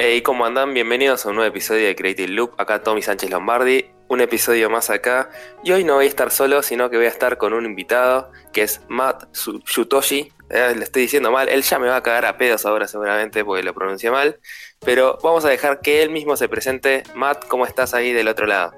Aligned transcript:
Hey, 0.00 0.22
¿cómo 0.22 0.44
andan? 0.44 0.74
Bienvenidos 0.74 1.24
a 1.24 1.30
un 1.30 1.36
nuevo 1.36 1.48
episodio 1.48 1.86
de 1.86 1.96
Creative 1.96 2.28
Loop. 2.28 2.52
Acá 2.58 2.82
Tommy 2.82 3.00
Sánchez 3.00 3.30
Lombardi, 3.30 3.86
un 4.08 4.20
episodio 4.20 4.68
más 4.68 4.90
acá. 4.90 5.30
Y 5.64 5.72
hoy 5.72 5.84
no 5.84 5.94
voy 5.94 6.04
a 6.04 6.08
estar 6.08 6.30
solo, 6.30 6.62
sino 6.62 6.90
que 6.90 6.98
voy 6.98 7.06
a 7.06 7.10
estar 7.10 7.38
con 7.38 7.54
un 7.54 7.64
invitado 7.64 8.30
que 8.52 8.62
es 8.62 8.82
Matt 8.88 9.34
Shutoshi. 9.34 10.32
Eh, 10.50 10.74
le 10.76 10.84
estoy 10.84 11.02
diciendo 11.02 11.30
mal, 11.30 11.48
él 11.48 11.62
ya 11.62 11.78
me 11.78 11.88
va 11.88 11.96
a 11.96 12.02
cagar 12.02 12.26
a 12.26 12.36
pedos 12.36 12.66
ahora 12.66 12.86
seguramente 12.86 13.44
porque 13.44 13.62
lo 13.62 13.74
pronuncia 13.74 14.10
mal. 14.10 14.38
Pero 14.80 15.18
vamos 15.22 15.44
a 15.44 15.48
dejar 15.48 15.80
que 15.80 16.02
él 16.02 16.10
mismo 16.10 16.36
se 16.36 16.48
presente. 16.48 17.02
Matt, 17.14 17.46
¿cómo 17.48 17.66
estás 17.66 17.94
ahí 17.94 18.12
del 18.12 18.28
otro 18.28 18.46
lado? 18.46 18.74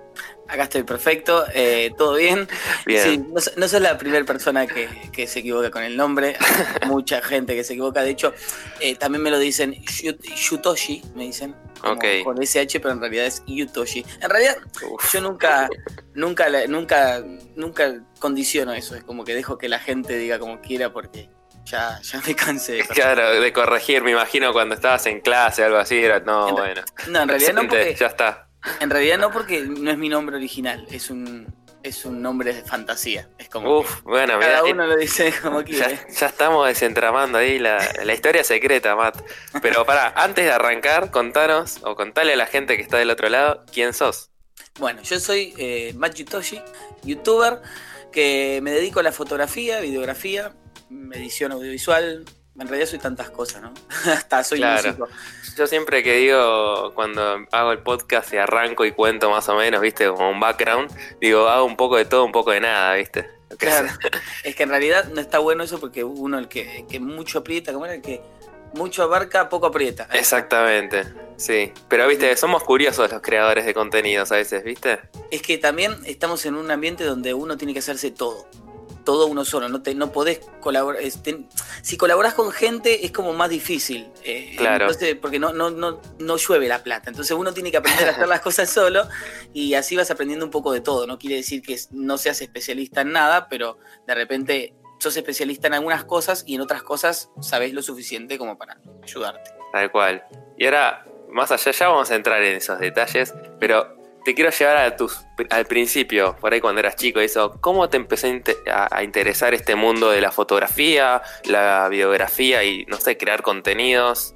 Acá 0.48 0.64
estoy 0.64 0.82
perfecto, 0.82 1.44
eh, 1.54 1.92
todo 1.96 2.16
bien. 2.16 2.48
Bien. 2.84 3.04
Sí, 3.04 3.18
no, 3.18 3.40
no 3.56 3.68
sos 3.68 3.80
la 3.80 3.96
primera 3.96 4.24
persona 4.24 4.66
que, 4.66 4.88
que 5.12 5.28
se 5.28 5.38
equivoca 5.40 5.70
con 5.70 5.84
el 5.84 5.96
nombre. 5.96 6.36
Hay 6.80 6.88
mucha 6.88 7.22
gente 7.22 7.54
que 7.54 7.62
se 7.62 7.74
equivoca. 7.74 8.02
De 8.02 8.10
hecho, 8.10 8.34
eh, 8.80 8.96
también 8.96 9.22
me 9.22 9.30
lo 9.30 9.38
dicen 9.38 9.74
Yu- 9.74 10.18
Yutoshi, 10.50 11.02
me 11.14 11.24
dicen. 11.24 11.54
como 11.80 11.92
Ok. 11.94 12.04
Con 12.24 12.42
SH, 12.42 12.80
pero 12.80 12.94
en 12.94 13.00
realidad 13.00 13.26
es 13.26 13.44
Yutoshi. 13.46 14.04
En 14.20 14.28
realidad, 14.30 14.56
Uf. 14.90 15.12
yo 15.14 15.20
nunca, 15.20 15.68
nunca, 16.14 16.48
nunca, 16.66 17.22
nunca 17.54 18.02
condiciono 18.18 18.72
eso. 18.72 18.96
Es 18.96 19.04
como 19.04 19.24
que 19.24 19.34
dejo 19.36 19.56
que 19.56 19.68
la 19.68 19.78
gente 19.78 20.16
diga 20.18 20.40
como 20.40 20.60
quiera 20.60 20.92
porque 20.92 21.28
ya, 21.64 22.00
ya 22.02 22.20
me 22.26 22.34
cansé 22.34 22.72
de 22.74 22.84
Claro, 22.86 23.40
de 23.40 23.52
corregir, 23.52 24.02
me 24.02 24.10
imagino 24.12 24.52
cuando 24.52 24.74
estabas 24.74 25.06
en 25.06 25.20
clase 25.20 25.62
o 25.62 25.66
algo 25.66 25.78
así, 25.78 25.98
era, 25.98 26.20
no, 26.20 26.48
En- 26.48 26.54
bueno. 26.54 26.82
No, 27.08 27.22
en 27.22 27.28
realidad 27.28 27.52
no 27.54 27.62
porque, 27.62 27.94
Ya 27.98 28.06
está. 28.06 28.48
en 28.80 28.90
realidad 28.90 29.18
no 29.18 29.30
porque 29.30 29.60
no 29.62 29.90
es 29.90 29.98
mi 29.98 30.08
nombre 30.08 30.36
original. 30.36 30.86
Es 30.90 31.10
un, 31.10 31.46
es 31.82 32.04
un 32.04 32.20
nombre 32.20 32.52
de 32.52 32.62
fantasía. 32.62 33.28
Es 33.38 33.48
como 33.48 33.78
Uf, 33.80 34.02
bueno, 34.02 34.38
cada 34.38 34.62
mirá, 34.62 34.64
uno 34.74 34.86
lo 34.86 34.96
dice 34.96 35.32
como 35.42 35.62
Ya, 35.62 35.86
quiere. 35.86 36.06
ya 36.14 36.26
estamos 36.26 36.66
desentramando 36.66 37.38
ahí 37.38 37.58
la, 37.58 37.78
la 38.04 38.12
historia 38.14 38.44
secreta, 38.44 38.96
Matt. 38.96 39.22
Pero 39.62 39.86
para, 39.86 40.08
antes 40.16 40.44
de 40.44 40.50
arrancar, 40.52 41.10
contanos 41.10 41.78
o 41.82 41.94
contale 41.94 42.32
a 42.34 42.36
la 42.36 42.46
gente 42.46 42.76
que 42.76 42.82
está 42.82 42.98
del 42.98 43.10
otro 43.10 43.28
lado 43.28 43.64
quién 43.72 43.94
sos. 43.94 44.30
Bueno, 44.78 45.02
yo 45.02 45.18
soy 45.20 45.54
eh, 45.58 45.92
Matt 45.96 46.14
Yutoshi, 46.14 46.60
youtuber, 47.02 47.60
que 48.12 48.60
me 48.62 48.70
dedico 48.72 49.00
a 49.00 49.02
la 49.02 49.12
fotografía, 49.12 49.80
videografía, 49.80 50.52
edición 51.12 51.52
audiovisual. 51.52 52.24
En 52.58 52.68
realidad 52.68 52.88
soy 52.90 52.98
tantas 52.98 53.30
cosas, 53.30 53.62
¿no? 53.62 53.72
Hasta 54.12 54.44
soy 54.44 54.58
Claro. 54.58 54.88
músico. 54.88 55.08
Yo 55.56 55.66
siempre 55.66 56.02
que 56.02 56.16
digo, 56.16 56.92
cuando 56.94 57.46
hago 57.52 57.72
el 57.72 57.78
podcast 57.78 58.32
y 58.32 58.36
arranco 58.36 58.84
y 58.84 58.92
cuento 58.92 59.30
más 59.30 59.48
o 59.48 59.56
menos, 59.56 59.80
viste, 59.80 60.06
como 60.08 60.30
un 60.30 60.40
background, 60.40 60.90
digo, 61.20 61.48
hago 61.48 61.64
un 61.64 61.76
poco 61.76 61.96
de 61.96 62.04
todo, 62.04 62.24
un 62.24 62.32
poco 62.32 62.50
de 62.50 62.60
nada, 62.60 62.94
viste. 62.94 63.28
Claro. 63.58 63.88
Es 64.44 64.54
que 64.54 64.62
en 64.62 64.68
realidad 64.68 65.06
no 65.12 65.20
está 65.20 65.38
bueno 65.38 65.64
eso 65.64 65.80
porque 65.80 66.04
uno 66.04 66.38
el 66.38 66.48
que, 66.48 66.84
que 66.88 67.00
mucho 67.00 67.38
aprieta, 67.40 67.72
como 67.72 67.84
era 67.86 67.94
el 67.94 68.02
que 68.02 68.20
mucho 68.74 69.02
abarca, 69.02 69.48
poco 69.48 69.66
aprieta. 69.66 70.08
Exactamente, 70.12 71.04
sí. 71.36 71.72
Pero 71.88 72.06
viste, 72.06 72.34
somos 72.36 72.62
curiosos 72.62 73.10
los 73.10 73.20
creadores 73.20 73.64
de 73.66 73.74
contenidos 73.74 74.30
a 74.32 74.36
veces, 74.36 74.62
viste. 74.64 75.00
Es 75.30 75.42
que 75.42 75.58
también 75.58 75.94
estamos 76.04 76.44
en 76.46 76.54
un 76.54 76.70
ambiente 76.70 77.04
donde 77.04 77.34
uno 77.34 77.56
tiene 77.56 77.72
que 77.72 77.80
hacerse 77.80 78.10
todo. 78.10 78.46
Todo 79.04 79.26
uno 79.26 79.44
solo, 79.44 79.68
no, 79.68 79.82
te, 79.82 79.94
no 79.94 80.12
podés 80.12 80.40
colaborar. 80.60 81.02
este, 81.02 81.44
si 81.82 81.96
colaborás 81.96 82.34
con 82.34 82.50
gente 82.52 83.04
es 83.06 83.12
como 83.12 83.32
más 83.32 83.48
difícil. 83.50 84.10
eh, 84.24 84.54
Claro. 84.56 84.86
Entonces, 84.86 85.16
porque 85.16 85.38
no, 85.38 85.52
no, 85.52 85.70
no, 85.70 86.00
no 86.18 86.36
llueve 86.36 86.68
la 86.68 86.82
plata. 86.82 87.10
Entonces 87.10 87.36
uno 87.36 87.52
tiene 87.54 87.70
que 87.70 87.76
aprender 87.78 88.08
a 88.08 88.12
hacer 88.12 88.28
las 88.28 88.40
cosas 88.40 88.68
solo 88.70 89.02
y 89.52 89.74
así 89.74 89.96
vas 89.96 90.10
aprendiendo 90.10 90.44
un 90.44 90.50
poco 90.50 90.72
de 90.72 90.80
todo. 90.80 91.06
No 91.06 91.18
quiere 91.18 91.36
decir 91.36 91.62
que 91.62 91.78
no 91.92 92.18
seas 92.18 92.40
especialista 92.42 93.00
en 93.02 93.12
nada, 93.12 93.48
pero 93.48 93.78
de 94.06 94.14
repente 94.14 94.74
sos 94.98 95.16
especialista 95.16 95.66
en 95.68 95.74
algunas 95.74 96.04
cosas 96.04 96.44
y 96.46 96.54
en 96.56 96.60
otras 96.60 96.82
cosas 96.82 97.30
sabés 97.40 97.72
lo 97.72 97.80
suficiente 97.82 98.36
como 98.36 98.58
para 98.58 98.78
ayudarte. 99.02 99.50
Tal 99.72 99.90
cual. 99.90 100.22
Y 100.58 100.66
ahora, 100.66 101.06
más 101.30 101.50
allá, 101.52 101.72
ya 101.72 101.88
vamos 101.88 102.10
a 102.10 102.16
entrar 102.16 102.42
en 102.42 102.56
esos 102.56 102.78
detalles, 102.78 103.32
pero 103.58 103.96
te 104.24 104.34
quiero 104.34 104.50
llevar 104.50 104.76
a 104.78 104.96
tus, 104.96 105.20
al 105.50 105.66
principio, 105.66 106.36
por 106.40 106.52
ahí 106.52 106.60
cuando 106.60 106.80
eras 106.80 106.96
chico, 106.96 107.20
eso, 107.20 107.58
¿cómo 107.60 107.88
te 107.88 107.96
empezó 107.96 108.26
a, 108.26 108.30
inte- 108.30 108.56
a- 108.70 108.88
a 108.94 109.02
interesar 109.02 109.54
este 109.54 109.74
mundo 109.74 110.10
de 110.10 110.20
la 110.20 110.30
fotografía, 110.30 111.22
la 111.44 111.88
videografía 111.88 112.62
y, 112.64 112.84
no 112.86 112.98
sé, 112.98 113.16
crear 113.16 113.42
contenidos? 113.42 114.34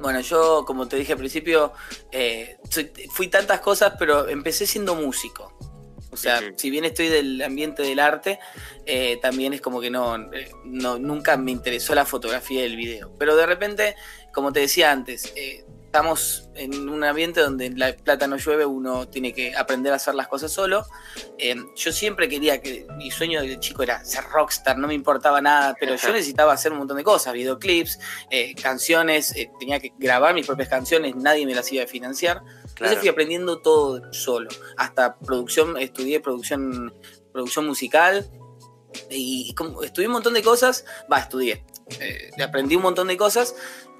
Bueno, 0.00 0.20
yo, 0.20 0.64
como 0.66 0.86
te 0.86 0.96
dije 0.96 1.12
al 1.12 1.18
principio, 1.18 1.72
eh, 2.12 2.58
fui 3.10 3.28
tantas 3.28 3.60
cosas, 3.60 3.94
pero 3.98 4.28
empecé 4.28 4.66
siendo 4.66 4.94
músico. 4.94 5.56
O 6.10 6.16
sea, 6.16 6.40
si 6.56 6.70
bien 6.70 6.84
estoy 6.84 7.08
del 7.08 7.42
ambiente 7.42 7.82
del 7.82 7.98
arte, 7.98 8.38
eh, 8.86 9.18
también 9.20 9.52
es 9.52 9.60
como 9.60 9.80
que 9.80 9.90
no, 9.90 10.14
eh, 10.32 10.48
no, 10.64 10.98
nunca 10.98 11.36
me 11.36 11.50
interesó 11.50 11.92
la 11.94 12.04
fotografía 12.04 12.60
y 12.62 12.66
el 12.66 12.76
video. 12.76 13.12
Pero 13.18 13.34
de 13.34 13.46
repente, 13.46 13.96
como 14.32 14.52
te 14.52 14.60
decía 14.60 14.92
antes, 14.92 15.32
eh, 15.34 15.64
estamos 15.94 16.50
en 16.56 16.88
un 16.88 17.04
ambiente 17.04 17.40
donde 17.40 17.70
la 17.70 17.94
plata 17.94 18.26
no 18.26 18.36
llueve, 18.36 18.66
uno 18.66 19.06
tiene 19.06 19.32
que 19.32 19.54
aprender 19.54 19.92
a 19.92 19.96
hacer 19.96 20.16
las 20.16 20.26
cosas 20.26 20.50
solo. 20.50 20.84
Eh, 21.38 21.54
yo 21.76 21.92
siempre 21.92 22.28
quería 22.28 22.60
que 22.60 22.84
mi 22.96 23.12
sueño 23.12 23.40
de 23.40 23.60
chico 23.60 23.84
era 23.84 24.04
ser 24.04 24.24
rockstar, 24.24 24.76
no 24.76 24.88
me 24.88 24.94
importaba 24.94 25.40
nada, 25.40 25.76
pero 25.78 25.94
yo 25.94 26.08
necesitaba 26.10 26.52
hacer 26.52 26.72
un 26.72 26.78
montón 26.78 26.96
de 26.96 27.04
cosas, 27.04 27.32
videoclips, 27.32 28.00
eh, 28.28 28.56
canciones, 28.60 29.36
eh, 29.36 29.52
tenía 29.60 29.78
que 29.78 29.92
grabar 29.96 30.34
mis 30.34 30.44
propias 30.44 30.68
canciones, 30.68 31.14
nadie 31.14 31.46
me 31.46 31.54
las 31.54 31.72
iba 31.72 31.84
a 31.84 31.86
financiar. 31.86 32.42
Entonces 32.70 32.98
fui 32.98 33.08
aprendiendo 33.08 33.60
todo 33.60 34.12
solo. 34.12 34.48
Hasta 34.76 35.16
producción, 35.20 35.78
estudié 35.78 36.18
producción, 36.18 36.92
producción 37.32 37.68
musical. 37.68 38.28
Y 39.10 39.54
como 39.54 39.84
estudié 39.84 40.08
un 40.08 40.14
montón 40.14 40.34
de 40.34 40.42
cosas, 40.42 40.84
va, 41.10 41.20
estudié. 41.20 41.64
Eh, 42.00 42.30
aprendí 42.42 42.76
un 42.76 42.82
montón 42.82 43.08
de 43.08 43.16
cosas. 43.16 43.54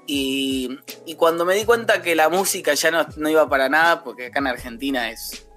Y, 0.07 0.77
y 1.05 1.15
cuando 1.15 1.45
me 1.45 1.55
di 1.55 1.65
cuenta 1.65 2.01
que 2.01 2.15
la 2.15 2.29
música 2.29 2.73
ya 2.75 2.91
no, 2.91 3.07
no 3.17 3.29
iba 3.29 3.49
para 3.49 3.69
nada, 3.69 4.03
porque 4.03 4.27
acá 4.27 4.39
en 4.39 4.47
Argentina 4.47 5.09
es, 5.09 5.47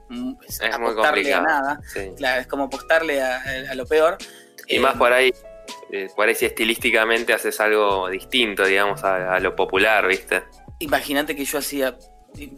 es 0.47 0.61
Es 0.61 0.78
muy 0.78 0.91
apostarle 0.93 1.34
a 1.34 1.41
nada. 1.43 1.81
Sí. 1.93 2.12
Claro, 2.16 2.41
es 2.41 2.47
como 2.47 2.65
apostarle 2.65 3.21
a, 3.21 3.43
a 3.71 3.75
lo 3.75 3.87
peor. 3.87 4.16
Y 4.66 4.77
Eh, 4.77 4.81
más 4.81 4.97
por 4.97 5.12
ahí, 5.12 5.34
eh, 5.93 6.09
por 6.16 6.28
ahí 6.28 6.34
si 6.34 6.47
estilísticamente 6.47 7.34
haces 7.34 7.61
algo 7.61 8.09
distinto, 8.09 8.65
digamos, 8.65 9.05
a, 9.05 9.34
a 9.34 9.41
lo 9.41 9.55
popular, 9.55 10.06
¿viste? 10.06 10.45
Imagínate 10.78 11.37
que 11.37 11.45
yo 11.45 11.59
hacía 11.59 11.99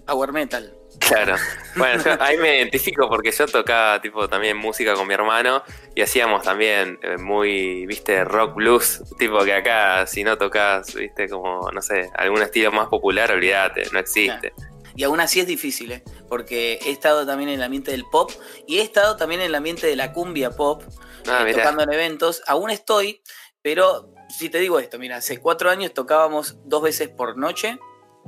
power 0.07 0.33
metal. 0.33 0.75
Claro. 0.99 1.37
Bueno, 1.77 2.03
yo 2.03 2.21
ahí 2.21 2.37
me 2.37 2.59
identifico 2.59 3.09
porque 3.09 3.31
yo 3.31 3.47
tocaba 3.47 4.01
tipo 4.01 4.29
también 4.29 4.57
música 4.57 4.95
con 4.95 5.07
mi 5.07 5.15
hermano 5.15 5.63
y 5.95 6.03
hacíamos 6.03 6.43
también 6.43 6.99
eh, 7.03 7.17
muy, 7.17 7.87
viste, 7.87 8.25
rock 8.25 8.55
blues, 8.55 9.03
tipo 9.19 9.39
que 9.45 9.55
acá 9.55 10.07
si 10.07 10.25
no 10.25 10.37
tocas, 10.37 10.95
viste, 10.95 11.29
como, 11.29 11.71
no 11.71 11.81
sé, 11.81 12.11
algún 12.17 12.43
estilo 12.43 12.73
más 12.73 12.89
popular, 12.89 13.31
olvídate, 13.31 13.85
no 13.93 13.99
existe. 13.99 14.53
Y 14.97 15.05
aún 15.05 15.21
así 15.21 15.41
es 15.41 15.47
difícil, 15.47 15.93
¿eh? 15.93 16.03
porque 16.29 16.81
he 16.85 16.91
estado 16.91 17.25
también 17.25 17.51
en 17.51 17.57
el 17.57 17.63
ambiente 17.63 17.93
del 17.93 18.05
pop 18.05 18.31
y 18.67 18.79
he 18.79 18.83
estado 18.83 19.17
también 19.17 19.41
en 19.41 19.47
el 19.47 19.55
ambiente 19.55 19.87
de 19.87 19.97
la 19.97 20.13
cumbia 20.13 20.51
pop, 20.51 20.83
Ah, 21.29 21.45
eh, 21.47 21.55
tocando 21.55 21.83
en 21.83 21.93
eventos. 21.93 22.43
Aún 22.47 22.71
estoy, 22.71 23.23
pero 23.63 24.13
si 24.29 24.49
te 24.49 24.59
digo 24.59 24.79
esto, 24.79 24.99
mira, 24.99 25.17
hace 25.17 25.39
cuatro 25.39 25.71
años 25.71 25.93
tocábamos 25.93 26.57
dos 26.65 26.83
veces 26.83 27.09
por 27.09 27.37
noche, 27.37 27.79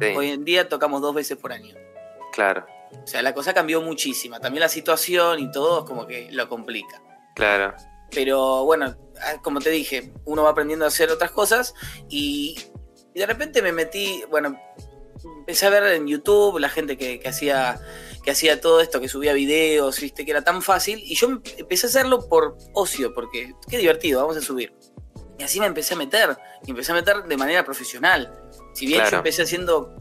sí, 0.00 0.06
hoy 0.16 0.30
en 0.30 0.44
día 0.44 0.68
tocamos 0.68 1.00
dos 1.00 1.14
veces 1.14 1.36
por 1.38 1.52
año. 1.52 1.74
Claro, 2.32 2.66
O 3.02 3.06
sea, 3.06 3.22
la 3.22 3.32
cosa 3.32 3.54
cambió 3.54 3.80
muchísima. 3.80 4.40
También 4.40 4.60
la 4.60 4.68
situación 4.68 5.38
y 5.38 5.50
todo 5.50 5.80
es 5.80 5.84
como 5.86 6.06
que 6.06 6.28
lo 6.32 6.48
complica. 6.48 7.00
claro. 7.34 7.74
Pero 8.14 8.64
bueno, 8.66 8.94
ah, 9.22 9.40
como 9.42 9.58
te 9.60 9.70
dije, 9.70 10.12
uno 10.26 10.42
va 10.42 10.50
aprendiendo 10.50 10.84
a 10.84 10.88
hacer 10.88 11.10
otras 11.10 11.30
cosas 11.30 11.72
y, 12.10 12.54
y 13.14 13.18
de 13.20 13.24
repente 13.24 13.62
me 13.62 13.72
metí, 13.72 14.22
bueno, 14.28 14.54
empecé 15.38 15.64
a 15.64 15.70
ver 15.70 15.84
en 15.94 16.06
YouTube 16.06 16.58
la 16.58 16.68
gente 16.68 16.98
que, 16.98 17.18
que 17.20 17.28
hacía 17.30 17.80
que 18.22 18.30
hacía 18.30 18.60
todo 18.60 18.80
esto, 18.82 19.00
que 19.00 19.08
subía 19.08 19.32
videos, 19.32 19.98
viste, 20.00 20.24
que 20.24 20.30
era 20.30 20.42
tan 20.42 20.62
fácil, 20.62 21.00
y 21.04 21.14
yo 21.16 21.40
empecé 21.56 21.86
a 21.86 21.88
hacerlo 21.88 22.28
por 22.28 22.56
ocio, 22.72 23.12
porque 23.14 23.54
qué 23.68 23.78
divertido, 23.78 24.20
vamos 24.20 24.36
a 24.36 24.40
subir. 24.40 24.72
Y 25.38 25.42
así 25.42 25.58
me 25.58 25.66
empecé 25.66 25.94
a 25.94 25.96
meter, 25.96 26.36
y 26.64 26.70
empecé 26.70 26.92
a 26.92 26.94
meter 26.94 27.24
de 27.24 27.36
manera 27.36 27.64
profesional. 27.64 28.32
Si 28.74 28.86
bien 28.86 29.00
Claro. 29.00 29.10
yo 29.10 29.16
empecé 29.18 29.42
haciendo 29.42 29.96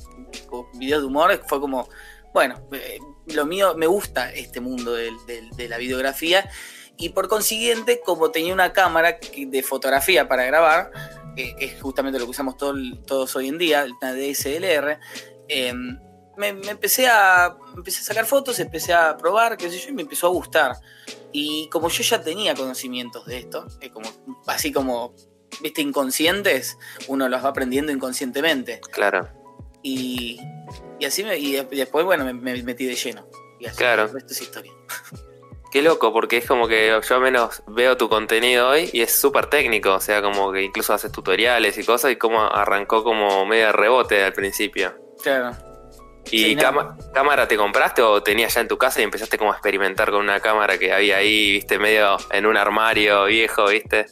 videos 0.76 1.02
de 1.02 1.08
humor, 1.08 1.42
fue 1.48 1.60
como, 1.60 1.90
bueno, 2.34 2.68
eh, 2.72 3.00
lo 3.28 3.46
mío, 3.46 3.76
me 3.76 3.88
gusta 3.88 4.32
este 4.32 4.60
mundo 4.60 4.94
de 4.94 5.68
la 5.70 5.78
videografía, 5.78 6.50
y 7.02 7.10
por 7.10 7.28
consiguiente, 7.28 8.02
como 8.06 8.30
tenía 8.30 8.54
una 8.54 8.74
cámara 8.74 9.18
de 9.36 9.64
fotografía 9.64 10.28
para 10.28 10.46
grabar, 10.46 10.92
que, 11.36 11.56
que 11.56 11.66
es 11.66 11.82
justamente 11.82 12.20
lo 12.20 12.26
que 12.26 12.32
usamos 12.32 12.58
todos 12.58 13.36
hoy 13.36 13.48
en 13.48 13.58
día, 13.58 13.88
una 14.02 14.14
DSLR, 14.14 15.00
eh, 15.48 15.74
me, 16.38 16.54
me 16.54 16.70
empecé, 16.70 17.08
a, 17.08 17.58
empecé 17.76 18.02
a 18.02 18.04
sacar 18.04 18.26
fotos, 18.26 18.60
empecé 18.60 18.94
a 18.94 19.18
probar, 19.18 19.58
qué 19.58 19.72
sé 19.72 19.80
yo, 19.80 19.90
y 19.90 19.94
me 19.94 20.04
empezó 20.04 20.28
a 20.28 20.30
gustar. 20.30 20.76
Y 21.32 21.68
como 21.70 21.90
yo 21.90 22.04
ya 22.04 22.22
tenía 22.22 22.54
conocimientos 22.54 23.26
de 23.26 23.40
esto, 23.40 23.66
eh, 23.82 23.90
como, 23.90 24.08
así 24.46 24.72
como, 24.72 25.16
viste, 25.62 25.82
inconscientes, 25.82 26.78
uno 27.08 27.28
los 27.30 27.44
va 27.44 27.50
aprendiendo 27.50 27.92
inconscientemente. 27.92 28.80
Claro, 28.92 29.28
Y, 29.84 30.40
y 31.00 31.06
así 31.06 31.24
me, 31.24 31.38
y 31.38 31.54
de- 31.54 31.68
y 31.72 31.78
después, 31.78 32.06
bueno, 32.06 32.24
me, 32.26 32.34
me 32.34 32.62
metí 32.64 32.86
de 32.86 32.96
lleno. 32.96 33.28
Y 33.60 33.66
así, 33.66 33.78
Claro. 33.78 34.04
el 34.04 34.14
resto 34.14 34.34
es 34.34 34.42
historia. 34.42 34.72
Qué 35.72 35.82
loco, 35.82 36.12
porque 36.12 36.36
es 36.38 36.46
como 36.46 36.68
que 36.68 36.88
yo 37.08 37.16
al 37.16 37.22
menos 37.22 37.64
veo 37.68 37.96
tu 37.96 38.10
contenido 38.10 38.68
hoy 38.70 38.90
y 38.92 39.02
es 39.02 39.14
súper 39.18 39.46
técnico, 39.46 39.94
o 39.94 40.00
sea, 40.02 40.22
como 40.22 40.52
que 40.52 40.64
incluso 40.64 40.94
haces 40.94 41.12
tutoriales 41.14 41.78
y 41.78 41.86
cosas 41.86 42.12
y 42.12 42.18
como 42.18 42.42
arrancó 42.42 43.04
como 43.06 43.46
medio 43.46 43.72
rebote 43.72 44.22
al 44.22 44.34
principio. 44.34 44.94
Claro. 45.24 45.56
¿Y 46.30 46.44
Sí, 46.44 46.56
no. 46.56 46.98
cámara 47.14 47.48
te 47.48 47.58
compraste 47.58 48.02
o 48.02 48.22
tenías 48.22 48.54
ya 48.54 48.62
en 48.62 48.68
tu 48.68 48.78
casa 48.78 49.00
y 49.02 49.04
empezaste 49.04 49.38
como 49.38 49.52
a 49.52 49.56
experimentar 49.56 50.12
con 50.12 50.22
una 50.22 50.40
cámara 50.40 50.78
que 50.78 50.94
había 50.94 51.18
ahí, 51.18 51.52
viste, 51.54 51.80
medio 51.80 52.18
en 52.32 52.46
un 52.46 52.58
armario 52.58 53.26
viejo, 53.26 53.68
viste? 53.68 54.06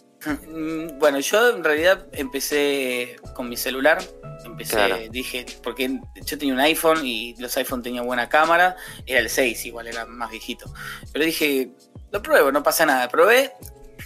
Mm, 0.47 0.97
Bueno, 0.99 1.19
yo 1.19 1.49
en 1.55 1.63
realidad 1.63 2.07
empecé 2.11 3.15
con 3.35 3.47
mi 3.47 3.55
celular. 3.57 3.99
Empecé, 4.43 4.75
Claro. 4.75 4.97
dije, 5.11 5.45
porque 5.63 5.99
yo 6.25 6.37
tenía 6.37 6.53
un 6.53 6.59
iPhone 6.61 7.05
y 7.05 7.35
los 7.39 7.55
iPhone 7.57 7.81
tenían 7.83 8.05
buena 8.05 8.27
cámara. 8.27 8.75
Era 9.05 9.19
el 9.19 9.29
6, 9.29 9.65
igual 9.67 9.87
era 9.87 10.05
más 10.05 10.29
viejito. 10.31 10.65
Pero 11.13 11.23
dije, 11.25 11.71
lo 12.11 12.21
pruebo, 12.21 12.51
no 12.51 12.63
pasa 12.63 12.85
nada. 12.85 13.07
Probé, 13.07 13.53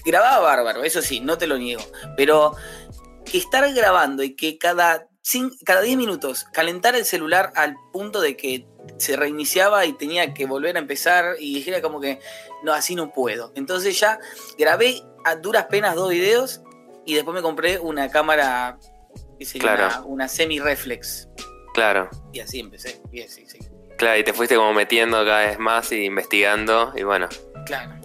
grababa 0.05 0.39
bárbaro, 0.39 0.83
eso 0.83 1.01
sí, 1.01 1.19
no 1.19 1.37
te 1.37 1.47
lo 1.47 1.57
niego. 1.57 1.83
Pero 2.17 2.55
que 3.25 3.37
estar 3.37 3.71
grabando 3.73 4.21
y 4.23 4.35
que 4.35 4.57
cada, 4.57 5.07
cada 5.63 5.81
10 5.81 5.97
minutos 5.97 6.45
calentar 6.51 6.95
el 6.95 7.05
celular 7.05 7.51
al 7.55 7.75
punto 7.91 8.19
de 8.21 8.35
que 8.35 8.67
se 8.97 9.15
reiniciaba 9.15 9.85
y 9.85 9.93
tenía 9.93 10.33
que 10.33 10.45
volver 10.45 10.75
a 10.75 10.79
empezar 10.79 11.35
y 11.39 11.55
dijera 11.55 11.81
como 11.81 12.01
que 12.01 12.19
no, 12.63 12.73
así 12.73 12.95
no 12.95 13.11
puedo. 13.13 13.51
Entonces 13.55 13.99
ya 13.99 14.19
grabé 14.57 15.01
a 15.25 15.35
duras 15.35 15.65
penas 15.67 15.95
dos 15.95 16.09
videos 16.09 16.61
y 17.05 17.15
después 17.15 17.33
me 17.35 17.41
compré 17.41 17.79
una 17.79 18.09
cámara 18.09 18.77
que 19.39 19.45
sería 19.45 19.75
Claro. 19.75 19.85
una, 19.99 20.05
una 20.05 20.27
semi-reflex. 20.27 21.29
Claro, 21.73 22.09
Y 22.33 22.39
así 22.39 22.59
empecé. 22.59 23.01
Y 23.11 23.21
así, 23.21 23.45
sí. 23.47 23.57
claro, 23.97 24.19
y 24.19 24.23
te 24.23 24.33
fuiste 24.33 24.55
como 24.55 24.73
metiendo 24.73 25.17
cada 25.25 25.47
vez 25.47 25.57
más 25.57 25.91
y 25.91 26.03
investigando 26.05 26.93
y 26.95 27.03
bueno. 27.03 27.27
Claro. 27.65 27.95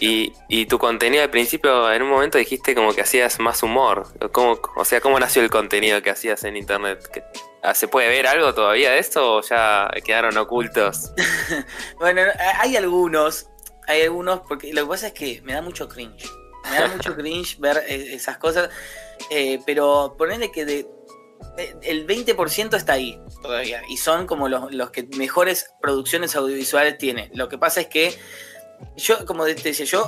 Y, 0.00 0.32
y 0.48 0.66
tu 0.66 0.78
contenido 0.78 1.22
al 1.22 1.30
principio, 1.30 1.92
en 1.92 2.02
un 2.02 2.08
momento 2.10 2.38
dijiste 2.38 2.74
como 2.74 2.94
que 2.94 3.00
hacías 3.02 3.38
más 3.40 3.62
humor. 3.62 4.06
¿Cómo, 4.32 4.60
o 4.76 4.84
sea, 4.84 5.00
¿cómo 5.00 5.18
nació 5.18 5.42
el 5.42 5.50
contenido 5.50 6.00
que 6.02 6.10
hacías 6.10 6.44
en 6.44 6.56
internet? 6.56 7.08
¿Qué- 7.12 7.22
ah, 7.62 7.74
¿Se 7.74 7.88
puede 7.88 8.08
ver 8.08 8.26
algo 8.26 8.54
todavía 8.54 8.90
de 8.90 8.98
esto 8.98 9.36
o 9.36 9.42
ya 9.42 9.90
quedaron 10.04 10.36
ocultos? 10.38 11.12
Bueno, 11.98 12.22
hay 12.60 12.76
algunos, 12.76 13.48
hay 13.86 14.02
algunos, 14.02 14.40
porque 14.48 14.72
lo 14.72 14.82
que 14.82 14.88
pasa 14.88 15.06
es 15.08 15.12
que 15.12 15.40
me 15.42 15.52
da 15.52 15.62
mucho 15.62 15.88
cringe. 15.88 16.24
Me 16.70 16.78
da 16.80 16.88
mucho 16.88 17.14
cringe 17.16 17.58
ver 17.58 17.82
eh, 17.88 18.14
esas 18.14 18.38
cosas, 18.38 18.70
eh, 19.30 19.60
pero 19.66 20.14
ponele 20.18 20.50
que 20.52 20.64
de, 20.64 20.86
de- 21.56 21.76
el 21.82 22.06
20% 22.06 22.76
está 22.76 22.94
ahí 22.94 23.20
todavía, 23.42 23.82
y 23.88 23.96
son 23.96 24.26
como 24.26 24.48
los, 24.48 24.72
los 24.72 24.90
que 24.90 25.04
mejores 25.16 25.70
producciones 25.80 26.34
audiovisuales 26.36 26.98
tiene. 26.98 27.30
Lo 27.34 27.48
que 27.48 27.58
pasa 27.58 27.80
es 27.80 27.86
que 27.88 28.16
yo, 28.96 29.24
como 29.26 29.44
te 29.44 29.54
decía, 29.54 29.84
yo, 29.86 30.06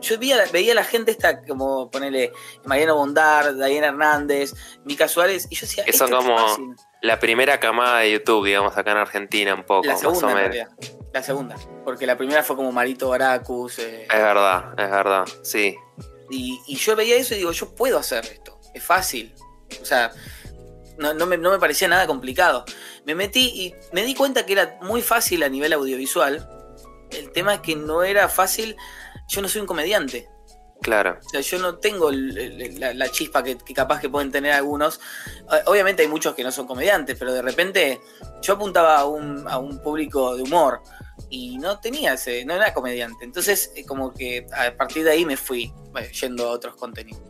yo 0.00 0.18
veía, 0.18 0.38
veía 0.52 0.72
a 0.72 0.74
la 0.76 0.84
gente 0.84 1.10
esta, 1.10 1.42
como 1.44 1.90
ponele 1.90 2.32
Mariano 2.64 2.94
Bondar, 2.96 3.54
Diana 3.56 3.88
Hernández, 3.88 4.54
Mica 4.84 5.08
Suárez, 5.08 5.46
y 5.50 5.54
yo 5.56 5.62
decía, 5.62 5.84
Que 5.84 5.92
son 5.92 6.08
es 6.08 6.14
como 6.14 6.36
fácil. 6.38 6.74
La 7.02 7.18
primera 7.20 7.60
camada 7.60 8.00
de 8.00 8.12
YouTube, 8.12 8.46
digamos, 8.46 8.76
acá 8.76 8.90
en 8.92 8.96
Argentina 8.98 9.54
un 9.54 9.64
poco, 9.64 9.86
La 9.86 9.92
más 9.92 10.00
segunda, 10.00 10.26
o 10.26 10.30
en 10.38 10.50
menos. 10.50 10.68
La 11.12 11.22
segunda. 11.22 11.56
Porque 11.84 12.06
la 12.06 12.16
primera 12.16 12.42
fue 12.42 12.56
como 12.56 12.72
Marito 12.72 13.08
Baracus. 13.08 13.78
eh, 13.78 14.06
Es 14.10 14.18
verdad, 14.22 14.74
es 14.76 14.90
verdad, 14.90 15.24
sí. 15.42 15.76
y, 16.30 16.60
y 16.66 16.76
yo 16.76 16.96
veía 16.96 17.16
eso 17.16 17.34
y 17.34 17.38
digo, 17.38 17.52
yo 17.52 17.74
puedo 17.74 17.98
hacer 17.98 18.24
esto. 18.26 18.58
Es 18.74 18.82
fácil. 18.82 19.34
O 19.80 19.84
sea, 19.84 20.10
no, 20.98 21.14
no 21.14 21.26
me, 21.26 21.36
no 21.38 21.50
me 21.52 21.58
parecía 21.58 21.86
nada 21.88 22.06
complicado. 22.06 22.64
Me 23.04 23.14
metí 23.14 23.46
y 23.54 23.74
me 23.92 24.02
di 24.02 24.14
cuenta 24.14 24.44
que 24.44 24.52
era 24.54 24.78
muy 24.82 25.00
fácil 25.02 25.42
a 25.44 25.48
nivel 25.48 25.72
audiovisual. 25.72 26.48
El 27.10 27.30
tema 27.32 27.54
es 27.54 27.60
que 27.60 27.76
no 27.76 28.02
era 28.02 28.28
fácil. 28.28 28.76
Yo 29.28 29.42
no 29.42 29.48
soy 29.48 29.60
un 29.60 29.66
comediante. 29.66 30.28
Claro, 30.80 31.18
O 31.26 31.28
sea, 31.28 31.40
yo 31.40 31.58
no 31.58 31.78
tengo 31.78 32.08
el- 32.10 32.38
el- 32.38 32.78
la, 32.78 32.94
la 32.94 33.08
chispa 33.10 33.42
que, 33.42 33.58
que 33.58 33.74
capaz 33.74 34.00
que 34.00 34.08
pueden 34.08 34.30
tener 34.30 34.52
algunos. 34.52 35.00
Eh, 35.52 35.62
Obviamente 35.66 36.02
hay 36.02 36.08
muchos 36.08 36.36
que 36.36 36.44
no 36.44 36.52
son 36.52 36.68
comediantes, 36.68 37.16
pero 37.18 37.32
de 37.32 37.42
repente 37.42 38.00
yo 38.42 38.52
apuntaba 38.54 38.96
a 38.98 39.04
un, 39.04 39.48
a 39.48 39.58
un 39.58 39.82
público 39.82 40.36
de 40.36 40.42
humor 40.44 40.80
y 41.30 41.58
no 41.58 41.80
tenía 41.80 42.12
ese, 42.12 42.44
no 42.44 42.54
era 42.54 42.72
comediante. 42.72 43.24
Entonces, 43.24 43.72
eh, 43.74 43.84
como 43.84 44.14
que 44.14 44.46
a 44.56 44.70
partir 44.76 45.02
de 45.02 45.10
ahí 45.10 45.24
me 45.26 45.36
fui 45.36 45.72
eh, 45.98 46.12
yendo 46.12 46.46
a 46.48 46.52
otros 46.52 46.76
contenidos. 46.76 47.22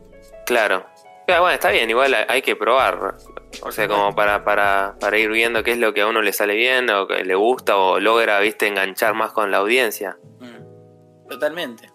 claro. 0.45 0.85
Pero 1.31 1.41
bueno, 1.41 1.53
está 1.55 1.69
bien, 1.69 1.89
igual 1.89 2.15
hay 2.27 2.41
que 2.41 2.55
probar. 2.55 3.15
O 3.61 3.71
sea, 3.71 3.87
como 3.87 4.13
para, 4.15 4.43
para, 4.43 4.95
para 4.99 5.17
ir 5.17 5.29
viendo 5.29 5.63
qué 5.63 5.71
es 5.71 5.77
lo 5.77 5.93
que 5.93 6.01
a 6.01 6.07
uno 6.07 6.21
le 6.21 6.33
sale 6.33 6.55
bien 6.55 6.89
o 6.89 7.07
que 7.07 7.23
le 7.23 7.35
gusta 7.35 7.77
o 7.77 7.99
logra, 7.99 8.39
viste, 8.39 8.67
enganchar 8.67 9.13
más 9.15 9.31
con 9.31 9.49
la 9.51 9.57
audiencia. 9.57 10.17
Mm, 10.39 11.27
Totalmente. 11.29 11.89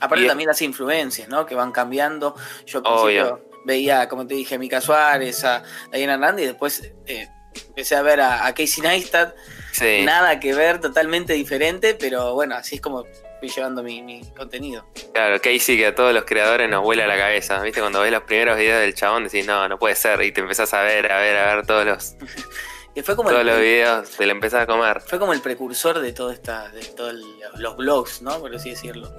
Aparte 0.00 0.24
Y- 0.24 0.28
también 0.28 0.48
las 0.48 0.62
influencias, 0.62 1.28
¿no? 1.28 1.44
Que 1.46 1.54
van 1.54 1.72
cambiando. 1.72 2.34
Yo 2.66 2.80
al 2.84 3.40
veía, 3.64 4.08
como 4.08 4.26
te 4.26 4.34
dije, 4.34 4.54
a 4.54 4.58
Mica 4.58 4.80
Suárez, 4.80 5.44
a 5.44 5.62
Diana 5.92 6.14
Hernández 6.14 6.44
y 6.44 6.46
después 6.48 6.92
eh, 7.06 7.28
empecé 7.68 7.96
a 7.96 8.02
ver 8.02 8.20
a, 8.20 8.46
a 8.46 8.54
Casey 8.54 8.82
Neistat. 8.82 9.34
Sí. 9.78 10.02
Nada 10.04 10.40
que 10.40 10.54
ver, 10.54 10.80
totalmente 10.80 11.34
diferente, 11.34 11.94
pero 11.94 12.34
bueno, 12.34 12.56
así 12.56 12.76
es 12.76 12.80
como 12.80 13.06
fui 13.38 13.48
llevando 13.48 13.82
mi, 13.82 14.02
mi 14.02 14.24
contenido. 14.36 14.84
Claro, 15.14 15.40
Casey 15.40 15.76
que 15.76 15.86
a 15.86 15.94
todos 15.94 16.12
los 16.12 16.24
creadores 16.24 16.68
nos 16.68 16.82
vuela 16.82 17.06
la 17.06 17.16
cabeza. 17.16 17.60
¿Viste? 17.62 17.80
Cuando 17.80 18.00
ves 18.00 18.10
los 18.10 18.22
primeros 18.22 18.58
videos 18.58 18.80
del 18.80 18.94
chabón 18.94 19.24
decís, 19.24 19.46
no, 19.46 19.68
no 19.68 19.78
puede 19.78 19.94
ser. 19.94 20.20
Y 20.22 20.32
te 20.32 20.40
empezás 20.40 20.74
a 20.74 20.82
ver, 20.82 21.10
a 21.12 21.18
ver, 21.18 21.36
a 21.36 21.54
ver 21.54 21.66
todos 21.66 21.86
los, 21.86 22.16
Que 22.94 23.04
fue 23.04 23.14
como 23.14 23.28
todos 23.28 23.42
el, 23.42 23.46
los 23.46 23.58
videos, 23.58 24.10
te 24.10 24.26
lo 24.26 24.32
empezás 24.32 24.62
a 24.62 24.66
comer. 24.66 25.00
fue 25.00 25.20
como 25.20 25.32
el 25.32 25.40
precursor 25.40 26.00
de 26.00 26.12
todo 26.12 26.32
esta, 26.32 26.68
de 26.70 26.84
todos 26.84 27.14
los 27.56 27.76
blogs, 27.76 28.22
¿no? 28.22 28.40
Por 28.40 28.52
así 28.54 28.70
decirlo. 28.70 29.12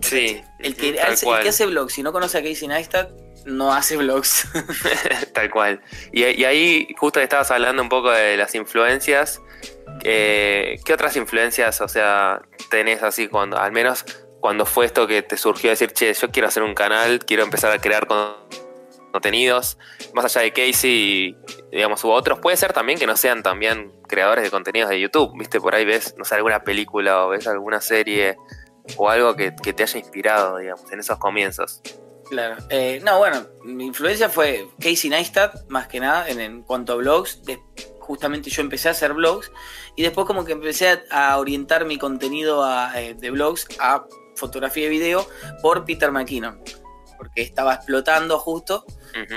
Sí, 0.00 0.40
El 0.60 0.76
que, 0.76 1.00
hace, 1.00 1.28
el 1.28 1.42
que 1.42 1.48
hace 1.48 1.66
blogs, 1.66 1.92
si 1.92 2.04
no 2.04 2.12
conoce 2.12 2.38
a 2.38 2.42
Casey 2.42 2.68
Neistat, 2.68 3.10
no 3.46 3.72
hace 3.72 3.96
blogs. 3.96 4.46
Tal 5.32 5.50
cual. 5.50 5.80
Y, 6.12 6.24
ahí 6.24 6.88
justo 6.98 7.20
estabas 7.20 7.50
hablando 7.50 7.82
un 7.82 7.88
poco 7.88 8.10
de 8.10 8.36
las 8.36 8.54
influencias. 8.54 9.40
eh, 10.04 10.78
¿Qué 10.84 10.92
otras 10.92 11.16
influencias, 11.16 11.80
o 11.80 11.88
sea, 11.88 12.42
tenés 12.70 13.02
así 13.02 13.28
cuando, 13.28 13.56
al 13.56 13.72
menos 13.72 14.04
cuando 14.40 14.66
fue 14.66 14.86
esto 14.86 15.06
que 15.06 15.22
te 15.22 15.36
surgió 15.36 15.70
decir, 15.70 15.92
che, 15.92 16.12
yo 16.12 16.30
quiero 16.30 16.48
hacer 16.48 16.62
un 16.62 16.74
canal, 16.74 17.24
quiero 17.24 17.42
empezar 17.42 17.72
a 17.72 17.78
crear 17.78 18.06
con- 18.06 18.34
contenidos, 19.12 19.78
más 20.12 20.26
allá 20.26 20.42
de 20.42 20.52
Casey, 20.52 21.36
digamos, 21.72 22.04
hubo 22.04 22.12
otros, 22.12 22.38
puede 22.38 22.56
ser 22.58 22.74
también 22.74 22.98
que 22.98 23.06
no 23.06 23.16
sean 23.16 23.42
también 23.42 23.90
creadores 24.06 24.44
de 24.44 24.50
contenidos 24.50 24.90
de 24.90 25.00
YouTube, 25.00 25.32
viste, 25.38 25.58
por 25.58 25.74
ahí 25.74 25.86
ves, 25.86 26.14
no 26.18 26.24
sé, 26.24 26.34
alguna 26.34 26.62
película 26.62 27.24
o 27.24 27.30
ves 27.30 27.46
alguna 27.46 27.80
serie 27.80 28.36
o 28.96 29.08
algo 29.08 29.34
que, 29.34 29.54
que 29.62 29.72
te 29.72 29.84
haya 29.84 29.98
inspirado, 29.98 30.58
digamos, 30.58 30.92
en 30.92 31.00
esos 31.00 31.18
comienzos. 31.18 31.82
Claro. 32.28 32.56
Eh, 32.70 33.00
no, 33.04 33.18
bueno, 33.18 33.46
mi 33.64 33.86
influencia 33.86 34.28
fue 34.28 34.68
Casey 34.80 35.08
Neistat, 35.10 35.68
más 35.68 35.86
que 35.88 36.00
nada, 36.00 36.28
en, 36.28 36.40
en 36.40 36.62
cuanto 36.62 36.92
a 36.94 36.96
blogs. 36.96 37.42
De- 37.44 37.60
justamente 38.00 38.50
yo 38.50 38.62
empecé 38.62 38.86
a 38.88 38.92
hacer 38.92 39.14
blogs 39.14 39.50
y 39.96 40.02
después 40.02 40.26
como 40.28 40.44
que 40.44 40.52
empecé 40.52 40.88
a, 41.10 41.32
a 41.32 41.38
orientar 41.38 41.84
mi 41.86 41.98
contenido 41.98 42.62
a, 42.64 42.92
eh, 43.00 43.14
de 43.14 43.30
blogs 43.30 43.66
a 43.80 44.04
fotografía 44.36 44.86
y 44.86 44.90
video 44.90 45.26
por 45.62 45.84
Peter 45.84 46.12
McKinnon. 46.12 46.60
Porque 47.16 47.42
estaba 47.42 47.74
explotando 47.74 48.38
justo. 48.38 48.84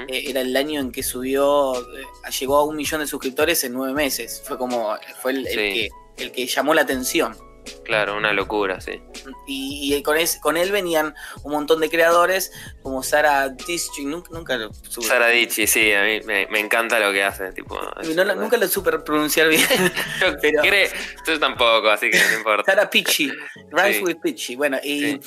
Eh, 0.09 0.23
era 0.29 0.41
el 0.41 0.55
año 0.57 0.81
en 0.81 0.91
que 0.91 1.01
subió, 1.03 1.73
eh, 1.75 2.03
llegó 2.39 2.57
a 2.57 2.65
un 2.65 2.75
millón 2.75 2.99
de 3.01 3.07
suscriptores 3.07 3.63
en 3.63 3.73
nueve 3.73 3.93
meses. 3.93 4.41
Fue 4.45 4.57
como, 4.57 4.95
fue 5.21 5.31
el, 5.31 5.45
que, 5.45 5.89
el 6.17 6.31
que 6.31 6.45
llamó 6.45 6.73
la 6.73 6.81
atención. 6.81 7.35
Claro, 7.83 8.15
una 8.17 8.33
locura, 8.33 8.79
sí. 8.81 9.01
Y, 9.47 9.93
y 9.95 10.03
con, 10.03 10.17
es- 10.17 10.37
con 10.39 10.57
él 10.57 10.71
venían 10.71 11.13
un 11.43 11.51
montón 11.51 11.79
de 11.81 11.89
creadores 11.89 12.51
como 12.81 13.03
Sara 13.03 13.49
Districh, 13.49 14.05
nunca, 14.05 14.29
nunca 14.31 14.57
lo 14.57 14.71
supe. 14.73 15.07
Sara 15.07 15.27
Dichi, 15.27 15.67
sí, 15.67 15.91
a 15.93 16.03
mí 16.03 16.21
me, 16.25 16.47
me 16.47 16.59
encanta 16.59 16.99
lo 16.99 17.11
que 17.11 17.23
hace, 17.23 17.51
tipo. 17.51 17.79
No 18.15 18.35
nunca 18.35 18.57
lo 18.57 18.67
supe 18.67 18.97
pronunciar 18.99 19.49
bien. 19.49 19.61
yo, 20.21 20.35
pero- 20.41 20.61
creo- 20.61 20.89
yo 21.27 21.39
tampoco, 21.39 21.89
así 21.89 22.09
que 22.09 22.17
no 22.17 22.37
importa. 22.37 22.71
Sara 22.71 22.89
Pichi, 22.89 23.31
Rhymes 23.71 23.97
Sí. 23.97 24.03
with 24.03 24.17
Pichi. 24.21 24.55
Bueno, 24.55 24.77
y 24.83 24.99
Sí. 24.99 25.19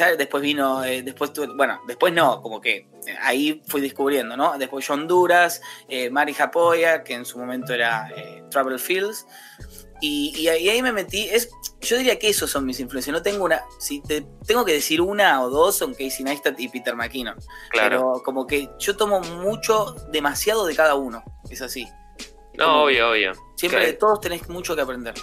eh, 0.00 0.16
después 0.16 0.42
vino, 0.42 0.84
eh, 0.84 1.02
después 1.02 1.32
bueno, 1.56 1.80
después 1.86 2.12
no, 2.12 2.40
como 2.42 2.60
que 2.60 2.76
eh, 3.06 3.16
ahí 3.20 3.62
fui 3.68 3.80
descubriendo, 3.80 4.36
¿no? 4.36 4.58
Después 4.58 4.86
John 4.86 5.06
Duras, 5.06 5.60
eh, 5.88 6.10
Mari 6.10 6.34
Japoya, 6.34 7.02
que 7.02 7.14
en 7.14 7.24
su 7.24 7.38
momento 7.38 7.72
era 7.74 8.08
eh, 8.16 8.42
Travel 8.50 8.78
Fields. 8.78 9.26
Y, 10.00 10.32
y 10.36 10.48
ahí, 10.48 10.68
ahí 10.68 10.82
me 10.82 10.92
metí. 10.92 11.28
Es, 11.30 11.50
yo 11.80 11.96
diría 11.96 12.18
que 12.18 12.28
esos 12.28 12.50
son 12.50 12.64
mis 12.66 12.78
influencias. 12.80 13.12
No 13.12 13.22
tengo 13.22 13.44
una. 13.44 13.62
Si 13.78 14.00
te 14.00 14.24
tengo 14.46 14.64
que 14.64 14.72
decir 14.72 15.00
una 15.00 15.42
o 15.42 15.50
dos, 15.50 15.76
son 15.76 15.92
Casey 15.92 16.24
Neistat 16.24 16.58
y 16.60 16.68
Peter 16.68 16.94
McKinnon. 16.94 17.36
Claro. 17.70 17.88
Pero 17.88 18.22
como 18.24 18.46
que 18.46 18.68
yo 18.78 18.96
tomo 18.96 19.20
mucho, 19.20 19.94
demasiado 20.10 20.66
de 20.66 20.74
cada 20.76 20.94
uno. 20.94 21.22
Es 21.50 21.62
así. 21.62 21.88
Es 22.18 22.34
No, 22.58 22.84
obvio, 22.84 23.10
obvio. 23.10 23.32
Siempre 23.56 23.86
de 23.86 23.92
todos 23.94 24.20
tenés 24.20 24.48
mucho 24.48 24.74
que 24.76 24.82
aprender. 24.82 25.14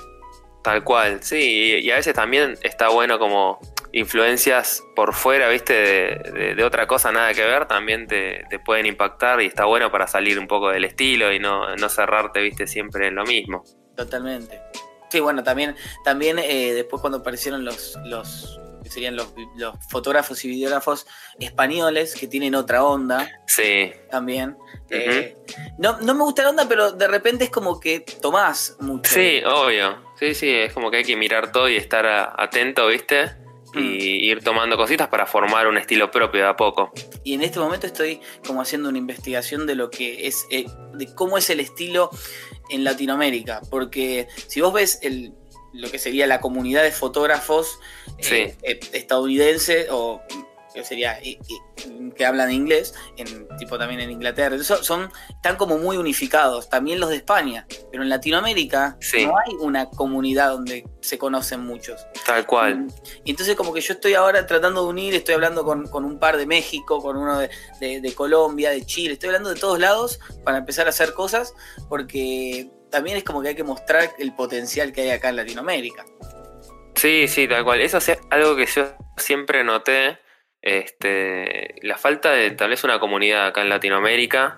Tal 0.64 0.84
cual, 0.84 1.22
sí, 1.22 1.38
y, 1.38 1.76
y 1.86 1.92
a 1.92 1.96
veces 1.96 2.16
también 2.16 2.58
está 2.64 2.90
bueno 2.90 3.20
como 3.20 3.60
influencias 3.92 4.84
por 4.96 5.14
fuera, 5.14 5.48
viste, 5.50 5.74
de, 5.74 6.32
de- 6.32 6.56
de 6.56 6.64
otra 6.64 6.88
cosa 6.88 7.12
nada 7.12 7.34
que 7.36 7.44
ver, 7.46 7.68
también 7.68 8.08
te, 8.08 8.46
te 8.50 8.58
pueden 8.60 8.88
impactar 8.88 9.42
y 9.42 9.46
está 9.46 9.66
bueno 9.66 9.92
para 9.92 10.08
salir 10.08 10.40
un 10.40 10.48
poco 10.48 10.70
del 10.70 10.84
estilo 10.86 11.32
y 11.32 11.38
no, 11.40 11.76
no 11.76 11.88
cerrarte, 11.88 12.42
viste, 12.42 12.66
siempre 12.66 13.08
en 13.10 13.16
lo 13.16 13.24
mismo. 13.26 13.64
Totalmente. 13.96 14.62
Sí, 15.10 15.20
bueno, 15.20 15.44
también, 15.44 15.76
también 16.04 16.40
eh, 16.40 16.74
después 16.74 17.02
cuando 17.02 17.20
aparecieron 17.20 17.64
los, 17.64 17.98
los 18.06 18.60
que 18.84 18.90
serían 18.90 19.16
los, 19.16 19.34
los, 19.56 19.76
fotógrafos 19.90 20.44
y 20.46 20.50
videógrafos 20.50 21.08
españoles 21.40 22.16
que 22.16 22.28
tienen 22.28 22.54
otra 22.54 22.84
onda. 22.84 23.30
Sí. 23.48 23.92
También. 24.12 24.58
eh, 24.90 25.38
no, 25.78 26.00
no 26.02 26.14
me 26.14 26.24
gusta 26.24 26.44
la 26.44 26.52
onda, 26.52 26.68
pero 26.68 26.92
de 26.92 27.08
repente 27.08 27.46
es 27.46 27.50
como 27.50 27.80
que 27.80 28.02
tomás 28.22 28.76
mucho. 28.80 29.12
Sí, 29.12 29.42
obvio. 29.46 30.04
Sí, 30.20 30.36
sí, 30.36 30.50
es 30.50 30.74
como 30.74 30.92
que 30.92 30.98
hay 30.98 31.04
que 31.04 31.16
mirar 31.16 31.52
todo 31.52 31.68
y 31.68 31.76
estar 31.76 32.06
a, 32.06 32.34
atento, 32.38 32.88
¿viste? 32.88 33.32
Y 33.74 33.80
Mm. 33.80 34.00
ir 34.24 34.44
tomando 34.44 34.78
cositas 34.78 35.10
para 35.10 35.26
formar 35.26 35.68
un 35.68 35.78
estilo 35.78 36.10
propio 36.10 36.44
de 36.44 36.48
a 36.48 36.56
poco. 36.56 36.94
Y 37.26 37.34
en 37.34 37.42
este 37.42 37.60
momento 37.60 37.86
estoy 37.88 38.22
como 38.48 38.62
haciendo 38.62 38.88
una 38.88 38.98
investigación 38.98 39.68
de 39.68 39.76
lo 39.76 39.90
que 39.90 40.28
es, 40.28 40.46
eh, 40.50 40.66
de 40.94 41.14
cómo 41.14 41.38
es 41.38 41.50
el 41.50 41.60
estilo 41.60 42.10
en 42.70 42.84
Latinoamérica. 42.84 43.62
Porque 43.70 44.28
si 44.48 44.62
vos 44.62 44.74
ves 44.74 45.00
el, 45.02 45.34
lo 45.74 45.90
que 45.92 46.00
sería 46.00 46.28
la 46.28 46.40
comunidad 46.42 46.84
de 46.84 46.92
fotógrafos 46.92 47.80
eh, 48.18 48.24
Sí. 48.54 48.58
eh, 48.64 48.80
estadounidenses 48.94 49.88
o 49.92 50.22
que 50.76 50.84
sería 50.84 51.20
y- 51.24 51.40
y- 51.48 52.12
que 52.12 52.26
hablan 52.26 52.52
inglés, 52.52 52.94
en, 53.18 53.48
tipo 53.58 53.78
también 53.80 54.00
en 54.02 54.12
Inglaterra, 54.12 54.58
son, 54.64 55.10
están 55.30 55.56
como 55.56 55.78
muy 55.80 55.98
unificados, 55.98 56.70
también 56.70 57.00
los 57.00 57.10
de 57.10 57.16
España, 57.18 57.66
pero 57.92 58.04
en 58.04 58.10
Latinoamérica 58.10 58.98
Sí. 59.00 59.26
no 59.26 59.36
hay 59.38 59.54
una 59.60 59.90
comunidad 59.90 60.50
donde 60.50 60.86
se 61.02 61.18
conocen 61.18 61.62
muchos. 61.66 62.06
Tal 62.26 62.46
cual. 62.46 62.88
Y 63.24 63.32
entonces 63.32 63.56
como 63.56 63.74
que 63.74 63.82
yo 63.82 63.94
estoy 63.94 64.14
ahora 64.14 64.46
tratando 64.46 64.84
de 64.84 64.90
unir, 64.90 65.16
estoy 65.16 65.34
hablando 65.36 65.64
con, 65.64 65.88
con 65.88 66.06
un 66.06 66.20
par 66.20 66.38
de 66.38 66.46
México, 66.46 67.02
con 67.02 67.18
uno 67.18 67.40
de, 67.40 67.50
de- 67.80 68.02
de 68.02 68.14
Colombia, 68.14 68.70
de 68.70 68.86
Chile, 68.86 69.14
estoy 69.14 69.28
hablando 69.30 69.50
de 69.54 69.60
todos 69.60 69.80
lados 69.80 70.20
para 70.44 70.58
empezar 70.60 70.86
a 70.88 70.90
hacer 70.90 71.14
cosas, 71.14 71.54
porque 71.90 72.70
también 72.92 73.18
es 73.18 73.24
como 73.24 73.42
que 73.42 73.50
hay 73.50 73.56
que 73.56 73.64
mostrar 73.64 74.12
el 74.20 74.34
potencial 74.36 74.92
que 74.94 75.02
hay 75.02 75.10
acá 75.10 75.30
en 75.30 75.38
Latinoamérica. 75.38 76.06
Sí, 76.96 77.28
sí, 77.28 77.48
tal 77.48 77.64
cual. 77.66 77.82
Eso 77.82 77.98
es 77.98 78.18
algo 78.30 78.56
que 78.56 78.66
yo 78.66 78.86
siempre 79.18 79.64
noté. 79.64 80.18
Este, 80.66 81.76
la 81.84 81.98
falta 81.98 82.32
de 82.32 82.52
tal 82.52 82.70
vez 82.72 82.84
una 82.84 83.00
comunidad 83.00 83.48
acá 83.48 83.62
en 83.62 83.70
Latinoamérica. 83.70 84.58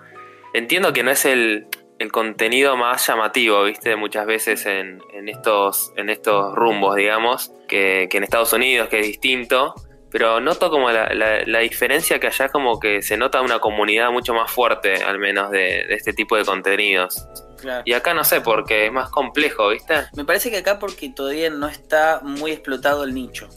Entiendo 0.54 0.92
que 0.92 1.02
no 1.02 1.10
es 1.10 1.24
el, 1.26 1.66
el 1.98 2.10
contenido 2.10 2.76
más 2.76 3.06
llamativo, 3.06 3.62
viste, 3.64 3.94
muchas 3.94 4.26
veces 4.26 4.66
en, 4.66 5.00
en 5.12 5.28
estos, 5.28 5.92
en 5.96 6.08
estos 6.10 6.54
rumbos, 6.54 6.96
digamos, 6.96 7.52
que, 7.68 8.08
que 8.10 8.16
en 8.16 8.24
Estados 8.24 8.52
Unidos, 8.52 8.88
que 8.88 9.00
es 9.00 9.06
distinto. 9.06 9.74
Pero 10.10 10.40
noto 10.40 10.70
como 10.70 10.90
la, 10.90 11.12
la- 11.12 11.42
la 11.44 11.58
diferencia 11.58 12.18
que 12.18 12.28
allá 12.28 12.48
como 12.48 12.80
que 12.80 13.02
se 13.02 13.18
nota 13.18 13.42
una 13.42 13.58
comunidad 13.58 14.10
mucho 14.10 14.32
más 14.32 14.50
fuerte, 14.50 14.94
al 15.04 15.18
menos, 15.18 15.50
de, 15.50 15.84
de 15.86 15.94
este 15.94 16.14
tipo 16.14 16.34
de 16.36 16.46
contenidos. 16.46 17.26
Claro. 17.60 17.82
Y 17.84 17.92
acá 17.92 18.14
no 18.14 18.24
sé, 18.24 18.40
porque 18.40 18.86
es 18.86 18.92
más 18.92 19.10
complejo, 19.10 19.68
¿viste? 19.68 19.94
Me 20.16 20.24
parece 20.24 20.50
que 20.50 20.56
acá 20.56 20.78
porque 20.78 21.10
todavía 21.10 21.50
no 21.50 21.68
está 21.68 22.20
muy 22.22 22.52
explotado 22.52 23.04
el 23.04 23.12
nicho. 23.12 23.50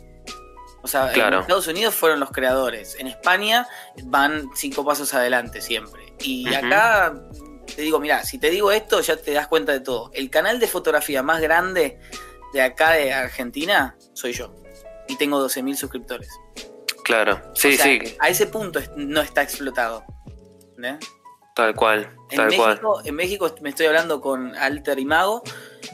O 0.84 0.88
sea, 0.88 1.12
Claro. 1.12 1.38
en 1.38 1.42
Estados 1.44 1.68
Unidos 1.68 1.94
fueron 1.96 2.20
los 2.20 2.32
creadores. 2.32 2.96
En 3.00 3.08
España 3.08 3.68
van 4.04 4.50
cinco 4.56 4.84
pasos 4.86 5.14
adelante 5.14 5.62
siempre. 5.62 6.14
Y 6.20 6.52
acá 6.54 7.14
te 7.76 7.82
digo, 7.84 8.00
mira, 8.00 8.24
si 8.24 8.38
te 8.38 8.50
digo 8.50 8.72
esto 8.72 9.00
ya 9.02 9.16
te 9.18 9.32
das 9.32 9.48
cuenta 9.48 9.72
de 9.72 9.80
todo. 9.80 10.10
El 10.14 10.30
canal 10.30 10.60
de 10.60 10.68
fotografía 10.68 11.22
más 11.24 11.40
grande 11.42 12.00
de 12.54 12.62
acá 12.62 12.92
de 12.92 13.14
Argentina 13.14 13.96
soy 14.14 14.34
yo. 14.34 14.54
Y 15.08 15.16
tengo 15.18 15.40
12.000 15.40 15.76
suscriptores. 15.76 16.30
Claro, 17.04 17.42
sí, 17.56 17.74
O 17.74 17.78
sea, 17.78 17.86
sí, 17.86 18.16
A 18.20 18.30
ese 18.30 18.48
punto 18.48 18.80
no 18.96 19.22
está 19.22 19.42
explotado. 19.42 20.04
¿eh? 20.84 20.98
tal 21.54 21.76
cual, 21.76 22.16
En 22.30 22.38
tal 22.38 22.56
cual. 22.56 22.70
México, 22.72 23.02
en 23.04 23.16
México 23.16 23.56
me 23.62 23.70
estoy 23.70 23.86
hablando 23.86 24.20
con 24.22 24.56
Alter 24.56 24.98
y 25.00 25.06
Mago, 25.06 25.44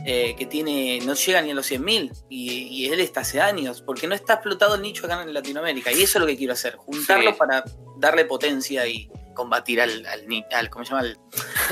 eh, 0.06 0.36
que 0.38 0.46
tiene, 0.46 1.00
no 1.06 1.14
llega 1.14 1.42
ni 1.42 1.52
a 1.52 1.54
los 1.54 1.70
100.000 1.72 2.12
y, 2.30 2.52
y 2.68 2.86
él 2.92 3.00
está 3.00 3.22
hace 3.22 3.42
años, 3.42 3.82
porque 3.82 4.08
no 4.08 4.16
está 4.16 4.34
explotado 4.34 4.76
el 4.76 4.82
nicho 4.82 5.06
acá 5.06 5.22
en 5.24 5.34
Latinoamérica. 5.34 5.92
Y 5.92 6.04
eso 6.04 6.18
es 6.18 6.22
lo 6.22 6.28
que 6.28 6.38
quiero 6.38 6.54
hacer, 6.54 6.76
juntarlo 6.76 7.32
Sí. 7.32 7.36
para 7.38 7.64
darle 7.98 8.26
potencia 8.26 8.86
y 8.88 9.10
combatir 9.34 9.82
al, 9.82 10.04
al, 10.06 10.70
¿cómo 10.70 10.84
se 10.84 10.92
llama? 10.92 11.02
Al- 11.02 11.18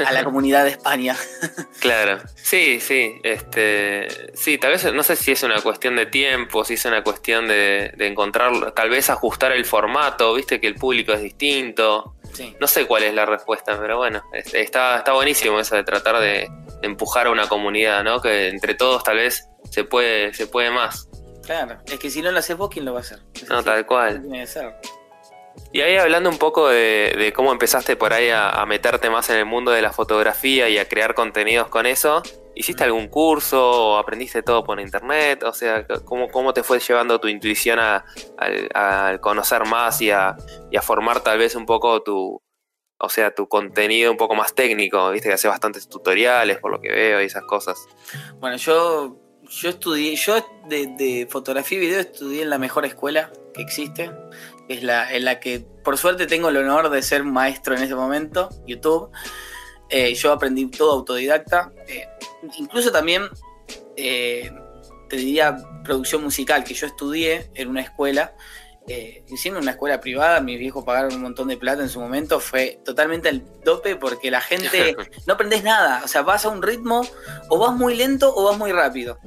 a 0.06 0.12
la 0.12 0.24
comunidad 0.24 0.64
de 0.66 0.72
España. 0.72 1.16
Claro, 1.80 2.20
sí, 2.36 2.80
sí, 2.80 3.20
este, 3.24 4.08
sí, 4.36 4.58
tal 4.58 4.72
vez 4.72 4.92
no 4.92 5.04
sé 5.04 5.16
si 5.16 5.32
es 5.34 5.44
una 5.44 5.62
cuestión 5.62 5.96
de 5.96 6.08
tiempo, 6.08 6.66
si 6.66 6.74
es 6.76 6.86
una 6.86 7.04
cuestión 7.04 7.48
de, 7.48 7.94
de 7.96 8.08
encontrar, 8.08 8.72
tal 8.72 8.90
vez 8.90 9.12
ajustar 9.12 9.52
el 9.52 9.66
formato, 9.66 10.34
viste 10.34 10.60
que 10.60 10.66
el 10.66 10.76
público 10.76 11.14
es 11.14 11.22
distinto, 11.22 12.16
Sí. 12.34 12.56
no 12.60 12.66
sé 12.68 12.86
cuál 12.88 13.04
es 13.04 13.14
la 13.14 13.26
respuesta, 13.28 13.78
pero 13.80 13.98
bueno, 13.98 14.24
está, 14.34 14.98
está 14.98 15.14
buenísimo 15.14 15.60
eso 15.60 15.76
de 15.76 15.84
tratar 15.84 16.20
de, 16.20 16.50
de 16.86 16.92
empujar 16.92 17.28
a 17.28 17.32
una 17.32 17.48
comunidad, 17.48 18.04
¿no? 18.04 18.22
Que 18.22 18.50
entre 18.50 18.76
todos 18.76 19.04
tal 19.04 19.18
vez 19.18 19.50
se 19.70 19.84
puede, 19.84 20.34
se 20.34 20.48
puede 20.48 20.70
más, 20.72 21.10
Claro, 21.46 21.78
es 21.86 22.00
que 22.00 22.10
si 22.10 22.22
no 22.22 22.32
lo 22.32 22.40
haces 22.40 22.58
vos, 22.58 22.70
¿quién 22.70 22.86
lo 22.86 22.94
va 22.94 23.00
a 23.00 23.02
hacer? 23.02 23.20
Es 23.36 23.48
no, 23.48 23.58
así, 23.58 23.66
tal 23.66 23.86
cual. 23.86 24.22
tiene 24.22 24.40
que 24.42 24.48
ser. 24.48 24.76
Y 25.72 25.82
ahí 25.82 25.96
hablando 25.96 26.30
un 26.30 26.38
poco 26.38 26.70
de, 26.70 27.16
de 27.18 27.32
cómo 27.34 27.52
empezaste 27.52 27.96
por 27.96 28.14
ahí 28.14 28.30
a, 28.30 28.50
a 28.50 28.66
meterte 28.66 29.10
más 29.10 29.30
en 29.30 29.38
el 29.38 29.46
mundo 29.46 29.72
de 29.72 29.82
la 29.82 29.92
fotografía 29.92 30.68
y 30.70 30.78
a 30.78 30.88
crear 30.88 31.14
contenidos 31.14 31.68
con 31.68 31.86
eso, 31.86 32.24
¿hiciste 32.56 32.84
algún 32.84 33.08
curso 33.08 33.92
o 33.92 33.98
aprendiste 33.98 34.42
todo 34.42 34.64
por 34.64 34.80
internet? 34.80 35.44
O 35.44 35.54
sea, 35.54 35.86
¿cómo, 36.04 36.30
cómo 36.30 36.54
te 36.54 36.64
fue 36.64 36.80
llevando 36.80 37.20
tu 37.20 37.28
intuición 37.28 37.80
a, 37.80 38.04
conocer 39.22 39.66
más 39.66 40.02
y 40.02 40.12
a 40.12 40.36
formar 40.82 41.22
tal 41.22 41.38
vez 41.38 41.56
un 41.56 41.66
poco 41.66 42.02
tu, 42.02 42.42
o 42.98 43.10
sea, 43.10 43.32
tu 43.32 43.48
contenido 43.48 44.12
un 44.12 44.18
poco 44.18 44.36
más 44.36 44.54
técnico? 44.54 45.12
Viste 45.12 45.30
que 45.30 45.36
hace 45.36 45.48
bastantes 45.48 45.88
tutoriales 45.88 46.60
por 46.60 46.72
lo 46.72 46.80
que 46.80 46.92
veo 46.92 47.22
y 47.22 47.26
esas 47.26 47.44
cosas. 47.44 47.78
Bueno, 48.40 48.58
yo, 48.58 49.18
yo 49.50 49.70
estudié, 49.70 50.16
yo 50.16 50.36
de, 50.68 51.28
fotografía 51.30 51.78
y 51.78 51.82
video 51.82 52.00
estudié 52.00 52.44
en 52.44 52.50
la 52.50 52.58
mejor 52.58 52.86
escuela 52.86 53.32
que 53.54 53.62
existe, 53.62 54.12
que 54.68 54.76
es 54.76 54.84
la 54.84 55.14
en 55.14 55.26
la 55.26 55.40
que 55.40 55.66
por 55.84 55.98
suerte 55.98 56.28
tengo 56.28 56.50
el 56.50 56.58
honor 56.58 56.90
de 56.90 57.02
ser 57.02 57.24
maestro 57.24 57.76
en 57.76 57.84
este 57.84 57.96
momento, 57.96 58.50
YouTube. 58.66 59.10
Eh, 59.90 60.16
yo 60.16 60.32
aprendí 60.32 60.66
todo 60.68 60.94
autodidacta, 60.94 61.72
eh, 61.88 62.08
incluso 62.58 62.92
también 62.92 63.24
eh, 63.96 64.52
te 65.10 65.18
diría 65.18 65.58
producción 65.84 66.24
musical, 66.24 66.64
que 66.64 66.74
yo 66.74 66.88
estudié 66.88 67.52
en 67.54 67.68
una 67.68 67.82
escuela. 67.82 68.36
Eh, 68.88 69.24
siendo 69.36 69.60
una 69.60 69.72
escuela 69.72 70.00
privada, 70.00 70.40
mis 70.42 70.60
viejos 70.60 70.84
pagaron 70.84 71.16
un 71.16 71.22
montón 71.24 71.48
de 71.48 71.58
plata 71.58 71.82
en 71.82 71.90
su 71.90 72.00
momento, 72.00 72.40
fue 72.40 72.80
totalmente 72.86 73.30
al 73.30 73.44
tope 73.64 73.96
porque 73.96 74.30
la 74.30 74.42
gente 74.42 74.96
no 75.26 75.34
aprendes 75.34 75.64
nada. 75.64 76.02
O 76.04 76.08
sea, 76.08 76.22
vas 76.22 76.46
a 76.46 76.50
un 76.50 76.62
ritmo, 76.62 77.02
o 77.50 77.58
vas 77.58 77.74
muy 77.74 77.96
lento 77.96 78.32
o 78.36 78.44
vas 78.44 78.58
muy 78.58 78.72
rápido. 78.72 79.18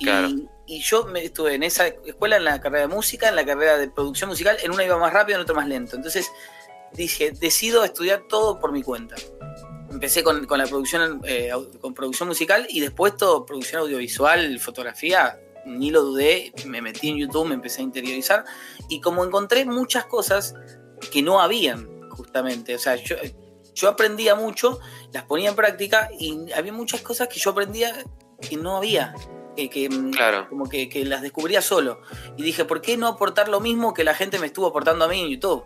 Y, 0.00 0.06
Claro. 0.06 0.28
y 0.66 0.80
yo 0.82 1.04
me 1.04 1.24
estuve 1.24 1.54
en 1.54 1.62
esa 1.62 1.86
escuela, 1.86 2.36
en 2.36 2.44
la 2.44 2.60
carrera 2.60 2.88
de 2.88 2.94
música, 2.94 3.28
en 3.28 3.36
la 3.36 3.46
carrera 3.46 3.78
de 3.78 3.88
producción 3.88 4.30
musical, 4.30 4.56
en 4.62 4.72
una 4.72 4.84
iba 4.84 4.98
más 4.98 5.12
rápido, 5.12 5.36
en 5.36 5.42
otra 5.42 5.54
más 5.54 5.68
lento. 5.68 5.94
Entonces 5.94 6.32
dije, 6.92 7.30
decido 7.30 7.84
estudiar 7.84 8.24
todo 8.28 8.58
por 8.58 8.72
mi 8.72 8.82
cuenta. 8.82 9.14
Empecé 9.90 10.24
con, 10.24 10.44
con 10.46 10.58
la 10.58 10.66
producción, 10.66 11.20
eh, 11.24 11.52
con 11.80 11.94
producción 11.94 12.28
musical 12.28 12.66
y 12.68 12.80
después 12.80 13.16
todo, 13.16 13.46
producción 13.46 13.82
audiovisual, 13.82 14.58
fotografía, 14.58 15.38
ni 15.66 15.90
lo 15.90 16.02
dudé, 16.02 16.52
me 16.66 16.80
metí 16.82 17.08
en 17.10 17.16
YouTube, 17.16 17.46
me 17.48 17.54
empecé 17.54 17.80
a 17.80 17.84
interiorizar 17.84 18.44
y 18.88 19.00
como 19.00 19.24
encontré 19.24 19.64
muchas 19.64 20.04
cosas 20.06 20.54
que 21.12 21.22
no 21.22 21.40
habían, 21.40 21.88
justamente, 22.10 22.74
o 22.74 22.78
sea, 22.78 22.96
yo, 22.96 23.16
yo 23.74 23.88
aprendía 23.88 24.34
mucho, 24.34 24.78
las 25.12 25.24
ponía 25.24 25.50
en 25.50 25.56
práctica 25.56 26.08
y 26.18 26.52
había 26.52 26.72
muchas 26.72 27.00
cosas 27.02 27.28
que 27.28 27.38
yo 27.40 27.50
aprendía 27.50 27.92
que 28.40 28.56
no 28.56 28.76
había, 28.76 29.14
que, 29.56 29.68
que, 29.70 29.88
mm, 29.88 30.10
Claro. 30.12 30.48
como 30.48 30.68
que, 30.68 30.88
que 30.88 31.04
las 31.04 31.22
descubría 31.22 31.62
solo. 31.62 32.00
Y 32.36 32.42
dije, 32.42 32.64
¿por 32.64 32.80
qué 32.80 32.96
no 32.96 33.06
aportar 33.08 33.48
lo 33.48 33.60
mismo 33.60 33.94
que 33.94 34.04
la 34.04 34.14
gente 34.14 34.38
me 34.38 34.46
estuvo 34.46 34.66
aportando 34.66 35.04
a 35.04 35.08
mí 35.08 35.20
en 35.20 35.28
YouTube? 35.28 35.64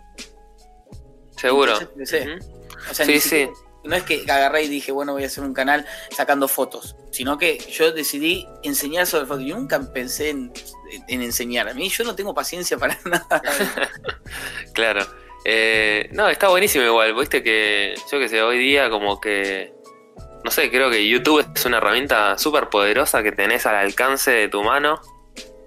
Seguro. 1.35 1.73
Entonces 1.79 2.13
empecé. 2.23 2.35
Ujú. 2.35 2.59
O 2.89 2.93
sea, 2.93 3.05
Sí, 3.05 3.13
sí. 3.13 3.19
siquiera- 3.19 3.53
no 3.83 3.95
es 3.95 4.03
que 4.03 4.23
agarré 4.23 4.63
y 4.63 4.67
dije, 4.67 4.91
bueno, 4.91 5.13
voy 5.13 5.23
a 5.23 5.27
hacer 5.27 5.43
un 5.43 5.53
canal 5.53 5.85
sacando 6.11 6.47
fotos, 6.47 6.95
sino 7.11 7.37
que 7.37 7.57
yo 7.57 7.91
decidí 7.91 8.47
enseñar 8.63 9.07
sobre 9.07 9.25
fotos. 9.25 9.45
Yo 9.45 9.55
nunca 9.55 9.79
pensé 9.93 10.29
en, 10.29 10.51
en 11.07 11.21
enseñar. 11.21 11.69
A 11.69 11.73
mí 11.73 11.89
yo 11.89 12.03
no 12.03 12.15
tengo 12.15 12.33
paciencia 12.33 12.77
para 12.77 12.97
nada. 13.05 13.41
Claro. 14.73 15.05
Eh, 15.45 16.09
no, 16.11 16.27
está 16.27 16.49
buenísimo 16.49 16.83
igual, 16.83 17.13
viste 17.15 17.41
que 17.41 17.95
yo 18.11 18.19
que 18.19 18.27
sé, 18.27 18.41
hoy 18.41 18.59
día 18.59 18.89
como 18.89 19.21
que, 19.21 19.73
no 20.43 20.51
sé, 20.51 20.69
creo 20.69 20.89
que 20.89 21.07
YouTube 21.07 21.45
es 21.55 21.65
una 21.65 21.77
herramienta 21.77 22.37
súper 22.37 22.69
poderosa 22.69 23.23
que 23.23 23.31
tenés 23.31 23.65
al 23.65 23.75
alcance 23.75 24.31
de 24.31 24.49
tu 24.49 24.63
mano 24.63 25.01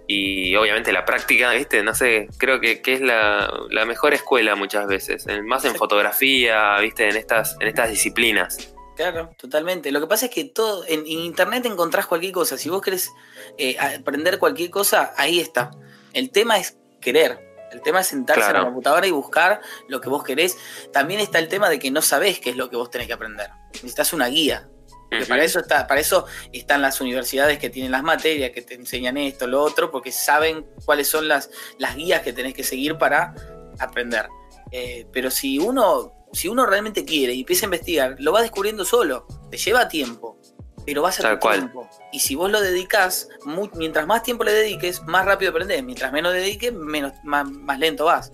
y 0.06 0.54
obviamente 0.56 0.92
la 0.92 1.04
práctica, 1.04 1.50
viste, 1.52 1.82
no 1.82 1.94
sé, 1.94 2.28
creo 2.38 2.60
que, 2.60 2.82
que 2.82 2.94
es 2.94 3.00
la, 3.00 3.52
la 3.70 3.84
mejor 3.84 4.14
escuela 4.14 4.54
muchas 4.56 4.86
veces, 4.86 5.26
en- 5.26 5.46
más 5.46 5.64
en 5.64 5.74
fotografía, 5.74 6.78
viste, 6.80 7.08
en 7.08 7.16
estas, 7.16 7.56
en 7.60 7.68
estas 7.68 7.90
disciplinas. 7.90 8.74
Claro, 8.96 9.30
totalmente. 9.38 9.90
Lo 9.90 10.00
que 10.00 10.06
pasa 10.06 10.26
es 10.26 10.32
que 10.32 10.44
todo 10.44 10.84
en, 10.86 11.00
en 11.00 11.06
internet 11.20 11.64
encontrás 11.64 12.06
cualquier 12.06 12.32
cosa. 12.32 12.58
Si 12.58 12.68
vos 12.68 12.82
querés 12.82 13.10
eh, 13.56 13.76
aprender 13.78 14.38
cualquier 14.38 14.70
cosa, 14.70 15.14
ahí 15.16 15.40
está. 15.40 15.70
El 16.12 16.30
tema 16.30 16.58
es 16.58 16.76
querer. 17.00 17.38
El 17.72 17.80
tema 17.80 18.00
es 18.00 18.08
sentarse 18.08 18.42
en 18.42 18.46
Claro. 18.48 18.58
la 18.60 18.64
computadora 18.66 19.06
y 19.06 19.10
buscar 19.10 19.62
lo 19.88 20.02
que 20.02 20.10
vos 20.10 20.22
querés. 20.22 20.58
También 20.92 21.20
está 21.20 21.38
el 21.38 21.48
tema 21.48 21.70
de 21.70 21.78
que 21.78 21.90
no 21.90 22.02
sabés 22.02 22.38
qué 22.38 22.50
es 22.50 22.56
lo 22.56 22.68
que 22.68 22.76
vos 22.76 22.90
tenés 22.90 23.06
que 23.06 23.14
aprender. 23.14 23.48
Necesitas 23.72 24.12
una 24.12 24.26
guía. 24.26 24.68
Porque 25.12 25.26
para 25.26 25.44
eso 25.44 25.60
está, 25.60 25.86
para 25.86 26.00
eso 26.00 26.24
están 26.52 26.80
las 26.80 27.00
universidades 27.02 27.58
que 27.58 27.68
tienen 27.68 27.92
las 27.92 28.02
materias, 28.02 28.50
que 28.50 28.62
te 28.62 28.74
enseñan 28.74 29.18
esto, 29.18 29.46
lo 29.46 29.62
otro, 29.62 29.90
porque 29.90 30.10
saben 30.10 30.66
cuáles 30.86 31.06
son 31.06 31.28
las, 31.28 31.50
las 31.78 31.96
guías 31.96 32.22
que 32.22 32.32
tenés 32.32 32.54
que 32.54 32.64
seguir 32.64 32.96
para 32.96 33.34
aprender. 33.78 34.26
Eh, 34.70 35.06
pero 35.12 35.30
si 35.30 35.58
uno, 35.58 36.26
si 36.32 36.48
uno 36.48 36.64
realmente 36.64 37.04
quiere 37.04 37.34
y 37.34 37.40
empieza 37.40 37.66
a 37.66 37.68
investigar, 37.68 38.16
lo 38.20 38.32
va 38.32 38.40
descubriendo 38.40 38.86
solo. 38.86 39.26
Te 39.50 39.58
lleva 39.58 39.86
tiempo, 39.86 40.38
pero 40.86 41.02
va 41.02 41.10
a 41.10 41.12
ser 41.12 41.38
tiempo. 41.38 41.86
Y 42.10 42.20
si 42.20 42.34
vos 42.34 42.50
lo 42.50 42.60
dedicas, 42.60 43.28
mientras 43.74 44.06
más 44.06 44.22
tiempo 44.22 44.44
le 44.44 44.52
dediques, 44.52 45.02
más 45.02 45.26
rápido 45.26 45.50
aprendés. 45.50 45.84
Mientras 45.84 46.10
menos 46.10 46.32
dediques, 46.32 46.72
menos, 46.72 47.12
más, 47.22 47.50
más 47.50 47.78
lento 47.78 48.06
vas. 48.06 48.32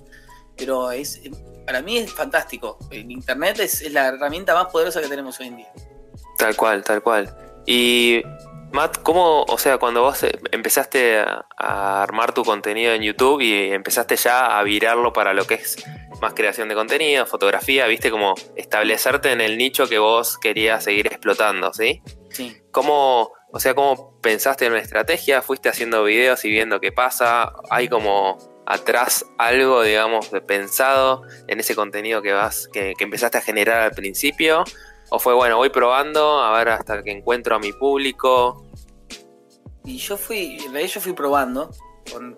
Pero 0.57 0.93
es, 0.93 1.21
para 1.67 1.83
mí 1.83 1.99
es 1.99 2.13
fantástico. 2.13 2.79
El 2.93 3.11
Internet 3.11 3.59
es, 3.59 3.83
es 3.83 3.93
la 3.93 4.07
herramienta 4.07 4.55
más 4.55 4.69
poderosa 4.73 5.01
que 5.01 5.09
tenemos 5.09 5.41
hoy 5.41 5.49
en 5.49 5.57
día. 5.57 5.73
Tal 6.39 6.57
cual, 6.57 6.85
tal 6.85 7.03
cual. 7.03 7.35
Y 7.67 8.23
Matt, 8.71 8.99
¿cómo, 9.03 9.43
o 9.43 9.59
sea, 9.59 9.79
cuando 9.79 10.03
vos 10.03 10.23
eh, 10.23 10.39
empezaste 10.53 11.19
a, 11.19 12.03
armar 12.03 12.33
tu 12.33 12.45
contenido 12.45 12.93
en 12.93 13.03
YouTube 13.03 13.41
y 13.41 13.73
empezaste 13.73 14.17
ya 14.17 14.59
a 14.59 14.63
virarlo 14.63 15.13
para 15.13 15.33
lo 15.33 15.47
que 15.47 15.55
es 15.55 15.77
más 16.21 16.35
creación 16.35 16.69
de 16.69 16.75
contenido, 16.75 17.27
fotografía, 17.27 17.87
viste, 17.87 18.11
como 18.11 18.35
establecerte 18.57 19.33
en 19.33 19.41
el 19.41 19.59
nicho 19.59 19.89
que 19.89 19.99
vos 19.99 20.39
querías 20.39 20.85
seguir 20.85 21.07
explotando, 21.07 21.73
¿sí? 21.73 22.03
Sí. 22.31 22.57
¿Cómo, 22.71 23.33
o 23.51 23.59
sea, 23.59 23.75
cómo 23.75 24.21
pensaste 24.21 24.67
en 24.67 24.73
una 24.73 24.81
estrategia? 24.81 25.43
¿Fuiste 25.43 25.69
haciendo 25.69 26.05
videos 26.05 26.45
y 26.45 26.51
viendo 26.51 26.79
qué 26.81 26.93
pasa? 26.93 27.53
¿Hay 27.71 27.89
como 27.89 28.39
atrás 28.67 29.25
algo, 29.39 29.83
digamos, 29.83 30.31
pensado 30.47 31.23
en 31.47 31.59
ese 31.59 31.75
contenido 31.75 32.21
que 32.21 32.33
vas, 32.33 32.69
que, 32.71 32.93
que 32.97 33.05
empezaste 33.05 33.39
a 33.39 33.41
generar 33.41 33.81
al 33.81 33.93
principio? 33.93 34.65
¿O 35.11 35.19
fue 35.19 35.35
bueno, 35.35 35.57
voy 35.57 35.71
probando 35.71 36.41
a 36.41 36.57
ver 36.59 36.69
hasta 36.69 37.03
que 37.03 37.11
encuentro 37.11 37.57
a 37.57 37.59
mi 37.59 37.73
público? 37.73 38.65
Y 39.85 39.97
yo 39.99 40.17
fui, 40.17 40.59
de 40.71 40.87
yo 40.87 41.01
fui 41.01 41.15
probando 41.15 41.71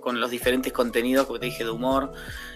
con, 0.01 0.21
los 0.21 0.31
diferentes 0.31 0.73
contenidos, 0.73 1.27
como 1.27 1.41
te 1.41 1.47
dije, 1.47 1.65
de 1.65 1.71
humor. 1.71 2.13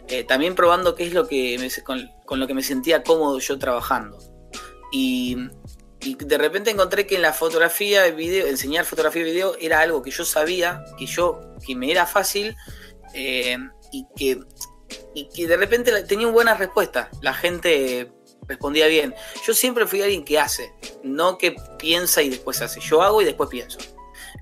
Eh, 0.09 0.25
también 0.25 0.55
probando 0.55 0.95
qué 0.95 1.05
es 1.05 1.13
lo 1.13 1.27
que 1.27 1.59
me, 1.59 1.69
con, 1.83 2.41
lo 2.41 2.47
que 2.47 2.55
me 2.55 2.63
sentía 2.63 3.03
cómodo 3.03 3.39
yo 3.41 3.59
trabajando. 3.59 4.19
Y, 4.93 5.37
de 6.01 6.37
repente 6.37 6.71
encontré 6.71 7.07
que 7.07 7.17
en 7.17 7.23
la 7.23 7.33
fotografía, 7.33 8.07
el 8.07 8.15
video, 8.15 8.47
enseñar 8.47 8.85
fotografía 8.85 9.23
y 9.23 9.25
video 9.25 9.57
era 9.59 9.81
algo 9.81 10.03
que 10.03 10.11
yo 10.11 10.25
sabía, 10.25 10.85
que 10.99 11.07
yo, 11.07 11.41
que 11.67 11.75
me 11.75 11.91
era 11.91 12.05
fácil 12.05 12.55
eh, 13.15 13.57
y 13.91 14.07
que 14.15 14.39
y 15.15 15.29
que 15.29 15.47
de 15.47 15.57
repente 15.57 16.03
tenía 16.03 16.27
una 16.27 16.35
buena 16.35 16.55
respuesta. 16.55 17.09
La 17.23 17.33
gente 17.33 18.13
respondía 18.47 18.87
bien. 18.87 19.15
Yo 19.47 19.55
siempre 19.55 19.87
fui 19.87 20.03
alguien 20.03 20.25
que 20.25 20.39
hace, 20.39 20.73
no 21.03 21.39
que 21.39 21.57
piensa 21.79 22.23
y 22.23 22.31
después 22.31 22.61
hace. 22.63 22.81
Yo 22.81 23.03
hago 23.03 23.23
y 23.23 23.25
después 23.25 23.49
pienso. 23.49 23.79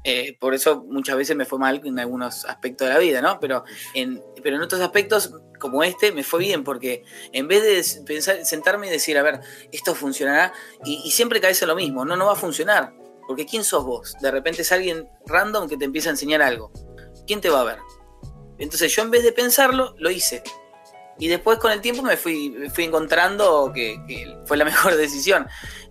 Eh, 0.04 0.36
por 0.40 0.54
eso 0.54 0.84
muchas 0.88 1.16
veces 1.16 1.36
me 1.36 1.44
fue 1.44 1.58
mal 1.58 1.80
en 1.84 1.98
algunos 1.98 2.44
aspectos 2.44 2.88
de 2.88 2.94
la 2.94 2.98
vida, 2.98 3.20
¿no? 3.20 3.38
Pero 3.38 3.64
en, 3.94 4.22
pero 4.42 4.56
en 4.56 4.62
otros 4.62 4.80
aspectos, 4.80 5.32
como 5.60 5.84
este, 5.84 6.12
me 6.12 6.24
fue 6.24 6.40
bien, 6.40 6.64
porque 6.64 7.04
en 7.32 7.46
vez 7.46 7.62
de 7.62 8.02
pensar, 8.04 8.44
sentarme 8.44 8.88
y 8.88 8.90
decir, 8.90 9.16
a 9.16 9.22
ver, 9.22 9.40
esto 9.70 9.94
funcionará, 9.94 10.52
y, 10.84 11.10
siempre 11.12 11.40
caes 11.40 11.62
en 11.62 11.68
lo 11.68 11.76
mismo, 11.76 12.04
no, 12.04 12.16
no 12.16 12.26
va 12.26 12.32
a 12.32 12.36
funcionar. 12.36 12.94
Porque 13.26 13.46
¿quién 13.46 13.62
sos 13.62 13.84
vos? 13.84 14.16
De 14.20 14.30
repente 14.32 14.62
es 14.62 14.72
alguien 14.72 15.08
random 15.26 15.68
que 15.68 15.76
te 15.76 15.84
empieza 15.84 16.08
a 16.08 16.12
enseñar 16.12 16.42
algo. 16.42 16.72
¿Quién 17.26 17.40
te 17.40 17.48
va 17.48 17.60
a 17.60 17.64
ver? 17.64 17.78
Entonces 18.58 18.94
yo 18.94 19.02
en 19.02 19.10
vez 19.10 19.22
de 19.22 19.32
pensarlo, 19.32 19.94
lo 19.98 20.10
hice. 20.10 20.42
Y 21.18 21.28
después 21.28 21.58
con 21.58 21.72
el 21.72 21.80
tiempo 21.80 22.02
me 22.02 22.16
fui, 22.16 22.54
fui 22.72 22.84
encontrando 22.84 23.72
que, 23.74 24.36
fue 24.44 24.56
la 24.56 24.64
mejor 24.66 24.96
decisión. 24.96 25.46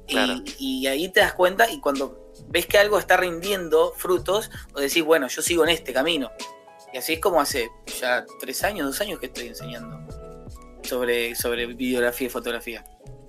Y, 0.07 0.87
ahí 0.87 1.09
te 1.09 1.21
das 1.21 1.33
cuenta 1.33 1.69
y 1.69 1.79
cuando 1.79 2.33
ves 2.47 2.65
que 2.65 2.77
algo 2.77 2.99
está 2.99 3.17
rindiendo 3.17 3.93
frutos, 3.95 4.49
o 4.73 4.79
decís, 4.79 5.03
bueno, 5.03 5.27
yo 5.27 5.41
sigo 5.41 5.63
en 5.63 5.69
este 5.69 5.93
camino. 5.93 6.31
Y 6.93 6.97
así 6.97 7.13
es 7.13 7.19
como 7.19 7.39
hace 7.39 7.69
ya 7.99 8.25
tres 8.39 8.63
años, 8.63 8.87
dos 8.87 8.99
años 8.99 9.19
que 9.19 9.27
estoy 9.27 9.47
enseñando 9.47 9.97
sobre, 10.83 11.35
sobre 11.35 11.65
videografía 11.67 12.27
y 12.27 12.29
fotografía. 12.29 12.83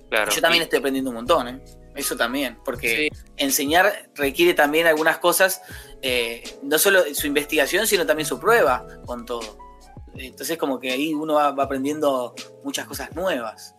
Claro. 0.09 0.31
Yo 0.31 0.41
también 0.41 0.63
estoy 0.63 0.79
aprendiendo 0.79 1.09
un 1.11 1.15
montón, 1.15 1.47
¿eh? 1.47 1.61
Eso 1.95 2.17
también, 2.17 2.57
porque 2.65 3.09
enseñar 3.37 4.09
requiere 4.15 4.55
también 4.55 4.87
algunas 4.87 5.19
cosas, 5.19 5.61
eh, 6.01 6.43
no 6.63 6.79
solo 6.79 7.03
su 7.13 7.27
investigación, 7.27 7.85
sino 7.85 8.05
también 8.05 8.25
su 8.25 8.39
prueba 8.39 8.87
con 9.05 9.25
todo. 9.25 9.62
Entonces 10.15 10.57
como 10.57 10.79
que 10.79 10.91
ahí 10.91 11.13
uno 11.13 11.35
va, 11.35 11.47
aprendiendo 11.47 12.33
muchas 12.63 12.85
cosas 12.85 13.15
nuevas. 13.15 13.75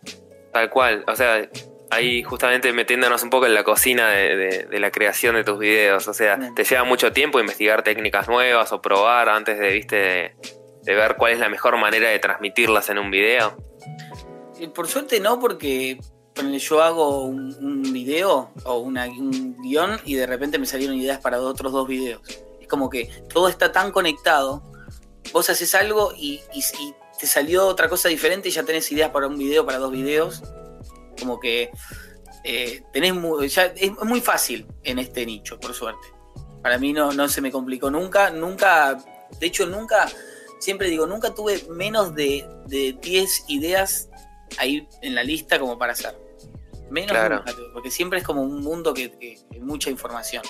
Tal 0.53 0.71
cual, 0.71 1.05
o 1.07 1.17
sea, 1.17 1.49
ahí 1.91 2.23
justamente 2.23 2.73
metiéndonos 2.73 3.23
un 3.23 3.31
poco 3.31 3.47
en 3.47 3.55
la 3.55 3.65
cocina 3.65 4.11
de, 4.11 4.67
la 4.79 4.91
creación 4.91 5.35
de 5.37 5.45
tus 5.45 5.59
videos, 5.59 6.07
o 6.09 6.15
sea, 6.15 6.39
te 6.55 6.65
lleva 6.65 6.85
mucho 6.85 7.13
tiempo 7.13 7.41
investigar 7.41 7.83
técnicas 7.83 8.29
nuevas 8.29 8.73
o 8.73 8.81
probar 8.81 9.29
antes 9.29 9.59
de, 9.59 9.73
viste, 9.73 10.37
de, 10.83 10.95
ver 10.95 11.17
cuál 11.17 11.33
es 11.33 11.39
la 11.39 11.49
mejor 11.49 11.77
manera 11.77 12.09
de 12.09 12.19
transmitirlas 12.19 12.89
en 12.91 12.99
un 12.99 13.11
video. 13.11 13.57
Por 14.75 14.87
suerte 14.87 15.21
no, 15.21 15.41
porque 15.41 15.99
yo 16.59 16.83
hago 16.83 17.25
un, 17.25 17.83
video 17.93 18.51
o 18.65 18.79
un 18.79 19.57
guion 19.63 20.01
y 20.05 20.15
de 20.15 20.27
repente 20.27 20.59
me 20.59 20.67
salieron 20.67 20.97
ideas 20.97 21.19
para 21.19 21.41
otros 21.41 21.73
dos 21.73 21.87
videos. 21.87 22.23
Es 22.61 22.69
como 22.69 22.89
que 22.89 23.11
todo 23.33 23.49
está 23.49 23.73
tan 23.73 23.93
conectado 23.93 24.63
vos 25.33 25.51
haces 25.51 25.75
algo 25.75 26.13
y, 26.17 26.41
te 27.19 27.27
salió 27.29 27.69
otra 27.69 27.89
cosa 27.89 28.09
diferente 28.09 28.49
y 28.49 28.53
ya 28.53 28.65
tenés 28.65 28.91
ideas 28.91 29.11
para 29.11 29.29
un 29.29 29.39
video, 29.39 29.65
para 29.65 29.79
dos 29.79 29.93
videos. 29.93 30.43
Como 31.19 31.39
que 31.39 31.71
eh, 32.43 32.83
tenés 32.93 33.15
ya, 33.55 33.67
es 33.67 33.93
muy 34.03 34.21
fácil 34.21 34.67
en 34.83 34.99
este 34.99 35.25
nicho, 35.25 35.59
por 35.61 35.75
suerte. 35.75 36.09
Para 36.61 36.79
mí 36.79 36.93
no, 36.93 37.13
no 37.13 37.29
se 37.29 37.41
me 37.41 37.53
complicó 37.53 37.91
nunca, 37.91 38.31
nunca, 38.31 38.99
de 39.39 39.47
hecho 39.47 39.67
nunca, 39.67 40.11
siempre 40.59 40.89
digo, 40.89 41.07
nunca 41.07 41.35
tuve 41.35 41.65
menos 41.71 42.15
de, 42.15 42.45
de 42.67 42.97
10 43.01 43.45
ideas 43.49 44.09
ahí 44.59 44.89
en 45.03 45.15
la 45.15 45.23
lista 45.23 45.59
como 45.59 45.79
para 45.79 45.93
hacer. 45.93 46.19
Menos 46.91 47.17
porque 47.73 47.91
siempre 47.91 48.19
es 48.19 48.25
como 48.25 48.43
un 48.43 48.61
mundo 48.61 48.93
que, 48.93 49.13
que, 49.13 49.39
que 49.51 49.61
mucha 49.61 49.91
información. 49.91 50.43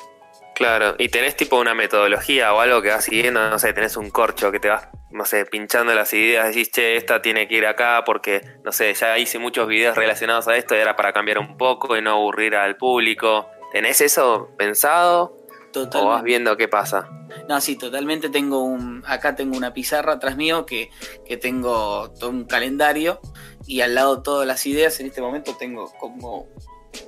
Claro, 0.54 0.94
y 0.98 1.08
tenés 1.08 1.36
tipo 1.36 1.58
una 1.58 1.74
metodología 1.74 2.54
o 2.54 2.60
algo 2.60 2.80
que 2.80 2.90
vas 2.90 3.04
siguiendo, 3.04 3.48
no 3.50 3.58
sé, 3.58 3.72
tenés 3.72 3.96
un 3.96 4.10
corcho 4.10 4.52
que 4.52 4.60
te 4.60 4.68
vas, 4.68 4.88
no 5.10 5.24
sé, 5.24 5.46
pinchando 5.46 5.94
las 5.94 6.12
ideas, 6.12 6.48
decís, 6.48 6.70
che, 6.70 6.96
esta 6.96 7.20
tiene 7.20 7.48
que 7.48 7.56
ir 7.56 7.66
acá 7.66 8.02
porque, 8.06 8.40
no 8.62 8.70
sé, 8.70 8.94
ya 8.94 9.18
hice 9.18 9.38
muchos 9.38 9.66
videos 9.66 9.96
relacionados 9.96 10.46
a 10.46 10.56
esto 10.56 10.76
y 10.76 10.78
era 10.78 10.94
para 10.94 11.12
cambiar 11.12 11.38
un 11.38 11.56
poco 11.56 11.96
y 11.96 12.02
no 12.02 12.12
aburrir 12.12 12.54
al 12.54 12.76
público. 12.76 13.48
¿Tenés 13.72 14.00
eso 14.00 14.50
pensado? 14.56 15.36
Totalmente. 15.72 15.98
¿O 15.98 16.08
vas 16.10 16.22
viendo 16.22 16.56
qué 16.56 16.68
pasa? 16.68 17.08
No, 17.48 17.60
sí, 17.60 17.76
totalmente 17.76 18.28
tengo 18.28 18.62
un, 18.62 19.02
acá 19.06 19.34
tengo 19.34 19.56
una 19.56 19.74
pizarra 19.74 20.12
atrás 20.12 20.36
mío 20.36 20.66
que, 20.66 20.88
que 21.26 21.36
tengo 21.36 22.12
todo 22.12 22.30
un 22.30 22.44
calendario 22.44 23.20
y 23.66 23.80
al 23.80 23.96
lado 23.96 24.22
todas 24.22 24.46
las 24.46 24.64
ideas, 24.66 25.00
en 25.00 25.06
este 25.06 25.20
momento 25.20 25.56
tengo 25.58 25.92
como 25.98 26.46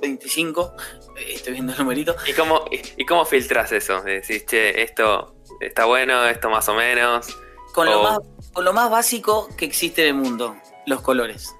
25, 0.01 0.73
eh, 1.17 1.33
estoy 1.33 1.53
viendo 1.53 1.73
el 1.73 1.79
numerito. 1.79 2.15
¿Y 2.27 2.33
cómo, 2.33 2.65
y, 2.71 3.05
cómo 3.05 3.25
filtras 3.25 3.71
eso? 3.71 4.01
Decís, 4.01 4.45
che, 4.45 4.81
esto 4.81 5.35
está 5.59 5.85
bueno, 5.85 6.25
esto 6.25 6.49
más 6.49 6.67
o 6.69 6.75
menos. 6.75 7.27
Con, 7.73 7.87
lo 7.87 8.03
más, 8.03 8.19
con 8.53 8.65
lo 8.65 8.73
más 8.73 8.89
básico 8.89 9.49
que 9.55 9.65
existe 9.65 10.01
en 10.03 10.07
el 10.09 10.13
mundo, 10.15 10.55
los 10.85 11.01
colores. 11.01 11.55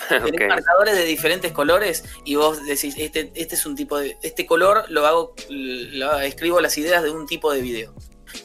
Tenés 0.08 0.48
marcadores 0.48 0.96
de 0.96 1.04
diferentes 1.04 1.52
colores 1.52 2.04
y 2.24 2.34
vos 2.34 2.64
decís, 2.64 2.94
este, 2.98 3.30
este 3.34 3.54
es 3.54 3.66
un 3.66 3.76
tipo 3.76 3.98
de. 3.98 4.16
Este 4.22 4.46
color 4.46 4.84
lo 4.88 5.06
hago, 5.06 5.34
lo, 5.48 6.20
escribo 6.20 6.60
las 6.60 6.76
ideas 6.78 7.02
de 7.02 7.10
un 7.10 7.26
tipo 7.26 7.52
de 7.52 7.60
video. 7.60 7.94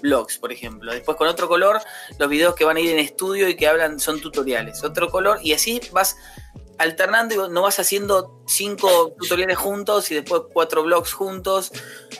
Blogs, 0.02 0.38
por 0.40 0.52
ejemplo. 0.52 0.92
Después 0.94 1.18
con 1.18 1.28
otro 1.28 1.48
color, 1.48 1.80
los 2.18 2.30
videos 2.30 2.56
que 2.56 2.66
van 2.66 2.78
a 2.78 2.80
ir 2.80 2.90
en 2.92 3.00
estudio 3.00 3.48
y 3.48 3.56
que 3.56 3.68
hablan 3.68 4.00
son 4.00 4.20
tutoriales. 4.20 4.84
Otro 4.84 5.10
color, 5.10 5.40
y 5.42 5.54
así 5.54 5.80
vas 5.92 6.18
alternando 6.78 7.34
y 7.34 7.50
no 7.52 7.62
vas 7.62 7.80
haciendo 7.80 8.44
cinco 8.48 9.14
tutoriales 9.18 9.58
juntos 9.58 10.12
y 10.12 10.16
después 10.16 10.44
cuatro 10.52 10.84
blogs 10.84 11.14
juntos. 11.14 11.72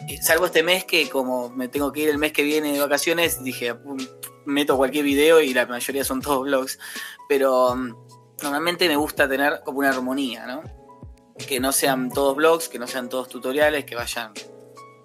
Eh, 0.10 0.22
salvo 0.22 0.46
este 0.46 0.64
mes 0.64 0.86
que 0.86 1.10
como 1.10 1.50
me 1.50 1.68
tengo 1.68 1.92
que 1.92 2.02
ir 2.02 2.10
el 2.10 2.18
mes 2.18 2.34
que 2.34 2.44
viene 2.44 2.74
de 2.74 2.80
vacaciones, 2.80 3.44
dije, 3.44 3.76
meto 4.46 4.78
cualquier 4.78 5.06
video 5.06 5.42
y 5.42 5.54
la 5.54 5.66
mayoría 5.66 6.04
son 6.04 6.22
todos 6.22 6.44
blogs. 6.44 6.80
Pero 7.28 7.76
mm, 7.76 7.96
normalmente 8.44 8.88
me 8.88 8.96
gusta 8.96 9.28
tener 9.28 9.62
como 9.64 9.80
una 9.80 9.90
armonía, 9.90 10.46
¿no? 10.46 10.64
Que 11.48 11.60
no 11.60 11.72
sean 11.72 12.10
todos 12.10 12.36
blogs, 12.36 12.70
que 12.70 12.80
no 12.80 12.88
sean 12.88 13.10
todos 13.10 13.28
tutoriales, 13.28 13.86
que 13.86 13.96
vayan... 13.96 14.32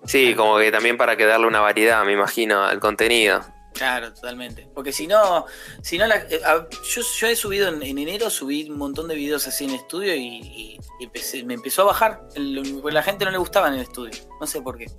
Sí, 0.04 0.34
como 0.34 0.58
que 0.58 0.72
también 0.72 0.96
para 0.96 1.16
que 1.16 1.26
darle 1.26 1.46
una 1.46 1.60
variedad, 1.60 2.02
me 2.04 2.12
imagino, 2.12 2.64
al 2.64 2.80
contenido. 2.80 3.44
Claro, 3.80 4.12
totalmente. 4.12 4.68
Porque 4.74 4.92
si 4.92 5.06
no, 5.06 5.46
si 5.80 5.96
no 5.96 6.04
eh, 6.04 6.42
yo, 6.84 7.26
he 7.26 7.34
subido 7.34 7.66
en, 7.70 7.82
enero, 7.82 8.28
subí 8.28 8.68
un 8.68 8.76
montón 8.76 9.08
de 9.08 9.14
videos 9.14 9.48
así 9.48 9.64
en 9.64 9.70
estudio 9.70 10.14
y, 10.14 10.78
me 11.46 11.54
empezó 11.54 11.80
a 11.80 11.84
bajar. 11.86 12.20
porque 12.34 12.92
la 12.92 13.02
gente 13.02 13.24
no 13.24 13.30
le 13.30 13.38
gustaba 13.38 13.68
en 13.68 13.74
el 13.74 13.80
estudio. 13.80 14.12
No 14.38 14.46
sé 14.46 14.60
por 14.60 14.76
qué. 14.76 14.90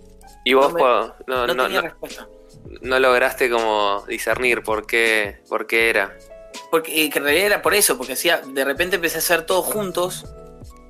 Y 0.44 0.56
vos 0.56 0.74
no, 0.74 1.46
no, 1.46 1.56
tenía 1.56 1.82
respuesta. 1.82 2.28
No 2.82 2.98
lograste 2.98 3.52
como 3.52 4.04
discernir 4.08 4.64
por 4.64 4.88
qué, 4.88 5.44
por 5.48 5.68
qué 5.68 5.92
era. 5.92 6.18
Porque 6.72 7.06
eh, 7.06 7.12
que 7.12 7.20
en 7.20 7.26
realidad 7.26 7.46
era 7.46 7.62
por 7.62 7.76
eso, 7.76 7.98
porque 7.98 8.14
hacía, 8.14 8.38
de 8.44 8.66
repente 8.66 8.96
empecé 8.96 9.18
a 9.18 9.20
hacer 9.20 9.46
todos 9.46 9.64
juntos 9.64 10.26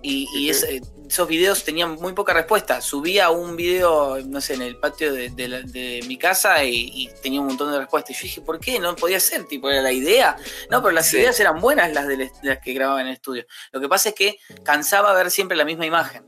Y, 0.04 0.50
esos 0.50 1.28
videos 1.28 1.64
tenían 1.64 1.96
muy 1.96 2.14
poca 2.14 2.34
respuesta. 2.34 2.82
Subía 2.82 3.30
un 3.30 3.56
video, 3.56 4.20
no 4.26 4.40
sé, 4.40 4.54
en 4.54 4.62
el 4.62 4.78
patio 4.78 5.14
de, 5.14 6.04
mi 6.08 6.18
casa 6.18 6.64
y, 6.64 7.10
tenía 7.22 7.42
un 7.42 7.48
montón 7.48 7.72
de 7.72 7.80
respuestas. 7.80 8.12
Y 8.12 8.14
yo 8.14 8.24
dije, 8.24 8.42
¿por 8.42 8.60
qué? 8.60 8.80
No 8.80 8.96
podía 8.96 9.20
ser, 9.20 9.46
tipo, 9.46 9.70
era 9.70 9.82
la 9.82 9.92
idea. 9.92 10.38
No, 10.70 10.82
pero 10.82 10.92
las 10.92 11.14
ideas 11.14 11.40
eran 11.40 11.60
buenas 11.60 11.92
las 11.94 12.08
de 12.08 12.32
las 12.44 12.60
que 12.60 12.74
grababa 12.74 13.02
en 13.02 13.08
el 13.08 13.14
estudio. 13.14 13.46
Lo 13.72 13.80
que 13.80 13.88
pasa 13.88 14.10
es 14.10 14.16
que 14.16 14.40
cansaba 14.64 15.14
ver 15.14 15.30
siempre 15.32 15.58
la 15.58 15.66
misma 15.66 15.86
imagen. 15.86 16.26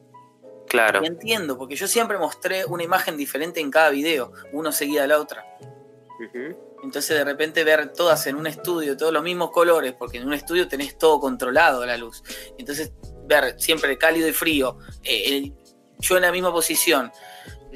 Claro. 0.67 1.01
Y 1.03 1.05
entiendo, 1.05 1.57
porque 1.57 1.75
yo 1.75 1.87
siempre 1.87 2.17
mostré 2.17 2.65
una 2.65 2.83
imagen 2.83 3.15
diferente 3.15 3.59
en 3.59 3.69
cada 3.69 3.89
video, 3.91 4.33
uno 4.53 4.71
seguía 4.71 5.03
de 5.03 5.07
la 5.07 5.19
otra. 5.19 5.45
Entonces 6.83 7.17
de 7.17 7.23
repente 7.23 7.63
ver 7.63 7.93
todas 7.93 8.27
en 8.27 8.35
un 8.35 8.47
estudio, 8.47 8.97
todos 8.97 9.13
los 9.13 9.23
mismos 9.23 9.51
colores, 9.51 9.93
porque 9.93 10.17
en 10.17 10.27
un 10.27 10.33
estudio 10.33 10.67
tenés 10.67 10.97
todo 10.97 11.19
controlado 11.19 11.85
la 11.85 11.97
luz. 11.97 12.23
Entonces 12.57 12.91
ver 13.25 13.59
siempre 13.59 13.97
cálido 13.97 14.27
y 14.27 14.33
frío, 14.33 14.77
eh, 15.03 15.51
yo 15.99 16.15
en 16.15 16.21
la 16.23 16.31
misma 16.31 16.51
posición, 16.51 17.11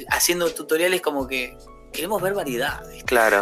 haciendo 0.10 0.50
tutoriales 0.54 1.02
como 1.02 1.28
que 1.28 1.58
queremos 1.92 2.22
ver 2.22 2.34
variedades. 2.34 3.04
Claro. 3.06 3.42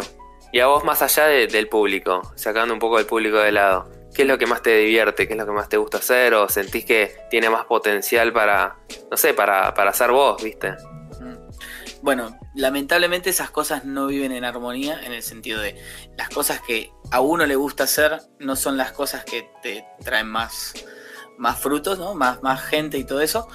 Y 0.52 0.60
a 0.60 0.68
vos 0.68 0.84
más 0.84 1.02
allá 1.02 1.26
del 1.26 1.68
público, 1.68 2.22
sacando 2.36 2.72
un 2.72 2.80
poco 2.80 2.98
del 2.98 3.06
público 3.06 3.38
de 3.38 3.52
lado, 3.52 3.90
¿qué 4.14 4.22
es 4.22 4.28
lo 4.28 4.38
que 4.38 4.46
más 4.46 4.62
te 4.62 4.76
divierte? 4.76 5.26
¿Qué 5.26 5.34
es 5.34 5.38
lo 5.38 5.44
que 5.44 5.52
más 5.52 5.68
te 5.68 5.76
gusta 5.76 5.98
hacer? 5.98 6.34
¿O 6.34 6.48
sentís 6.48 6.84
que 6.84 7.16
tiene 7.30 7.50
más 7.50 7.66
potencial 7.66 8.32
para, 8.32 8.78
no 9.10 9.16
sé, 9.16 9.34
para, 9.34 9.74
para 9.74 9.92
ser 9.92 10.12
vos, 10.12 10.42
viste? 10.42 10.74
bueno, 12.06 12.38
lamentablemente 12.54 13.30
esas 13.30 13.50
cosas 13.50 13.84
no 13.84 14.06
viven 14.06 14.30
en 14.30 14.44
armonía 14.44 15.00
en 15.02 15.12
el 15.12 15.24
sentido 15.24 15.60
de 15.60 15.74
las 16.16 16.28
cosas 16.28 16.60
que 16.60 16.92
a 17.10 17.20
uno 17.20 17.46
le 17.46 17.56
gusta 17.56 17.82
hacer 17.82 18.20
no 18.38 18.54
son 18.54 18.76
las 18.76 18.92
cosas 18.92 19.24
que 19.24 19.50
te 19.60 19.84
traen 20.04 20.28
más, 20.28 20.72
más 21.38 21.58
frutos, 21.58 21.98
¿no? 21.98 22.14
Más, 22.14 22.42
más 22.42 22.62
gente 22.62 22.98
y 22.98 23.04
todo 23.04 23.20
eso. 23.20 23.48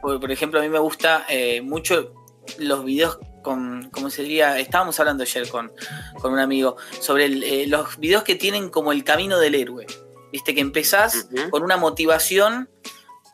por, 0.00 0.30
ejemplo, 0.30 0.60
a 0.60 0.62
mí 0.62 0.68
me 0.68 0.78
gusta 0.78 1.24
eh, 1.28 1.60
mucho 1.60 2.12
los 2.58 2.84
videos 2.84 3.18
con, 3.42 3.90
¿cómo 3.90 4.10
se 4.10 4.22
diría? 4.22 4.58
Estábamos 4.58 4.98
hablando 5.00 5.22
ayer 5.22 5.48
con, 5.48 5.72
con 6.20 6.32
un 6.32 6.38
amigo 6.38 6.76
sobre 7.00 7.26
eh, 7.26 7.66
los 7.66 7.98
videos 7.98 8.22
que 8.22 8.34
tienen 8.34 8.68
como 8.68 8.92
el 8.92 9.04
camino 9.04 9.38
del 9.38 9.54
héroe. 9.54 9.86
Viste 10.32 10.54
que 10.54 10.60
empezás 10.60 11.28
con 11.50 11.62
una 11.62 11.76
motivación, 11.76 12.68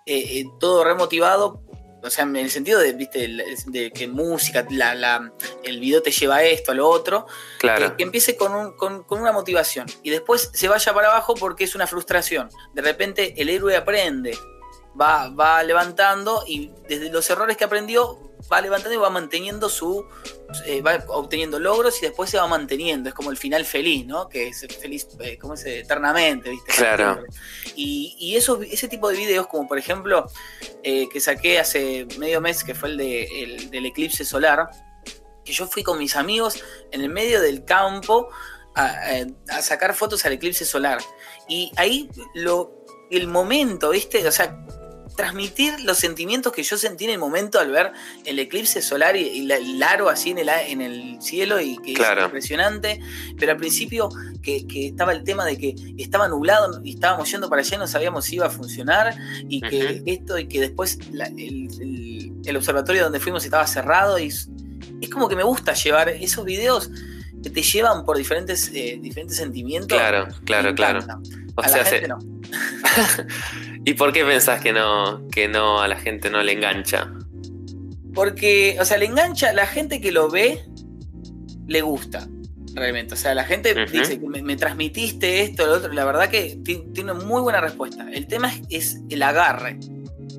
eh, 0.06 0.44
todo 0.60 0.84
remotivado 0.84 1.62
o 2.02 2.10
sea, 2.10 2.24
en 2.24 2.36
el 2.36 2.50
sentido 2.50 2.80
de, 2.80 2.92
¿viste? 2.92 3.28
de 3.66 3.90
que 3.92 4.08
música, 4.08 4.66
la, 4.70 5.32
el 5.62 5.80
video 5.80 6.02
te 6.02 6.10
lleva 6.10 6.36
a 6.36 6.44
esto, 6.44 6.72
a 6.72 6.74
lo 6.74 6.88
otro. 6.88 7.26
Claro. 7.58 7.96
Que, 7.96 8.02
empiece 8.02 8.36
con, 8.36 8.76
con, 8.76 9.04
una 9.08 9.32
motivación 9.32 9.86
y 10.02 10.10
después 10.10 10.50
se 10.52 10.68
vaya 10.68 10.92
para 10.92 11.08
abajo 11.08 11.34
porque 11.34 11.64
es 11.64 11.74
una 11.74 11.86
frustración. 11.86 12.50
De 12.74 12.82
repente 12.82 13.34
el 13.40 13.48
héroe 13.48 13.76
aprende, 13.76 14.36
va, 15.00 15.28
va 15.30 15.62
levantando 15.62 16.42
y 16.46 16.72
desde 16.88 17.10
los 17.10 17.28
errores 17.30 17.56
que 17.56 17.64
aprendió 17.64 18.31
va 18.52 18.60
levantando 18.60 18.94
y 18.94 18.98
va 18.98 19.10
manteniendo 19.10 19.68
su. 19.68 20.06
Eh, 20.66 20.82
va 20.82 21.02
obteniendo 21.08 21.58
logros 21.58 22.02
y 22.02 22.06
después 22.06 22.28
se 22.28 22.36
va 22.36 22.46
manteniendo. 22.46 23.08
Es 23.08 23.14
como 23.14 23.30
el 23.30 23.36
final 23.38 23.64
feliz, 23.64 24.06
¿no? 24.06 24.28
Que 24.28 24.48
es 24.48 24.66
feliz, 24.80 25.08
eh, 25.20 25.38
¿cómo 25.38 25.54
es? 25.54 25.64
Eternamente, 25.64 26.50
¿viste? 26.50 26.72
Claro. 26.72 27.22
Y, 27.74 28.14
y 28.18 28.36
ese 28.36 28.88
tipo 28.88 29.08
de 29.08 29.16
videos, 29.16 29.46
como 29.46 29.66
por 29.66 29.78
ejemplo, 29.78 30.26
eh, 30.82 31.08
que 31.08 31.20
saqué 31.20 31.58
hace 31.58 32.06
medio 32.18 32.40
mes, 32.40 32.62
que 32.62 32.74
fue 32.74 32.90
el, 32.90 32.96
de, 32.98 33.42
el 33.42 33.70
del 33.70 33.86
eclipse 33.86 34.24
solar, 34.24 34.68
que 35.44 35.52
yo 35.52 35.66
fui 35.66 35.82
con 35.82 35.98
mis 35.98 36.14
amigos 36.16 36.62
en 36.90 37.00
el 37.00 37.08
medio 37.08 37.40
del 37.40 37.64
campo. 37.64 38.28
A, 38.74 38.86
a, 39.50 39.60
sacar 39.60 39.94
fotos 39.94 40.24
al 40.24 40.32
eclipse 40.32 40.64
solar. 40.64 40.98
Y 41.46 41.70
ahí 41.76 42.08
lo, 42.34 42.86
el 43.10 43.28
momento, 43.28 43.90
¿viste? 43.90 44.26
O 44.26 44.32
sea, 44.32 44.64
transmitir 45.16 45.81
los 45.81 45.98
sentimientos 45.98 46.53
que 46.53 46.62
yo 46.62 46.77
sentí 46.77 47.05
en 47.05 47.11
el 47.11 47.18
momento 47.18 47.59
al 47.59 47.70
ver 47.70 47.92
el 48.25 48.38
eclipse 48.38 48.83
solar 48.83 49.16
y, 49.16 49.51
el 49.51 49.83
aro 49.83 50.09
así 50.09 50.31
en 50.31 50.38
el, 50.38 50.48
en 50.48 50.81
el 50.81 51.22
cielo 51.22 51.61
y 51.61 51.77
que 51.79 51.92
es 51.92 52.01
impresionante. 52.22 53.01
Pero 53.38 53.53
al 53.53 53.59
principio 53.59 54.09
que, 54.42 54.66
estaba 54.87 55.12
el 55.12 55.25
tema 55.25 55.44
de 55.44 55.57
que 55.59 55.75
estaba 55.98 56.29
nublado 56.29 56.81
y 56.85 56.94
estábamos 56.94 57.31
yendo 57.31 57.48
para 57.48 57.62
allá 57.62 57.77
y 57.77 57.79
no 57.79 57.87
sabíamos 57.87 58.25
si 58.25 58.37
iba 58.37 58.46
a 58.46 58.51
funcionar 58.51 59.14
y 59.48 59.61
que 59.61 60.03
esto 60.07 60.38
y 60.38 60.48
que 60.48 60.61
después 60.61 60.98
el, 61.12 62.57
observatorio 62.57 63.05
donde 63.05 63.20
fuimos 63.20 63.44
estaba 63.44 63.66
cerrado 63.66 64.18
y 64.18 64.27
es, 64.29 64.48
como 65.11 65.29
que 65.29 65.37
me 65.37 65.42
gusta 65.42 65.75
llevar 65.75 66.09
esos 66.09 66.44
videos 66.44 66.90
que 67.42 67.50
te 67.50 67.62
llevan 67.62 68.05
por 68.05 68.16
diferentes, 68.16 68.70
eh, 68.74 68.98
diferentes 69.00 69.37
sentimientos. 69.37 69.98
Claro, 69.98 70.28
claro, 70.44 70.74
claro. 70.74 71.00
a 71.57 71.68
la 71.68 71.85
gente 71.85 72.09
no. 72.09 72.18
¿Y 73.85 73.94
por 73.94 74.12
qué 74.12 74.24
pensás 74.24 74.61
que 74.61 74.72
no, 74.72 75.26
que 75.28 75.48
no 75.48 75.81
a 75.81 75.88
la 75.88 75.96
gente 75.96 76.31
no 76.31 76.42
le 76.42 76.52
engancha? 76.52 77.12
Porque, 78.14 78.76
o 78.81 78.85
sea, 78.85 78.98
le 78.98 79.07
engancha, 79.07 79.52
la 79.52 79.66
gente 79.66 80.00
que 80.00 80.12
lo 80.12 80.31
ve, 80.31 80.64
le 81.66 81.81
gusta, 81.81 82.28
realmente. 82.74 83.14
O 83.14 83.16
sea, 83.16 83.35
la 83.35 83.44
gente 83.44 83.74
dice, 83.87 84.18
me, 84.20 84.42
me, 84.42 84.57
transmitiste 84.57 85.42
esto, 85.42 85.66
lo 85.66 85.72
otro. 85.72 85.92
La 85.92 86.05
verdad 86.05 86.28
que 86.28 86.59
tiene 86.64 87.14
muy 87.14 87.40
buena 87.40 87.61
respuesta. 87.61 88.07
El 88.12 88.26
tema 88.26 88.52
es, 88.68 89.00
el 89.09 89.22
agarre. 89.22 89.78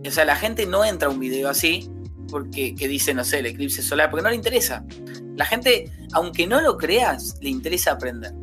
O 0.06 0.12
sea, 0.12 0.26
la 0.26 0.36
gente 0.36 0.66
no 0.66 0.86
entra 0.86 1.08
a 1.08 1.12
un 1.12 1.20
video 1.20 1.50
así 1.50 1.90
porque 2.30 2.76
que 2.76 2.88
dice, 2.88 3.14
no 3.14 3.24
sé, 3.24 3.40
el 3.40 3.48
eclipse 3.48 3.82
solar, 3.82 4.10
porque 4.10 4.24
no 4.24 4.30
le 4.30 4.36
interesa. 4.36 4.86
La 5.36 5.46
gente, 5.46 5.92
aunque 6.14 6.48
no 6.48 6.62
lo 6.62 6.78
creas, 6.78 7.38
le 7.42 7.50
interesa 7.50 7.92
aprender 7.92 8.34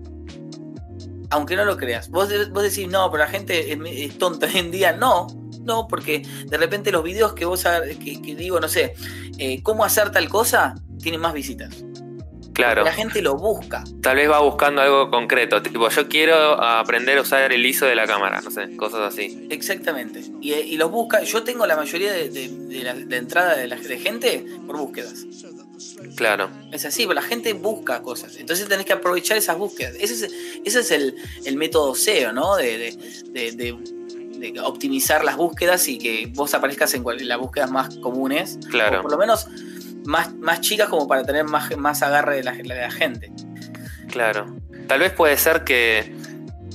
aunque 1.31 1.57
no 1.57 1.65
lo 1.65 1.77
creas. 1.77 2.11
Vos, 2.11 2.29
vos 2.51 2.63
decís, 2.63 2.89
no, 2.89 3.11
pero 3.11 3.25
la 3.25 3.31
gente 3.31 3.73
es, 3.73 4.19
tonta 4.19 4.47
hoy 4.47 4.59
en 4.59 4.71
día. 4.71 4.93
No, 4.93 5.29
no, 5.63 5.89
porque 5.89 6.27
de 6.47 6.57
repente 6.57 6.91
los 6.91 7.03
videos 7.03 7.33
que 7.33 7.45
vos 7.45 7.63
que, 7.63 8.35
digo, 8.37 8.61
no 8.61 8.69
sé, 8.69 8.95
eh, 9.39 9.63
cómo 9.63 9.85
hacer 9.85 10.11
tal 10.11 10.29
cosa, 10.29 10.75
tienen 11.01 11.21
más 11.21 11.33
visitas. 11.33 11.85
Claro. 12.61 12.85
La 12.85 12.93
gente 12.93 13.23
lo 13.23 13.37
busca. 13.37 13.85
Tal 14.03 14.17
vez 14.17 14.31
va 14.31 14.41
buscando 14.41 14.83
algo 14.83 15.11
concreto, 15.11 15.63
tipo, 15.63 15.89
yo 15.89 16.09
quiero 16.09 16.63
aprender 16.63 17.17
a 17.17 17.23
usar 17.23 17.51
el 17.53 17.65
ISO 17.65 17.87
de 17.87 17.95
la 17.95 18.07
cámara, 18.07 18.43
no 18.43 18.51
sé, 18.51 18.77
cosas 18.77 19.01
así. 19.15 19.47
Exactamente. 19.51 20.23
Y, 20.43 20.77
los 20.77 20.91
busca, 20.91 21.23
yo 21.23 21.43
tengo 21.43 21.67
la 21.67 21.77
mayoría 21.77 22.13
de, 22.13 22.85
la, 22.85 23.17
entrada 23.17 23.57
de, 23.57 23.67
la, 23.67 23.77
de 23.77 23.99
gente 23.99 24.45
por 24.67 24.77
búsquedas. 24.77 25.25
Claro. 26.17 26.51
Es 26.71 26.85
así, 26.85 27.07
pero 27.07 27.15
la 27.15 27.23
gente 27.23 27.55
busca 27.55 28.03
cosas. 28.03 28.37
Entonces 28.37 28.69
tenés 28.69 28.85
que 28.85 28.93
aprovechar 28.93 29.39
esas 29.39 29.57
búsquedas. 29.57 29.95
Ese 29.99 30.27
es, 30.27 30.33
ese 30.65 30.81
es 30.81 30.91
el, 31.47 31.57
método 31.57 31.95
SEO, 31.95 32.33
¿no? 32.33 32.57
De, 32.57 32.95
optimizar 34.65 35.23
las 35.23 35.37
búsquedas 35.37 35.87
y 35.89 35.99
que 35.99 36.27
vos 36.35 36.55
aparezcas 36.55 36.95
en, 36.95 37.05
las 37.27 37.39
búsquedas 37.39 37.71
más 37.71 37.97
comunes. 37.97 38.59
Claro. 38.71 39.01
O 39.01 39.03
por 39.03 39.11
lo 39.11 39.19
menos 39.19 39.47
más, 40.11 40.35
más 40.35 40.61
chicas 40.61 40.89
como 40.89 41.07
para 41.07 41.25
tener 41.25 41.45
más, 41.45 41.75
más 41.77 42.03
agarre 42.03 42.37
de 42.37 42.43
la, 42.43 42.53
de 42.53 42.65
la 42.65 42.91
gente. 42.91 43.31
Claro. 44.11 44.57
Tal 44.89 45.01
vez 45.01 45.13
puede 45.13 45.37
ser 45.37 45.63
que 45.63 46.13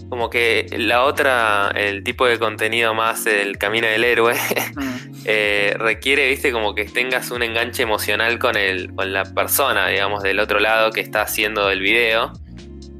como 0.09 0.29
que 0.29 0.67
la 0.77 1.03
otra, 1.03 1.71
el 1.75 2.03
tipo 2.03 2.25
de 2.25 2.39
contenido 2.39 2.93
más 2.93 3.25
el 3.25 3.57
camino 3.57 3.87
del 3.87 4.05
héroe, 4.05 4.35
mm. 4.75 5.13
eh, 5.25 5.75
requiere, 5.77 6.29
viste, 6.29 6.53
como 6.53 6.73
que 6.73 6.85
tengas 6.85 7.31
un 7.31 7.43
enganche 7.43 7.83
emocional 7.83 8.39
con, 8.39 8.55
el, 8.55 8.93
con 8.93 9.11
la 9.11 9.25
persona, 9.25 9.87
digamos, 9.89 10.23
del 10.23 10.39
otro 10.39 10.59
lado 10.59 10.91
que 10.91 11.01
está 11.01 11.23
haciendo 11.23 11.69
el 11.69 11.81
video. 11.81 12.31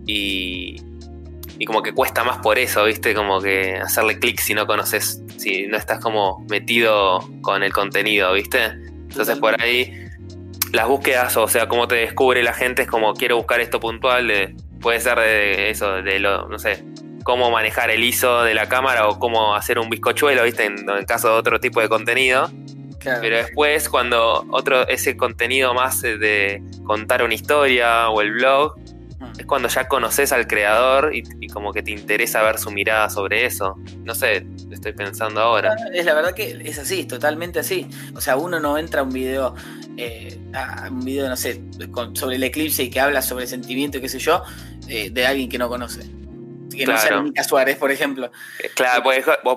Y, 0.06 0.82
y 1.58 1.66
como 1.66 1.82
que 1.82 1.94
cuesta 1.94 2.26
más 2.26 2.40
por 2.40 2.60
eso, 2.60 2.84
viste, 2.84 3.14
como 3.14 3.40
que 3.40 3.78
hacerle 3.78 4.20
clic 4.20 4.42
si 4.42 4.54
no 4.54 4.68
conoces, 4.68 5.22
si 5.38 5.68
no 5.68 5.78
estás 5.78 6.00
como 6.02 6.46
metido 6.50 7.20
con 7.42 7.64
el 7.64 7.72
contenido, 7.72 8.34
viste. 8.34 8.66
Entonces 8.66 9.38
por 9.38 9.62
ahí 9.62 10.05
las 10.76 10.88
búsquedas, 10.88 11.36
o 11.38 11.48
sea, 11.48 11.68
cómo 11.68 11.88
te 11.88 11.96
descubre 11.96 12.44
la 12.44 12.54
gente 12.54 12.84
es 12.84 12.88
como 12.88 13.14
quiero 13.14 13.38
buscar 13.38 13.60
esto 13.62 13.80
puntual, 13.80 14.28
de, 14.28 14.56
puede 14.82 15.00
ser 15.00 15.18
de 15.20 15.70
eso, 15.70 16.02
de 16.02 16.20
lo, 16.20 16.48
no 16.48 16.60
sé, 16.60 16.84
cómo 17.24 17.50
manejar 17.50 17.90
el 17.90 18.04
ISO 18.04 18.44
de 18.44 18.54
la 18.54 18.70
cámara 18.70 19.08
o 19.08 19.18
cómo 19.18 19.56
hacer 19.56 19.80
un 19.80 19.90
bizcochuelo, 19.90 20.44
¿viste? 20.44 20.66
En, 20.66 20.86
caso 21.06 21.30
de 21.30 21.34
otro 21.34 21.60
tipo 21.60 21.82
de 21.82 21.90
contenido. 21.90 22.50
Pero 23.04 23.38
después, 23.38 23.88
cuando 23.88 24.46
otro, 24.50 24.88
ese 24.88 25.16
contenido 25.16 25.76
más 25.76 26.02
de 26.02 26.64
contar 26.86 27.24
una 27.24 27.36
historia 27.36 28.10
o 28.10 28.22
el 28.22 28.32
blog. 28.32 28.76
Es 29.38 29.46
cuando 29.46 29.68
ya 29.68 29.88
conoces 29.88 30.32
al 30.32 30.48
creador 30.48 31.16
y, 31.16 31.48
como 31.48 31.74
que 31.74 31.84
te 31.84 31.92
interesa 31.92 32.42
ver 32.44 32.58
su 32.58 32.72
mirada 32.72 33.10
sobre 33.10 33.46
eso. 33.46 33.76
No 34.04 34.16
sé, 34.16 34.46
estoy 34.72 34.94
pensando 34.94 35.42
ahora. 35.42 35.76
Ah, 35.78 35.90
es 35.94 36.06
la 36.06 36.14
verdad 36.14 36.34
que 36.34 36.62
es 36.64 36.80
así, 36.80 37.02
es 37.02 37.08
totalmente 37.08 37.60
así. 37.60 37.88
O 38.16 38.22
sea, 38.22 38.38
uno 38.38 38.60
no 38.60 38.78
entra 38.78 39.02
a 39.02 39.04
un 39.04 39.12
video, 39.12 39.56
eh, 39.98 40.40
a 40.54 40.90
un 40.90 41.04
video, 41.04 41.30
no 41.30 41.36
sé, 41.36 41.62
sobre 42.14 42.36
el 42.36 42.44
eclipse 42.44 42.84
y 42.84 42.90
que 42.90 43.00
habla 43.00 43.22
sobre 43.22 43.44
el 43.44 43.50
sentimiento, 43.50 44.02
qué 44.02 44.10
sé 44.10 44.20
yo, 44.20 44.44
eh, 44.88 45.10
de 45.10 45.26
alguien 45.26 45.50
que 45.50 45.58
no 45.58 45.70
conoce 45.70 46.02
que 46.76 46.86
no 46.86 46.98
sea 46.98 47.44
Suárez, 47.44 47.78
por 47.78 47.92
ejemplo. 47.92 48.32
Eh, 48.60 48.70
claro, 48.76 49.04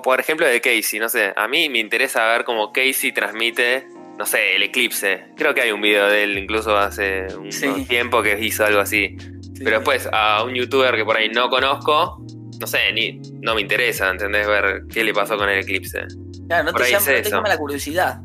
por, 0.01 0.19
ejemplo 0.19 0.47
de 0.47 0.61
Casey, 0.61 0.99
no 0.99 1.09
sé, 1.09 1.33
a 1.35 1.47
mí 1.47 1.69
me 1.69 1.79
interesa 1.79 2.25
ver 2.27 2.43
cómo 2.43 2.71
Casey 2.71 3.11
transmite, 3.11 3.87
no 4.17 4.25
sé, 4.25 4.55
el 4.55 4.63
eclipse. 4.63 5.25
Creo 5.35 5.53
que 5.53 5.61
hay 5.61 5.71
un 5.71 5.81
video 5.81 6.07
de 6.07 6.23
él 6.23 6.37
incluso 6.37 6.77
hace 6.77 7.27
un, 7.35 7.85
tiempo 7.87 8.23
que 8.23 8.39
hizo 8.39 8.65
algo 8.65 8.79
así. 8.79 9.17
Pero 9.63 9.77
después 9.77 10.07
a 10.11 10.43
un 10.43 10.53
youtuber 10.55 10.95
que 10.95 11.05
por 11.05 11.17
ahí 11.17 11.29
no 11.29 11.49
conozco, 11.49 12.23
no 12.59 12.67
sé, 12.67 12.91
ni 12.93 13.19
no 13.41 13.55
me 13.55 13.61
interesa, 13.61 14.09
¿entendés? 14.09 14.47
Ver 14.47 14.83
qué 14.91 15.03
le 15.03 15.13
pasó 15.13 15.37
con 15.37 15.49
el 15.49 15.59
eclipse. 15.59 16.03
Claro, 16.47 16.63
no 16.65 16.71
Por 16.71 16.81
te, 16.83 16.91
llama, 16.91 17.05
no 17.11 17.21
te 17.21 17.29
llama 17.29 17.49
la 17.49 17.57
curiosidad. 17.57 18.19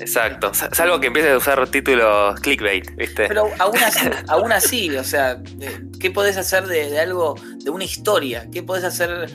Exacto. 0.00 0.52
Sa- 0.54 0.70
Salvo 0.74 0.98
que 1.00 1.08
empieces 1.08 1.32
a 1.32 1.36
usar 1.36 1.68
títulos 1.68 2.40
clickbait, 2.40 2.94
¿viste? 2.96 3.28
Pero 3.28 3.50
aún 3.58 3.76
así, 3.78 4.06
aún 4.28 4.52
así, 4.52 4.90
o 4.96 5.04
sea, 5.04 5.34
de- 5.36 5.82
¿qué 6.00 6.10
podés 6.10 6.36
hacer 6.36 6.66
de, 6.66 6.90
de 6.90 6.98
algo, 7.00 7.34
de 7.62 7.70
una 7.70 7.84
historia? 7.84 8.48
¿Qué 8.50 8.62
podés 8.62 8.84
hacer 8.84 9.26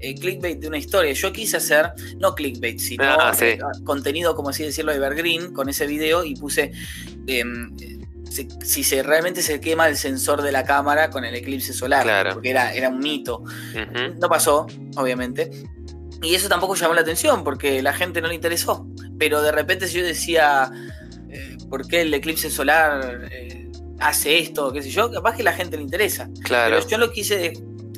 eh, 0.00 0.14
clickbait 0.16 0.58
de 0.58 0.68
una 0.68 0.78
historia? 0.78 1.12
Yo 1.12 1.32
quise 1.32 1.56
hacer, 1.58 1.92
no 2.18 2.34
clickbait, 2.34 2.78
sino 2.80 3.04
Ah, 3.04 3.32
sí. 3.32 3.44
eh, 3.46 3.58
contenido, 3.84 4.34
como 4.34 4.50
así 4.50 4.64
decirlo, 4.64 4.92
evergreen, 4.92 5.52
con 5.54 5.68
ese 5.68 5.86
video 5.86 6.24
y 6.24 6.34
puse 6.34 6.72
em, 7.26 7.70
si, 8.30 8.48
si 8.62 8.84
se 8.84 9.02
realmente 9.02 9.42
se 9.42 9.60
quema 9.60 9.88
el 9.88 9.96
sensor 9.96 10.40
de 10.42 10.52
la 10.52 10.64
cámara 10.64 11.10
con 11.10 11.24
el 11.24 11.34
eclipse 11.34 11.72
solar, 11.72 12.04
Claro. 12.04 12.32
porque 12.34 12.50
era, 12.50 12.72
era 12.72 12.88
un 12.88 12.98
mito. 13.00 13.42
No 14.18 14.28
pasó, 14.28 14.66
obviamente. 14.96 15.50
Y 16.22 16.34
eso 16.34 16.48
tampoco 16.48 16.74
llamó 16.74 16.94
la 16.94 17.00
atención 17.02 17.44
porque 17.44 17.82
la 17.82 17.92
gente 17.92 18.20
no 18.20 18.28
le 18.28 18.34
interesó. 18.34 18.86
Pero 19.18 19.42
de 19.42 19.52
repente 19.52 19.86
si 19.88 19.98
yo 19.98 20.04
decía, 20.04 20.70
eh, 21.28 21.56
¿por 21.68 21.86
qué 21.88 22.02
el 22.02 22.12
eclipse 22.14 22.50
solar 22.50 23.28
eh, 23.30 23.70
hace 23.98 24.38
esto? 24.38 24.72
¿Qué 24.72 24.82
sé 24.82 24.90
yo? 24.90 25.10
Capaz 25.10 25.36
que 25.36 25.42
la 25.42 25.52
gente 25.52 25.76
le 25.76 25.82
interesa. 25.82 26.28
Claro. 26.44 26.76
Pero 26.76 26.88
yo 26.88 26.98
lo 26.98 27.10
quise, 27.10 27.52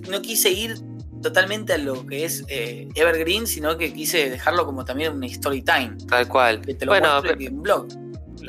no 0.09 0.23
quise 0.23 0.51
ir 0.51 0.77
totalmente 1.21 1.73
a 1.75 1.79
lo 1.79 2.05
que 2.07 2.25
es 2.25 2.45
eh, 2.49 2.89
Evergreen, 2.95 3.47
sino 3.47 3.77
que 3.77 3.93
quise 3.93 4.29
dejarlo 4.31 4.65
como 4.67 4.85
también 4.85 5.13
un 5.15 5.23
story 5.25 5.63
time. 5.63 5.97
Tal 6.09 6.27
cual. 6.29 6.61
Que 6.63 6.75
te 6.75 6.87
lo 6.87 6.93
Bueno, 6.93 7.11
muestre 7.13 7.37
pe- 7.37 7.45
en 7.47 7.57
un 7.57 7.63
blog. 7.63 7.89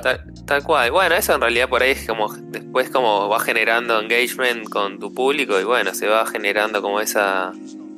Tal, 0.01 0.23
tal 0.45 0.63
cual. 0.63 0.91
Bueno, 0.91 1.15
eso 1.15 1.33
en 1.33 1.41
realidad 1.41 1.69
por 1.69 1.83
ahí 1.83 1.91
es 1.91 2.07
como 2.07 2.33
después 2.33 2.89
como 2.89 3.29
va 3.29 3.39
generando 3.39 3.99
engagement 3.99 4.67
con 4.69 4.99
tu 4.99 5.13
público 5.13 5.59
y 5.59 5.63
bueno, 5.63 5.93
se 5.93 6.07
va 6.07 6.25
generando 6.25 6.81
como 6.81 6.99
esa 7.01 7.51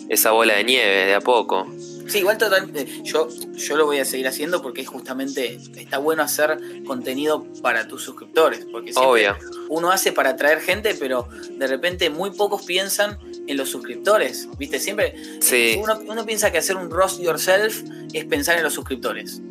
esa 0.09 0.31
bola 0.31 0.53
de 0.55 0.63
nieve 0.63 1.05
de 1.07 1.15
a 1.15 1.21
poco. 1.21 1.67
Sí, 2.07 2.19
igual 2.19 2.37
totalmente. 2.37 2.85
Yo, 3.03 3.27
yo 3.55 3.75
lo 3.77 3.87
voy 3.87 3.97
a 3.97 4.05
seguir 4.05 4.27
haciendo 4.27 4.61
porque 4.61 4.81
es 4.81 4.87
justamente 4.87 5.57
está 5.75 5.97
bueno 5.97 6.21
hacer 6.21 6.59
contenido 6.85 7.47
para 7.63 7.87
tus 7.87 8.03
suscriptores. 8.03 8.67
Porque 8.71 8.91
Obvio. 8.95 9.35
uno 9.69 9.89
hace 9.91 10.11
para 10.11 10.29
atraer 10.31 10.61
gente, 10.61 10.93
pero 10.99 11.27
de 11.49 11.65
repente 11.65 12.11
muy 12.11 12.29
pocos 12.29 12.61
piensan 12.63 13.17
en 13.47 13.57
los 13.57 13.69
suscriptores. 13.71 14.47
¿Viste? 14.59 14.79
Siempre 14.79 15.15
Sí. 15.41 15.79
uno, 15.81 15.99
uno 16.07 16.23
piensa 16.27 16.51
que 16.51 16.59
hacer 16.59 16.75
un 16.77 16.91
roast 16.91 17.19
yourself 17.19 17.81
es 18.13 18.25
pensar 18.25 18.55
en 18.57 18.63
los 18.63 18.73
suscriptores. 18.73 19.41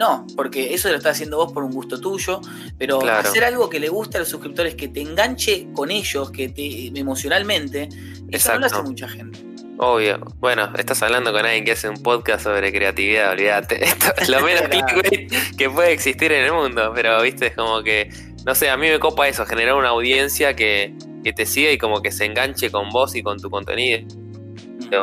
No, 0.00 0.26
porque 0.34 0.72
eso 0.72 0.88
lo 0.88 0.96
estás 0.96 1.12
haciendo 1.12 1.36
vos 1.36 1.52
por 1.52 1.62
un 1.62 1.72
gusto 1.72 2.00
tuyo, 2.00 2.40
pero 2.78 3.00
Claro. 3.00 3.28
hacer 3.28 3.44
algo 3.44 3.68
que 3.68 3.78
le 3.78 3.90
guste 3.90 4.16
a 4.16 4.20
los 4.20 4.30
suscriptores, 4.30 4.74
que 4.74 4.88
te 4.88 5.02
enganche 5.02 5.66
con 5.74 5.90
ellos, 5.90 6.30
que 6.30 6.48
te 6.48 6.86
emocionalmente, 6.98 7.90
eso 8.30 8.54
no 8.54 8.60
lo 8.60 8.66
hace 8.66 8.82
mucha 8.82 9.06
gente. 9.06 9.38
Obvio. 9.76 10.18
Bueno, 10.38 10.72
estás 10.78 11.02
hablando 11.02 11.32
con 11.32 11.44
alguien 11.44 11.66
que 11.66 11.72
hace 11.72 11.86
un 11.86 12.02
podcast 12.02 12.44
sobre 12.44 12.72
creatividad, 12.72 13.32
olvídate. 13.32 13.84
Esto 13.84 14.14
es 14.16 14.30
lo 14.30 14.40
menos 14.40 14.62
clickbait 14.68 15.56
que 15.58 15.68
puede 15.68 15.92
existir 15.92 16.32
en 16.32 16.44
el 16.46 16.52
mundo, 16.52 16.92
pero 16.94 17.20
viste, 17.20 17.48
es 17.48 17.54
como 17.54 17.82
que, 17.82 18.08
no 18.46 18.54
sé, 18.54 18.70
a 18.70 18.78
mí 18.78 18.88
me 18.88 18.98
copa 18.98 19.28
eso, 19.28 19.44
generar 19.44 19.74
una 19.74 19.90
audiencia 19.90 20.56
que, 20.56 20.94
que 21.22 21.34
te 21.34 21.44
siga 21.44 21.72
y 21.72 21.76
como 21.76 22.00
que 22.00 22.10
se 22.10 22.24
enganche 22.24 22.70
con 22.70 22.88
vos 22.88 23.14
y 23.14 23.22
con 23.22 23.38
tu 23.38 23.50
contenido. 23.50 24.06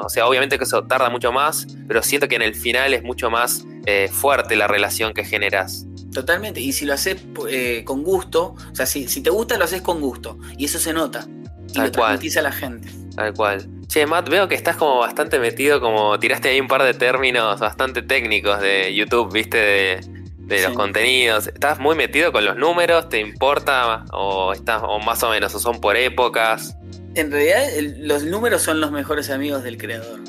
O 0.03 0.10
sea, 0.10 0.25
obviamente 0.25 0.57
que 0.57 0.63
eso 0.63 0.83
tarda 0.86 1.12
mucho 1.12 1.31
más, 1.31 1.67
pero 1.88 2.01
siento 2.01 2.27
que 2.27 2.36
en 2.36 2.41
el 2.41 2.55
final 2.55 2.95
es 2.95 3.03
mucho 3.03 3.29
más 3.29 3.63
eh, 3.88 4.10
fuerte 4.12 4.56
la 4.58 4.67
relación 4.67 5.13
que 5.13 5.23
generas. 5.26 5.86
Totalmente, 6.13 6.60
y 6.60 6.73
si 6.73 6.86
lo 6.86 6.93
haces 6.93 7.17
eh, 7.50 7.84
con 7.86 8.04
gusto, 8.04 8.56
o 8.71 8.76
sea, 8.76 8.86
si, 8.86 9.08
si 9.08 9.21
te 9.21 9.30
gusta, 9.30 9.58
lo 9.58 9.63
haces 9.63 9.82
con 9.82 10.02
gusto, 10.02 10.38
y 10.58 10.65
eso 10.65 10.78
se 10.78 10.91
nota, 10.93 11.26
y 11.69 11.73
Tal 11.73 11.88
lo 11.88 11.91
cual. 11.93 12.19
a 12.38 12.41
la 12.41 12.52
gente. 12.52 12.89
Tal 13.15 13.34
cual. 13.34 13.67
Che, 13.88 14.06
Matt, 14.06 14.28
veo 14.30 14.47
que 14.50 14.56
estás 14.56 14.76
como 14.76 15.00
bastante 15.00 15.39
metido, 15.39 15.80
como 15.80 16.19
tiraste 16.19 16.50
ahí 16.50 16.60
un 16.60 16.67
par 16.67 16.84
de 16.84 16.93
términos 16.93 17.60
bastante 17.60 18.02
técnicos 18.02 18.60
de 18.60 18.93
YouTube, 18.93 19.32
viste, 19.32 19.58
de, 19.58 20.02
de 20.39 20.63
los 20.63 20.73
contenidos. 20.73 21.47
¿Estás 21.47 21.80
muy 21.80 21.95
metido 21.95 22.34
con 22.34 22.43
los 22.43 22.58
números? 22.58 23.08
¿Te 23.08 23.19
importa? 23.21 24.04
¿O 24.12 24.52
estás, 24.52 24.82
o 24.86 25.00
más 25.00 25.23
o 25.23 25.30
menos, 25.30 25.56
o 25.56 25.60
son 25.60 25.80
por 25.80 25.95
épocas? 25.95 26.76
En 27.15 27.32
realidad, 27.32 27.73
el- 27.76 28.08
los 28.08 28.23
números 28.23 28.62
son 28.62 28.82
los 28.82 28.91
mejores 28.91 29.30
amigos 29.30 29.63
del 29.63 29.78
creador. 29.78 30.19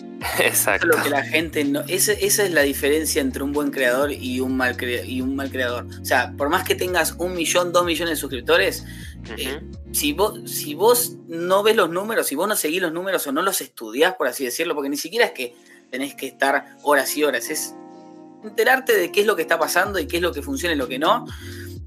Exacto. 0.40 0.87
lo 0.88 1.02
que 1.02 1.11
la 1.11 1.22
gente 1.24 1.64
no. 1.64 1.81
ese- 1.88 2.24
esa 2.26 2.44
es 2.44 2.52
la 2.52 2.62
diferencia 2.62 3.20
entre 3.22 3.42
un 3.42 3.52
buen 3.52 3.70
creador 3.70 4.12
y 4.12 4.40
un 4.40 4.57
mal, 4.57 4.76
crea- 4.76 5.04
y 5.04 5.20
un 5.20 5.37
mal 5.37 5.50
creador. 5.50 5.87
O 6.00 6.04
sea, 6.04 6.33
por 6.37 6.48
más 6.48 6.64
que 6.64 6.74
tengas 6.74 7.12
un 7.18 7.35
millón, 7.35 7.72
dos 7.72 7.85
millones 7.85 8.11
de 8.11 8.16
suscriptores, 8.16 8.85
eh, 9.37 9.61
si 9.92 10.12
vos, 10.12 10.40
si 10.50 10.74
vos 10.74 11.16
no 11.28 11.62
ves 11.62 11.76
los 11.76 11.90
números, 11.90 12.26
si 12.26 12.35
vos 12.35 12.48
no 12.48 12.57
seguís 12.57 12.83
los 12.83 12.92
números 12.92 13.26
o 13.26 13.33
no 13.33 13.42
los 13.42 13.61
estudiás, 13.61 14.14
por 14.14 14.26
así 14.26 14.44
decirlo, 14.44 14.74
porque 14.74 14.88
ni 14.90 14.96
siquiera 14.96 15.26
es 15.26 15.33
que 15.33 15.54
tenés 15.90 16.14
que 16.14 16.26
estar 16.26 16.76
horas 16.83 17.16
y 17.16 17.24
horas, 17.24 17.48
es 17.50 17.74
enterarte 18.44 18.96
de 18.96 19.11
qué 19.11 19.20
es 19.22 19.26
lo 19.26 19.37
que 19.37 19.42
está 19.42 19.59
pasando 19.59 19.98
y 19.98 20.07
qué 20.07 20.16
es 20.16 20.22
lo 20.22 20.33
que 20.33 20.42
funciona 20.42 20.74
y 20.74 20.78
lo 20.78 20.88
que 20.88 20.98
no. 20.98 21.26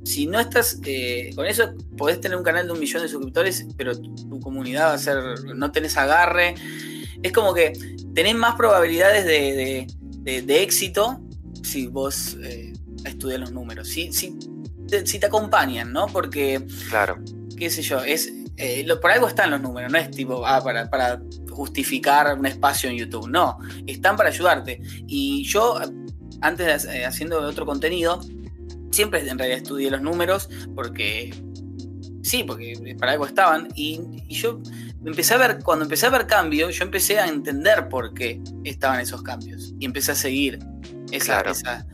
Si 0.03 0.25
no 0.25 0.39
estás 0.39 0.79
eh, 0.85 1.29
con 1.35 1.45
eso, 1.45 1.73
podés 1.95 2.19
tener 2.19 2.35
un 2.37 2.43
canal 2.43 2.65
de 2.65 2.73
un 2.73 2.79
millón 2.79 3.03
de 3.03 3.07
suscriptores, 3.07 3.67
pero 3.77 3.95
tu, 3.99 4.15
tu 4.15 4.39
comunidad 4.39 4.87
va 4.87 4.93
a 4.93 4.97
ser, 4.97 5.17
no 5.55 5.71
tenés 5.71 5.95
agarre. 5.97 6.55
Es 7.23 7.31
como 7.31 7.53
que 7.53 7.73
tenés 8.13 8.35
más 8.35 8.55
probabilidades 8.55 9.25
de, 9.25 9.31
de- 9.53 9.87
de- 10.23 10.41
de 10.41 10.63
éxito 10.63 11.19
si 11.63 11.87
vos 11.87 12.37
eh, 12.43 12.73
estudias 13.05 13.39
los 13.39 13.51
números, 13.51 13.87
si, 13.87 14.11
si, 14.11 14.37
te, 14.87 15.05
si 15.05 15.19
te 15.19 15.25
acompañan, 15.27 15.91
¿no? 15.93 16.07
Porque 16.07 16.65
Claro. 16.89 17.17
qué 17.57 17.69
sé 17.69 17.81
yo, 17.81 18.03
es 18.03 18.31
eh, 18.57 18.83
lo- 18.85 18.99
por 18.99 19.11
algo 19.11 19.27
están 19.27 19.49
los 19.51 19.61
números, 19.61 19.91
no 19.91 19.97
es 19.97 20.11
tipo 20.11 20.45
ah, 20.45 20.61
para, 20.63 20.89
para 20.89 21.21
justificar 21.49 22.37
un 22.37 22.45
espacio 22.45 22.89
en 22.89 22.97
YouTube, 22.97 23.27
no, 23.29 23.57
están 23.87 24.15
para 24.15 24.29
ayudarte. 24.29 24.81
Y 25.07 25.43
yo, 25.45 25.79
antes 26.41 26.83
de, 26.85 26.97
eh, 26.99 27.05
haciendo 27.05 27.39
otro 27.41 27.65
contenido, 27.65 28.19
siempre 28.91 29.27
en 29.27 29.37
realidad 29.37 29.57
estudié 29.61 29.89
los 29.91 30.01
números 30.01 30.49
porque 30.75 31.33
sí, 32.23 32.43
porque 32.43 32.95
para 32.99 33.13
algo 33.13 33.25
estaban. 33.25 33.67
Y, 33.75 34.01
y 34.27 34.35
yo 34.35 34.59
empecé 35.05 35.33
a 35.33 35.37
ver, 35.37 35.59
cuando 35.63 35.83
empecé 35.85 36.05
a 36.05 36.09
ver 36.09 36.27
cambios, 36.27 36.75
yo 36.77 36.83
empecé 36.83 37.19
a 37.19 37.27
entender 37.27 37.89
por 37.89 38.13
qué 38.13 38.41
estaban 38.63 38.99
esos 38.99 39.21
cambios. 39.23 39.73
Y 39.79 39.85
empecé 39.85 40.11
a 40.11 40.15
seguir 40.15 40.59
esa. 41.11 41.25
Claro. 41.41 41.51
esa- 41.51 41.85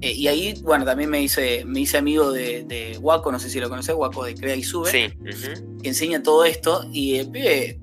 eh, 0.00 0.12
y 0.12 0.28
ahí, 0.28 0.54
bueno, 0.62 0.84
también 0.84 1.10
me 1.10 1.20
hice, 1.20 1.64
me 1.64 1.80
hice 1.80 1.98
amigo 1.98 2.30
de, 2.30 2.62
de 2.64 2.96
Waco, 2.98 3.32
no 3.32 3.40
sé 3.40 3.50
si 3.50 3.58
lo 3.58 3.68
conoces, 3.68 3.94
Waco 3.96 4.24
de 4.24 4.34
Crea 4.34 4.54
y 4.54 4.62
Sube, 4.62 4.90
Sí. 4.92 5.12
ujú. 5.18 5.78
que 5.82 5.88
enseña 5.88 6.22
todo 6.22 6.44
esto. 6.44 6.88
Y 6.92 7.16
el 7.16 7.28
pibe, 7.30 7.80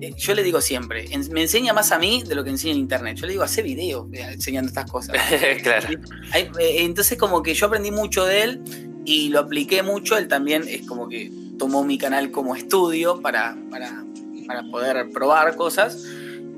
eh, 0.00 0.12
yo 0.16 0.34
le 0.34 0.42
digo 0.42 0.62
siempre, 0.62 1.04
me 1.30 1.42
enseña 1.42 1.74
más 1.74 1.92
a 1.92 1.98
mí 1.98 2.22
de 2.26 2.34
lo 2.34 2.42
que 2.42 2.48
enseña 2.50 2.72
en 2.72 2.78
internet. 2.80 3.18
Yo 3.18 3.26
le 3.26 3.32
digo, 3.32 3.42
hace 3.44 3.60
videos 3.62 4.06
eh, 4.14 4.22
enseñando 4.32 4.68
estas 4.68 4.90
cosas. 4.90 5.16
claro. 5.62 5.88
Eh, 6.34 6.48
entonces 6.78 7.18
como 7.18 7.42
que 7.42 7.52
yo 7.52 7.66
aprendí 7.66 7.90
mucho 7.90 8.24
de 8.24 8.42
él 8.44 8.62
y 9.04 9.28
lo 9.28 9.40
apliqué 9.40 9.82
mucho, 9.82 10.16
él 10.16 10.26
también 10.28 10.64
es 10.66 10.86
como 10.86 11.06
que 11.08 11.30
tomó 11.58 11.84
mi 11.84 11.98
canal 11.98 12.30
como 12.30 12.54
estudio 12.56 13.20
para, 13.20 13.58
para, 13.70 14.04
para 14.48 14.64
poder 14.64 15.10
probar 15.10 15.54
cosas 15.54 16.04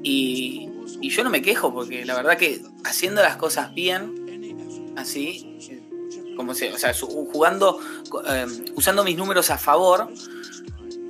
y, 0.02 0.70
y 1.02 1.10
yo 1.10 1.22
no 1.24 1.28
me 1.28 1.42
quejo 1.42 1.74
porque 1.74 2.06
la 2.06 2.14
verdad 2.14 2.38
que 2.38 2.62
haciendo 2.84 3.20
las 3.20 3.36
cosas 3.36 3.74
bien, 3.74 4.94
así, 4.96 5.58
eh, 5.68 6.34
como 6.36 6.54
se, 6.54 6.72
o 6.72 6.78
sea, 6.78 6.94
jugando, 6.94 7.80
eh, 8.28 8.46
usando 8.76 9.04
mis 9.04 9.16
números 9.18 9.50
a 9.50 9.58
favor, 9.58 10.08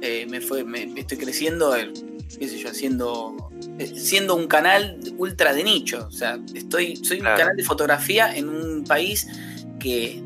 eh, 0.00 0.26
me 0.28 0.40
fue, 0.40 0.64
me, 0.64 0.84
estoy 0.98 1.18
creciendo, 1.18 1.76
eh, 1.76 1.92
qué 2.38 2.48
sé 2.48 2.58
yo, 2.58 2.70
haciendo, 2.70 3.50
eh, 3.78 3.86
siendo 3.86 4.34
un 4.34 4.46
canal 4.48 4.98
ultra 5.18 5.52
de 5.52 5.62
nicho, 5.62 6.06
o 6.08 6.10
sea, 6.10 6.38
estoy, 6.54 6.96
soy 6.96 7.18
un 7.18 7.24
Claro. 7.24 7.38
canal 7.38 7.56
de 7.56 7.62
fotografía 7.64 8.34
en 8.34 8.48
un 8.48 8.84
país 8.84 9.28
que, 9.78 10.22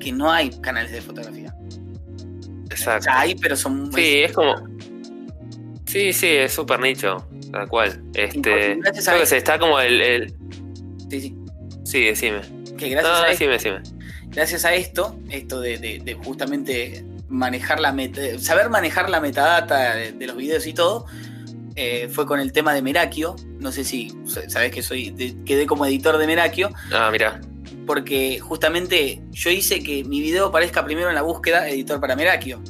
que 0.00 0.10
no 0.12 0.32
hay 0.32 0.50
canales 0.60 0.92
de 0.92 1.02
fotografía. 1.02 1.54
O 1.54 2.66
Exacto. 2.70 3.04
sea, 3.04 3.20
hay, 3.20 3.34
pero 3.36 3.56
son 3.56 3.92
Sí, 3.92 4.22
es 4.22 4.32
como. 4.32 4.54
Sí, 5.94 6.12
sí, 6.12 6.26
es 6.26 6.52
súper 6.52 6.80
nicho, 6.80 7.24
tal 7.52 7.68
cual. 7.68 8.02
Este. 8.14 8.74
Gracias 8.80 9.06
a 9.08 9.12
Creo 9.12 9.18
que 9.20 9.22
eso- 9.22 9.30
se 9.30 9.36
está 9.36 9.58
como 9.60 9.78
el. 9.78 10.00
el- 10.02 10.34
sí, 11.08 11.20
sí, 11.20 11.34
Sí, 11.84 12.04
decime. 12.04 12.40
que 12.76 12.88
gracias 12.88 13.02
No, 13.12 13.24
a 13.24 13.30
esto- 13.30 13.44
decime, 13.48 13.52
decime. 13.52 13.80
gracias 14.30 14.64
a 14.64 14.74
esto, 14.74 15.16
esto 15.30 15.60
de, 15.60 15.78
de- 15.78 16.00
de 16.00 16.14
justamente 16.14 17.04
manejar 17.28 17.78
la 17.78 17.92
meta, 17.92 18.20
saber 18.40 18.70
manejar 18.70 19.08
la 19.08 19.20
metadata 19.20 19.94
de, 19.94 20.10
de 20.12 20.26
los 20.26 20.36
videos 20.36 20.66
y 20.66 20.72
todo, 20.72 21.06
eh, 21.76 22.08
fue 22.10 22.26
con 22.26 22.40
el 22.40 22.50
tema 22.52 22.74
de 22.74 22.82
Merakio. 22.82 23.36
No 23.60 23.70
sé 23.70 23.84
si 23.84 24.12
sabes 24.48 24.72
que 24.72 24.82
soy, 24.82 25.10
de- 25.10 25.36
quedé 25.44 25.66
como 25.66 25.86
editor 25.86 26.18
de 26.18 26.26
Merakio, 26.26 26.70
Ah, 26.92 27.08
mira. 27.12 27.40
porque 27.86 28.40
justamente 28.40 29.20
yo 29.30 29.50
hice 29.50 29.80
que 29.84 30.02
mi 30.02 30.20
video 30.20 30.46
aparezca 30.46 30.84
primero 30.84 31.08
en 31.08 31.14
la 31.14 31.22
búsqueda 31.22 31.68
editor 31.68 32.00
para 32.00 32.16
Merakio. 32.16 32.60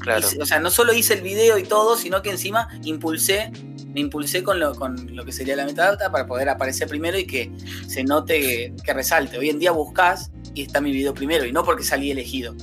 Claro. 0.00 0.20
hice- 0.26 0.40
o 0.42 0.46
sea, 0.46 0.58
no 0.60 0.70
solo 0.70 0.92
hice 0.92 1.14
el 1.14 1.22
video 1.22 1.58
y 1.58 1.62
todo, 1.64 1.96
sino 1.96 2.22
que 2.22 2.30
encima 2.30 2.68
impulsé, 2.84 3.50
me 3.92 4.00
impulsé 4.00 4.42
con 4.42 4.58
lo, 4.60 4.74
con 4.74 5.14
lo 5.16 5.24
que 5.24 5.32
sería 5.32 5.56
la 5.56 5.64
metadata 5.64 6.10
para 6.10 6.26
poder 6.26 6.48
aparecer 6.48 6.88
primero 6.88 7.18
y 7.18 7.26
que 7.26 7.50
se 7.86 8.04
note 8.04 8.40
que, 8.40 8.72
que 8.84 8.92
resalte. 8.92 9.38
Hoy 9.38 9.50
en 9.50 9.58
día 9.58 9.72
buscas 9.72 10.30
y 10.54 10.62
está 10.62 10.80
mi 10.80 10.92
video 10.92 11.12
primero, 11.14 11.44
y 11.44 11.52
no 11.52 11.64
porque 11.64 11.82
salí 11.84 12.10
elegido, 12.10 12.54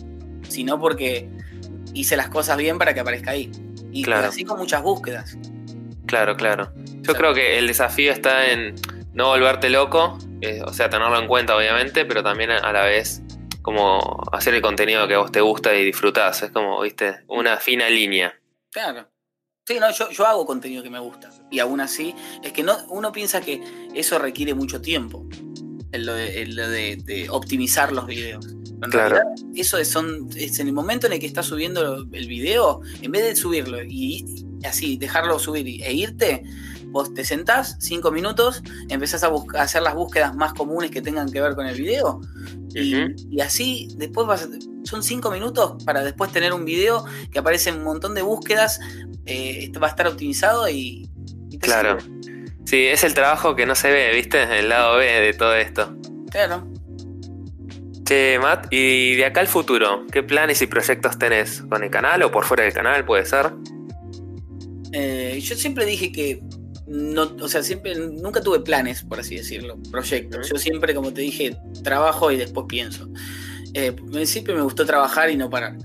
sino 0.47 0.79
porque 0.79 1.29
hice 1.93 2.17
las 2.17 2.29
cosas 2.29 2.57
bien 2.57 2.77
para 2.77 2.93
que 2.93 2.99
aparezca 3.01 3.31
ahí. 3.31 3.51
Y 3.91 4.03
Claro. 4.03 4.27
así 4.27 4.43
con 4.43 4.57
muchas 4.59 4.81
búsquedas. 4.83 5.37
Claro, 6.05 6.35
claro. 6.37 6.71
Yo 7.01 7.11
sea- 7.11 7.15
creo 7.15 7.33
que 7.33 7.57
el 7.59 7.67
desafío 7.67 8.11
está 8.11 8.51
en 8.51 8.75
no 9.13 9.27
volverte 9.29 9.69
loco 9.69 10.17
eh, 10.41 10.61
o 10.63 10.71
sea, 10.71 10.87
tenerlo 10.89 11.19
en 11.19 11.27
cuenta 11.27 11.55
obviamente, 11.57 12.05
pero 12.05 12.21
también 12.21 12.51
a 12.51 12.71
la 12.71 12.83
vez 12.83 13.23
como 13.67 14.23
hacer 14.31 14.53
el 14.53 14.61
contenido 14.61 15.05
que 15.09 15.15
a 15.15 15.17
vos 15.17 15.29
te 15.29 15.41
gusta 15.41 15.75
y 15.75 15.83
disfrutás. 15.83 16.41
Es 16.41 16.51
como, 16.51 16.79
viste, 16.79 17.25
una 17.27 17.57
fina 17.57 17.89
línea. 17.89 18.33
Claro. 18.71 19.09
Sí, 19.65 19.77
no, 19.77 19.91
yo, 19.91 20.09
yo 20.09 20.25
hago 20.25 20.45
contenido 20.45 20.81
que 20.81 20.89
me 20.89 20.99
gusta. 20.99 21.29
Y 21.51 21.59
aún 21.59 21.81
así, 21.81 22.15
es 22.41 22.53
que 22.53 22.63
no, 22.63 22.77
uno 22.87 23.11
piensa 23.11 23.41
que 23.41 23.61
eso 23.93 24.19
requiere 24.19 24.53
mucho 24.53 24.79
tiempo. 24.79 25.27
En 25.91 26.05
lo 26.05 26.13
de, 26.13 27.27
optimizar 27.29 27.91
los 27.91 28.05
videos. 28.05 28.45
En 28.47 28.89
claro. 28.89 29.19
eso 29.53 29.77
es, 29.77 29.89
son, 29.89 30.29
es 30.37 30.59
en 30.59 30.67
el 30.67 30.73
momento 30.73 31.07
en 31.07 31.13
el 31.13 31.19
que 31.19 31.25
estás 31.25 31.47
subiendo 31.47 32.05
el 32.09 32.27
video, 32.29 32.79
en 33.01 33.11
vez 33.11 33.23
de 33.23 33.35
subirlo 33.35 33.83
y 33.83 34.45
así 34.63 34.95
dejarlo 34.95 35.39
subir 35.39 35.83
e 35.83 35.93
irte, 35.93 36.41
vos 36.91 37.13
te 37.13 37.23
sentás 37.23 37.77
cinco 37.79 38.11
minutos, 38.11 38.63
empezás 38.89 39.23
a, 39.23 39.27
a, 39.27 39.61
hacer 39.61 39.81
las 39.81 39.95
búsquedas 39.95 40.35
más 40.35 40.53
comunes 40.53 40.91
que 40.91 41.01
tengan 41.01 41.31
que 41.31 41.41
ver 41.41 41.55
con 41.55 41.67
el 41.67 41.77
video. 41.77 42.21
y, 42.73 43.41
así 43.41 43.89
después 43.97 44.27
vas 44.27 44.47
son 44.83 45.03
cinco 45.03 45.29
minutos 45.31 45.83
para 45.83 46.03
después 46.03 46.31
tener 46.31 46.53
un 46.53 46.63
video 46.63 47.03
que 47.31 47.39
aparece 47.39 47.69
en 47.69 47.77
un 47.77 47.83
montón 47.83 48.15
de 48.15 48.21
búsquedas, 48.21 48.79
eh, 49.25 49.71
va 49.81 49.87
a 49.87 49.89
estar 49.89 50.07
optimizado 50.07 50.69
y... 50.69 51.09
claro. 51.59 51.97
Sí, 52.65 52.85
es 52.85 53.03
el 53.05 53.13
trabajo 53.13 53.55
que 53.55 53.65
no 53.65 53.75
se 53.75 53.89
ve, 53.91 54.13
¿viste? 54.13 54.43
El 54.59 54.69
lado 54.69 54.97
B 54.97 55.05
de 55.05 55.33
todo 55.33 55.55
esto. 55.55 55.95
Claro. 56.29 56.67
Che, 58.03 58.39
Matt, 58.39 58.67
y 58.71 59.15
de 59.15 59.25
acá 59.25 59.39
al 59.39 59.47
futuro, 59.47 60.05
¿qué 60.11 60.23
planes 60.23 60.61
y 60.61 60.67
proyectos 60.67 61.17
tenés? 61.17 61.61
¿Con 61.69 61.83
el 61.83 61.89
canal 61.89 62.23
o 62.23 62.31
por 62.31 62.43
fuera 62.45 62.63
del 62.63 62.73
canal, 62.73 63.05
puede 63.05 63.25
ser? 63.25 63.53
Eh, 64.91 65.39
yo 65.41 65.55
siempre 65.55 65.85
dije 65.85 66.11
que 66.11 66.41
no, 66.87 67.35
o 67.41 67.49
sea, 67.49 67.63
siempre, 67.63 67.95
nunca 67.95 68.41
tuve 68.41 68.61
planes, 68.61 69.03
por 69.03 69.19
así 69.19 69.35
decirlo, 69.35 69.77
proyectos. 69.91 70.49
Yo 70.49 70.57
siempre, 70.57 70.95
como 70.95 71.13
te 71.13 71.21
dije, 71.21 71.57
trabajo 71.83 72.31
y 72.31 72.37
después 72.37 72.65
pienso. 72.69 73.09
Eh, 73.73 73.91
principio 73.91 74.55
me 74.55 74.61
gustó 74.61 74.85
trabajar 74.85 75.29
y 75.29 75.35
no 75.35 75.49
parar. 75.49 75.75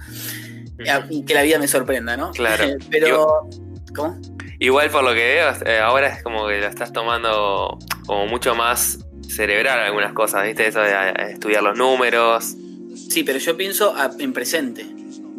Y 1.10 1.24
que 1.24 1.34
la 1.34 1.42
vida 1.42 1.58
me 1.58 1.66
sorprenda, 1.66 2.16
¿no? 2.16 2.30
Claro. 2.30 2.64
Pero, 2.90 3.48
¿cómo? 3.94 4.20
Igual 4.60 4.90
por 4.90 5.02
lo 5.02 5.10
que 5.10 5.16
veo, 5.16 5.52
eh, 5.66 5.78
ahora 5.78 6.06
es 6.06 6.22
como 6.22 6.46
que 6.46 6.60
lo 6.60 6.68
estás 6.68 6.92
tomando 6.92 7.78
como 8.06 8.26
mucho 8.28 8.54
más 8.54 9.00
cerebral 9.28 9.80
algunas 9.80 10.12
cosas, 10.12 10.44
¿viste? 10.44 10.68
Eso 10.68 10.80
de 10.80 11.12
estudiar 11.32 11.64
los 11.64 11.76
números. 11.76 12.54
Sí, 12.94 13.24
pero 13.24 13.38
yo 13.38 13.56
pienso 13.56 13.94
en 14.18 14.32
presente, 14.32 14.86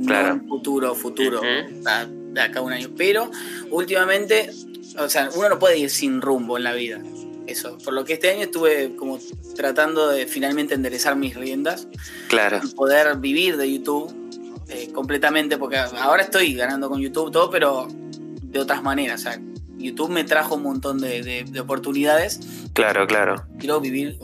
claro. 0.06 0.30
no 0.30 0.34
en 0.42 0.48
futuro, 0.48 0.96
futuro, 0.96 1.42
de 1.42 2.42
acá 2.42 2.60
a 2.60 2.62
un 2.62 2.74
año. 2.74 2.90
Pero 2.98 3.32
últimamente 3.70 4.50
o 4.98 5.10
sea, 5.10 5.30
uno 5.36 5.50
no 5.50 5.60
puede 5.60 5.78
ir 5.78 5.90
sin 5.90 6.22
rumbo 6.22 6.58
en 6.58 6.64
la 6.64 6.74
vida. 6.74 7.02
Eso. 7.48 7.78
Por 7.84 7.94
lo 7.94 8.06
que 8.06 8.14
este 8.14 8.30
año 8.30 8.44
estuve 8.44 8.96
como 8.96 9.20
tratando 9.56 10.08
de 10.08 10.28
finalmente 10.28 10.74
enderezar 10.76 11.16
mis 11.16 11.36
riendas. 11.36 11.88
Claro. 12.30 12.62
poder 12.76 13.18
vivir 13.18 13.58
de 13.58 13.72
YouTube 13.72 14.14
eh, 14.70 14.90
completamente, 14.94 15.58
porque 15.58 15.78
ahora 15.78 16.24
estoy 16.24 16.54
ganando 16.56 16.90
con 16.90 17.02
YouTube 17.02 17.32
todo, 17.32 17.50
pero 17.50 17.88
de 17.90 18.60
otras 18.60 18.82
maneras. 18.82 19.22
O 19.22 19.24
sea, 19.24 19.42
YouTube 19.84 20.10
me 20.10 20.24
trajo 20.24 20.56
un 20.56 20.64
montón 20.64 21.00
de, 21.00 21.46
oportunidades. 21.60 22.40
Claro, 22.74 23.06
claro. 23.06 23.46
Quiero 23.60 23.80
vivir 23.80 24.18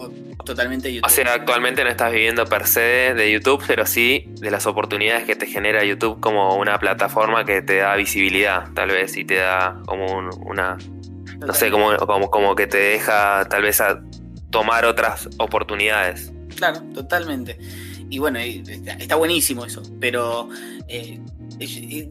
totalmente 0.46 0.94
YouTube. 0.94 1.06
O 1.08 1.10
sea, 1.10 1.34
actualmente 1.34 1.84
no 1.84 1.90
estás 1.90 2.12
viviendo 2.12 2.46
per 2.46 2.66
se 2.66 3.14
de 3.14 3.32
YouTube, 3.32 3.64
pero 3.68 3.86
sí 3.86 4.26
de 4.40 4.52
las 4.52 4.66
oportunidades 4.66 5.26
que 5.26 5.36
te 5.36 5.46
genera 5.46 5.84
YouTube 5.84 6.20
como 6.20 6.56
una 6.56 6.80
plataforma 6.80 7.46
que 7.46 7.62
te 7.62 7.78
da 7.78 7.96
visibilidad, 7.96 8.72
tal 8.74 8.90
vez, 8.90 9.18
y 9.18 9.26
te 9.26 9.36
da 9.36 9.82
como 9.86 10.06
una. 10.46 10.78
No 11.40 11.54
sé, 11.54 11.72
como, 11.72 11.96
como, 11.98 12.30
como 12.30 12.56
que 12.56 12.68
te 12.68 12.78
deja 12.78 13.46
tal 13.50 13.62
vez 13.62 13.80
a 13.80 14.02
tomar 14.50 14.86
otras 14.86 15.30
oportunidades. 15.38 16.32
Claro, 16.56 16.82
totalmente. 16.94 17.58
Y 18.10 18.18
bueno, 18.18 18.40
está 18.40 19.16
buenísimo 19.16 19.66
eso, 19.66 19.84
pero 20.00 20.50
eh, 20.88 21.20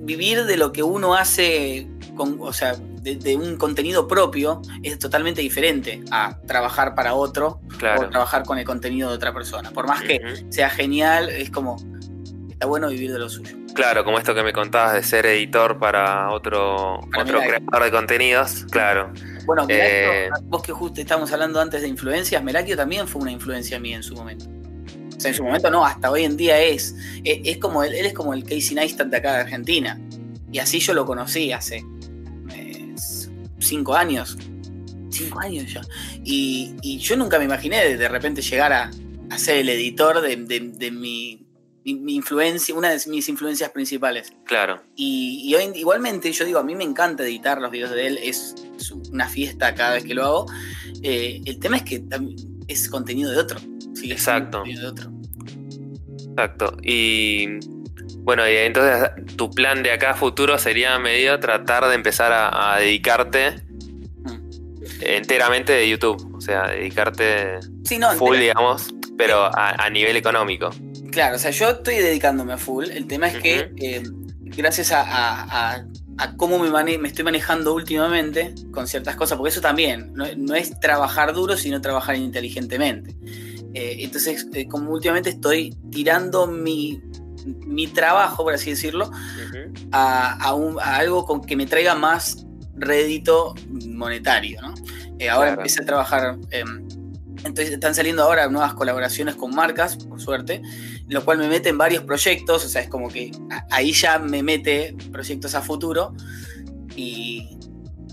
vivir 0.00 0.44
de 0.44 0.56
lo 0.56 0.72
que 0.72 0.82
uno 0.82 1.14
hace, 1.14 1.88
con, 2.14 2.38
o 2.40 2.52
sea, 2.52 2.76
de, 3.16 3.36
un 3.36 3.56
contenido 3.56 4.08
propio 4.08 4.62
es 4.82 4.98
totalmente 4.98 5.40
diferente 5.40 6.02
a 6.10 6.38
trabajar 6.46 6.94
para 6.94 7.14
otro 7.14 7.60
o 7.98 8.08
trabajar 8.08 8.44
con 8.44 8.58
el 8.58 8.64
contenido 8.64 9.10
de 9.10 9.16
otra 9.16 9.32
persona. 9.32 9.70
Por 9.70 9.86
más 9.86 10.02
que 10.02 10.20
sea 10.50 10.70
genial, 10.70 11.28
es 11.28 11.50
como, 11.50 11.76
está 12.50 12.66
bueno 12.66 12.88
vivir 12.88 13.12
de 13.12 13.18
lo 13.18 13.28
suyo. 13.28 13.56
Claro, 13.74 14.04
como 14.04 14.18
esto 14.18 14.34
que 14.34 14.42
me 14.42 14.52
contabas 14.52 14.94
de 14.94 15.02
ser 15.02 15.26
editor 15.26 15.78
para 15.78 16.30
otro, 16.30 16.98
otro 17.16 17.38
creador 17.40 17.84
de 17.84 17.90
contenidos, 17.90 18.66
claro. 18.70 19.12
Bueno, 19.46 19.66
eh, 19.68 20.28
vos 20.44 20.62
que 20.62 20.72
justo 20.72 21.00
estábamos 21.00 21.32
hablando 21.32 21.60
antes 21.60 21.82
de 21.82 21.88
influencias, 21.88 22.42
Merakio 22.42 22.76
también 22.76 23.06
fue 23.06 23.22
una 23.22 23.30
influencia 23.30 23.78
mía 23.78 23.96
en 23.96 24.02
su 24.02 24.14
momento. 24.14 24.46
O 25.16 25.20
sea, 25.20 25.30
en 25.30 25.36
su 25.36 25.44
momento 25.44 25.70
no, 25.70 25.84
hasta 25.84 26.10
hoy 26.10 26.24
en 26.24 26.36
día 26.36 26.60
es. 26.60 26.94
Es, 27.24 27.58
como 27.58 27.82
él, 27.82 27.94
él 27.94 28.06
es 28.06 28.12
como 28.12 28.34
el 28.34 28.42
Casey 28.42 28.74
Neistat 28.74 29.08
de 29.08 29.16
acá 29.16 29.32
de 29.34 29.40
Argentina. 29.40 29.98
Y 30.50 30.58
así 30.58 30.80
yo 30.80 30.94
lo 30.94 31.04
conocí 31.04 31.52
hace 31.52 31.84
cinco 33.68 33.94
años. 33.94 34.36
Cinco 35.10 35.40
años 35.40 35.72
ya. 35.72 35.82
Y, 36.24 36.98
yo 36.98 37.16
nunca 37.16 37.38
me 37.38 37.44
imaginé 37.44 37.96
de, 37.96 38.08
repente 38.08 38.42
llegar 38.42 38.72
a, 38.72 38.90
ser 39.36 39.58
el 39.58 39.68
editor 39.68 40.20
de, 40.20 40.90
mi, 40.90 41.46
influencia, 41.84 42.74
una 42.74 42.90
de 42.90 43.00
mis 43.08 43.28
influencias 43.28 43.70
principales. 43.70 44.32
Claro. 44.44 44.82
Y, 44.96 45.54
igualmente, 45.74 46.32
yo 46.32 46.44
digo, 46.44 46.58
a 46.58 46.64
mí 46.64 46.74
me 46.74 46.84
encanta 46.84 47.24
editar 47.24 47.60
los 47.60 47.70
videos 47.70 47.90
de 47.90 48.06
él, 48.06 48.18
es, 48.22 48.54
una 49.10 49.28
fiesta 49.28 49.74
cada 49.74 49.94
vez 49.94 50.04
que 50.04 50.14
lo 50.14 50.24
hago. 50.24 50.46
Eh, 51.02 51.40
el 51.44 51.58
tema 51.58 51.76
es 51.76 51.82
que 51.84 52.04
es 52.66 52.88
contenido 52.88 53.30
de 53.30 53.38
otro. 53.38 53.60
Exacto. 54.02 54.62
de 54.64 54.86
otro. 54.86 55.10
Exacto. 56.30 56.76
Y 56.82 57.58
bueno, 58.28 58.46
y 58.46 58.56
entonces 58.56 59.08
tu 59.36 59.48
plan 59.48 59.82
de 59.82 59.90
acá 59.90 60.10
a 60.10 60.14
futuro 60.14 60.58
sería 60.58 60.98
medio 60.98 61.40
tratar 61.40 61.88
de 61.88 61.94
empezar 61.94 62.30
a, 62.30 62.76
dedicarte 62.78 63.52
mm. 64.22 64.50
enteramente 65.00 65.72
de 65.72 65.88
YouTube. 65.88 66.34
O 66.36 66.38
sea, 66.38 66.66
dedicarte 66.66 67.58
full, 68.18 68.36
digamos, 68.36 68.94
pero 69.16 69.50
a, 69.50 69.88
nivel 69.88 70.18
económico. 70.18 70.68
Claro, 71.10 71.36
o 71.36 71.38
sea, 71.38 71.52
yo 71.52 71.70
estoy 71.70 71.94
dedicándome 71.94 72.52
a 72.52 72.58
full. 72.58 72.90
El 72.90 73.06
tema 73.06 73.28
es 73.28 73.38
que 73.38 73.72
eh, 73.78 74.02
gracias 74.42 74.92
a, 74.92 75.86
cómo 76.36 76.58
me, 76.58 76.98
me, 76.98 77.08
estoy 77.08 77.24
manejando 77.24 77.72
últimamente 77.72 78.54
con 78.72 78.86
ciertas 78.86 79.16
cosas, 79.16 79.38
porque 79.38 79.52
eso 79.52 79.62
también 79.62 80.12
no, 80.12 80.54
es 80.54 80.78
trabajar 80.80 81.32
duro, 81.32 81.56
sino 81.56 81.80
trabajar 81.80 82.16
inteligentemente. 82.16 83.16
Eh, 83.72 84.00
entonces, 84.00 84.46
eh, 84.52 84.68
como 84.68 84.90
últimamente 84.90 85.30
estoy 85.30 85.74
tirando 85.90 86.46
mi, 86.46 87.00
mi 87.46 87.86
trabajo, 87.86 88.44
por 88.44 88.54
así 88.54 88.70
decirlo, 88.70 89.10
a, 89.92 90.50
algo 90.82 91.24
con 91.24 91.40
que 91.42 91.56
me 91.56 91.66
traiga 91.66 91.94
más 91.94 92.46
rédito 92.74 93.54
monetario. 93.86 94.60
¿no? 94.62 94.74
Eh, 95.18 95.28
ahora 95.28 95.50
empecé 95.54 95.82
a 95.82 95.86
trabajar, 95.86 96.36
em, 96.50 96.88
entonces 97.44 97.70
están 97.70 97.94
saliendo 97.94 98.22
ahora 98.22 98.48
nuevas 98.48 98.74
colaboraciones 98.74 99.36
con 99.36 99.54
marcas, 99.54 99.96
por 99.96 100.20
suerte, 100.20 100.62
lo 101.08 101.24
cual 101.24 101.38
me 101.38 101.48
mete 101.48 101.68
en 101.68 101.78
varios 101.78 102.04
proyectos, 102.04 102.64
o 102.64 102.68
sea, 102.68 102.82
es 102.82 102.88
como 102.88 103.08
que 103.08 103.30
ahí 103.70 103.92
ya 103.92 104.18
me 104.18 104.42
mete 104.42 104.96
proyectos 105.12 105.54
a 105.54 105.62
futuro 105.62 106.14
y, 106.96 107.58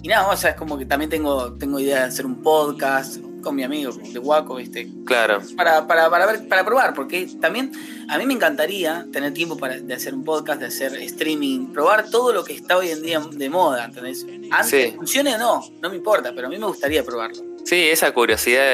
y 0.02 0.08
nada, 0.08 0.30
o 0.30 0.38
sea, 0.38 0.52
es 0.52 0.56
como 0.56 0.78
que 0.78 0.86
también 0.86 1.10
tengo, 1.10 1.54
tengo 1.54 1.80
idea 1.80 2.02
de 2.02 2.06
hacer 2.06 2.26
un 2.26 2.42
podcast, 2.42 3.18
con 3.46 3.56
mi 3.56 3.64
amigo 3.64 3.94
de 3.94 4.20
Waco, 4.20 4.56
¿viste? 4.56 4.90
Claro. 5.06 5.40
Para, 5.56 5.86
para, 5.86 6.10
para, 6.10 6.26
ver, 6.26 6.48
para 6.48 6.66
probar, 6.66 6.96
porque 6.96 7.30
también 7.40 7.72
a 8.10 8.18
mí 8.18 8.26
me 8.26 8.34
encantaría 8.34 9.06
tener 9.14 9.34
tiempo 9.34 9.56
para, 9.56 9.78
de 9.80 9.94
hacer 9.94 10.16
un 10.16 10.24
podcast, 10.24 10.60
de 10.60 10.66
hacer 10.66 10.96
streaming, 10.96 11.68
probar 11.68 12.10
todo 12.10 12.34
lo 12.34 12.44
que 12.44 12.54
está 12.54 12.76
hoy 12.76 12.90
en 12.90 13.04
día 13.04 13.20
de 13.20 13.50
moda, 13.50 13.86
¿entendés? 13.86 14.26
Antes, 14.50 14.96
funcione 14.96 15.36
o 15.36 15.38
no, 15.38 15.64
no 15.80 15.90
me 15.92 15.96
importa, 15.96 16.34
pero 16.36 16.48
a 16.48 16.50
mí 16.50 16.58
me 16.58 16.66
gustaría 16.66 17.04
probarlo. 17.04 17.44
Sí, 17.64 17.88
esa 17.88 18.12
curiosidad 18.12 18.74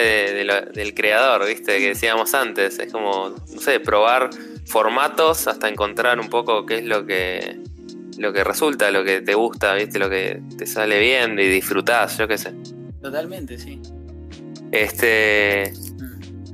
del 0.74 0.94
creador, 0.94 1.46
¿viste? 1.46 1.78
Que 1.78 1.90
decíamos 1.90 2.34
antes, 2.34 2.80
es 2.80 2.92
como, 2.92 3.30
no 3.30 3.62
sé, 3.62 3.82
probar 3.82 4.30
formatos 4.66 5.48
hasta 5.48 5.68
encontrar 5.68 6.18
un 6.18 6.30
poco 6.30 6.66
qué 6.66 6.78
es 6.78 6.86
lo 6.86 7.06
que 7.06 7.60
lo 8.18 8.32
que 8.32 8.44
resulta, 8.44 8.92
lo 8.92 9.04
que 9.04 9.22
te 9.22 9.34
gusta, 9.34 9.74
¿viste? 9.74 10.00
Lo 10.00 10.10
que 10.10 10.42
te 10.58 10.66
sale 10.66 11.00
bien 11.00 11.38
y 11.40 11.48
disfrutás, 11.48 12.18
yo 12.18 12.28
qué 12.28 12.38
sé. 12.38 12.54
Totalmente, 13.02 13.58
sí. 13.58 13.82
Este. 14.72 15.74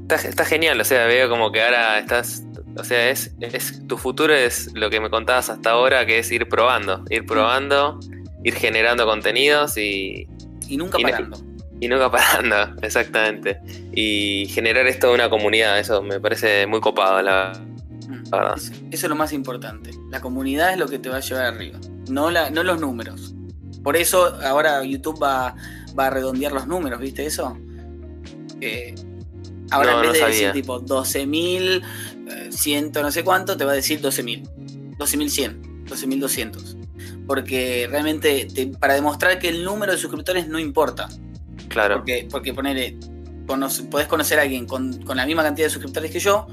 Está, 0.10 0.46
genial, 0.46 0.80
o 0.80 0.86
sea, 0.86 1.06
veo 1.06 1.30
como 1.30 1.52
que 1.52 1.62
ahora 1.62 2.00
estás. 2.00 2.44
O 2.78 2.84
sea, 2.84 3.10
es, 3.10 3.32
es 3.42 3.86
tu 3.88 3.98
futuro 3.98 4.34
es 4.34 4.72
lo 4.74 4.90
que 4.90 5.00
me 5.00 5.10
contabas 5.10 5.50
hasta 5.50 5.72
ahora, 5.72 6.06
que 6.06 6.20
es 6.20 6.32
ir 6.32 6.48
probando, 6.48 7.04
ir 7.10 7.26
probando, 7.26 8.00
ir 8.44 8.56
generando 8.56 9.06
contenidos 9.06 9.78
y. 9.78 10.28
Y 10.68 10.78
nunca 10.78 10.98
parando. 10.98 11.38
Y, 11.80 11.88
nunca 11.88 12.10
parando, 12.12 12.82
exactamente. 12.82 13.60
Y 13.94 14.48
generar 14.48 14.88
esto 14.88 15.10
de 15.10 15.16
una 15.16 15.30
comunidad, 15.30 15.80
eso 15.80 16.02
me 16.02 16.20
parece 16.20 16.66
muy 16.68 16.80
copado, 16.80 17.22
la, 17.22 17.54
mm. 18.08 18.30
verdad. 18.30 18.58
Eso, 18.58 18.74
es 18.92 19.04
lo 19.04 19.16
más 19.16 19.34
importante. 19.34 19.92
La 20.10 20.22
comunidad 20.22 20.72
es 20.72 20.78
lo 20.78 20.88
que 20.88 21.00
te 21.00 21.10
va 21.10 21.18
a 21.18 21.22
llevar 21.22 21.46
arriba, 21.46 21.80
no, 22.10 22.32
la, 22.32 22.50
no 22.50 22.64
los 22.64 22.80
números. 22.80 23.34
Por 23.84 23.96
eso 23.96 24.38
ahora 24.44 24.84
YouTube 24.84 25.22
va, 25.22 25.56
va 25.98 26.08
a 26.08 26.10
redondear 26.10 26.52
los 26.52 26.68
números, 26.68 27.00
¿viste 27.00 27.26
eso? 27.26 27.58
Ahora 29.72 29.92
No, 29.94 30.04
en 30.04 30.12
vez 30.12 30.22
no 30.22 30.28
de 30.28 30.32
decir 30.32 30.52
tipo 30.54 30.82
12.000, 30.82 31.82
eh, 32.30 32.92
no 33.02 33.12
sé 33.12 33.24
cuánto, 33.24 33.58
te 33.58 33.66
va 33.66 33.74
a 33.74 33.76
decir 33.76 34.02
12.000. 34.02 34.48
12.100, 34.98 35.86
12.200. 35.86 36.78
Porque 37.28 37.88
realmente 37.90 38.48
te- 38.54 38.68
para 38.68 38.94
demostrar 38.94 39.38
que 39.40 39.50
el 39.50 39.64
número 39.64 39.92
de 39.92 39.98
suscriptores 39.98 40.48
no 40.48 40.58
importa. 40.60 41.08
Claro. 41.68 41.98
Porque, 41.98 42.28
porque 42.32 42.54
ponele, 42.54 42.98
conoce- 43.46 43.84
podés 43.90 44.08
conocer 44.08 44.40
a 44.40 44.44
alguien 44.44 44.66
con, 44.66 45.02
con 45.04 45.18
la 45.18 45.26
misma 45.26 45.44
cantidad 45.44 45.68
de 45.68 45.72
suscriptores 45.72 46.12
que 46.12 46.20
yo, 46.20 46.48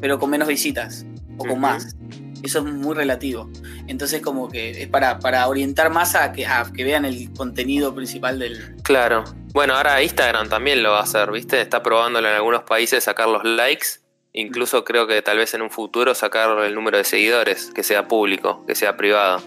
pero 0.00 0.18
con 0.18 0.30
menos 0.30 0.48
visitas 0.48 1.06
o 1.38 1.44
con 1.44 1.60
más. 1.60 1.96
Eso 2.42 2.58
es 2.58 2.64
muy 2.66 2.94
relativo. 2.94 3.50
Entonces 3.86 4.20
como 4.20 4.48
que 4.48 4.82
es 4.82 4.88
para, 4.88 5.18
para 5.20 5.46
orientar 5.48 5.90
más 5.90 6.14
a 6.14 6.32
que, 6.32 6.46
a 6.46 6.70
que 6.72 6.84
vean 6.84 7.04
el 7.04 7.32
contenido 7.32 7.94
principal 7.94 8.38
del... 8.38 8.76
Claro. 8.82 9.24
Bueno, 9.58 9.74
ahora 9.74 10.00
Instagram 10.00 10.48
también 10.48 10.84
lo 10.84 10.92
va 10.92 11.00
a 11.00 11.02
hacer, 11.02 11.32
¿viste? 11.32 11.60
Está 11.60 11.82
probándolo 11.82 12.28
en 12.28 12.34
algunos 12.36 12.62
países 12.62 13.02
sacar 13.02 13.26
los 13.28 13.42
likes. 13.42 13.86
Incluso 14.32 14.84
creo 14.84 15.08
que 15.08 15.20
tal 15.20 15.36
vez 15.38 15.52
en 15.52 15.62
un 15.62 15.70
futuro 15.72 16.14
sacar 16.14 16.56
el 16.64 16.76
número 16.76 16.96
de 16.96 17.02
seguidores, 17.02 17.72
que 17.74 17.82
sea 17.82 18.06
público, 18.06 18.64
que 18.68 18.76
sea 18.76 18.96
privado. 18.96 19.38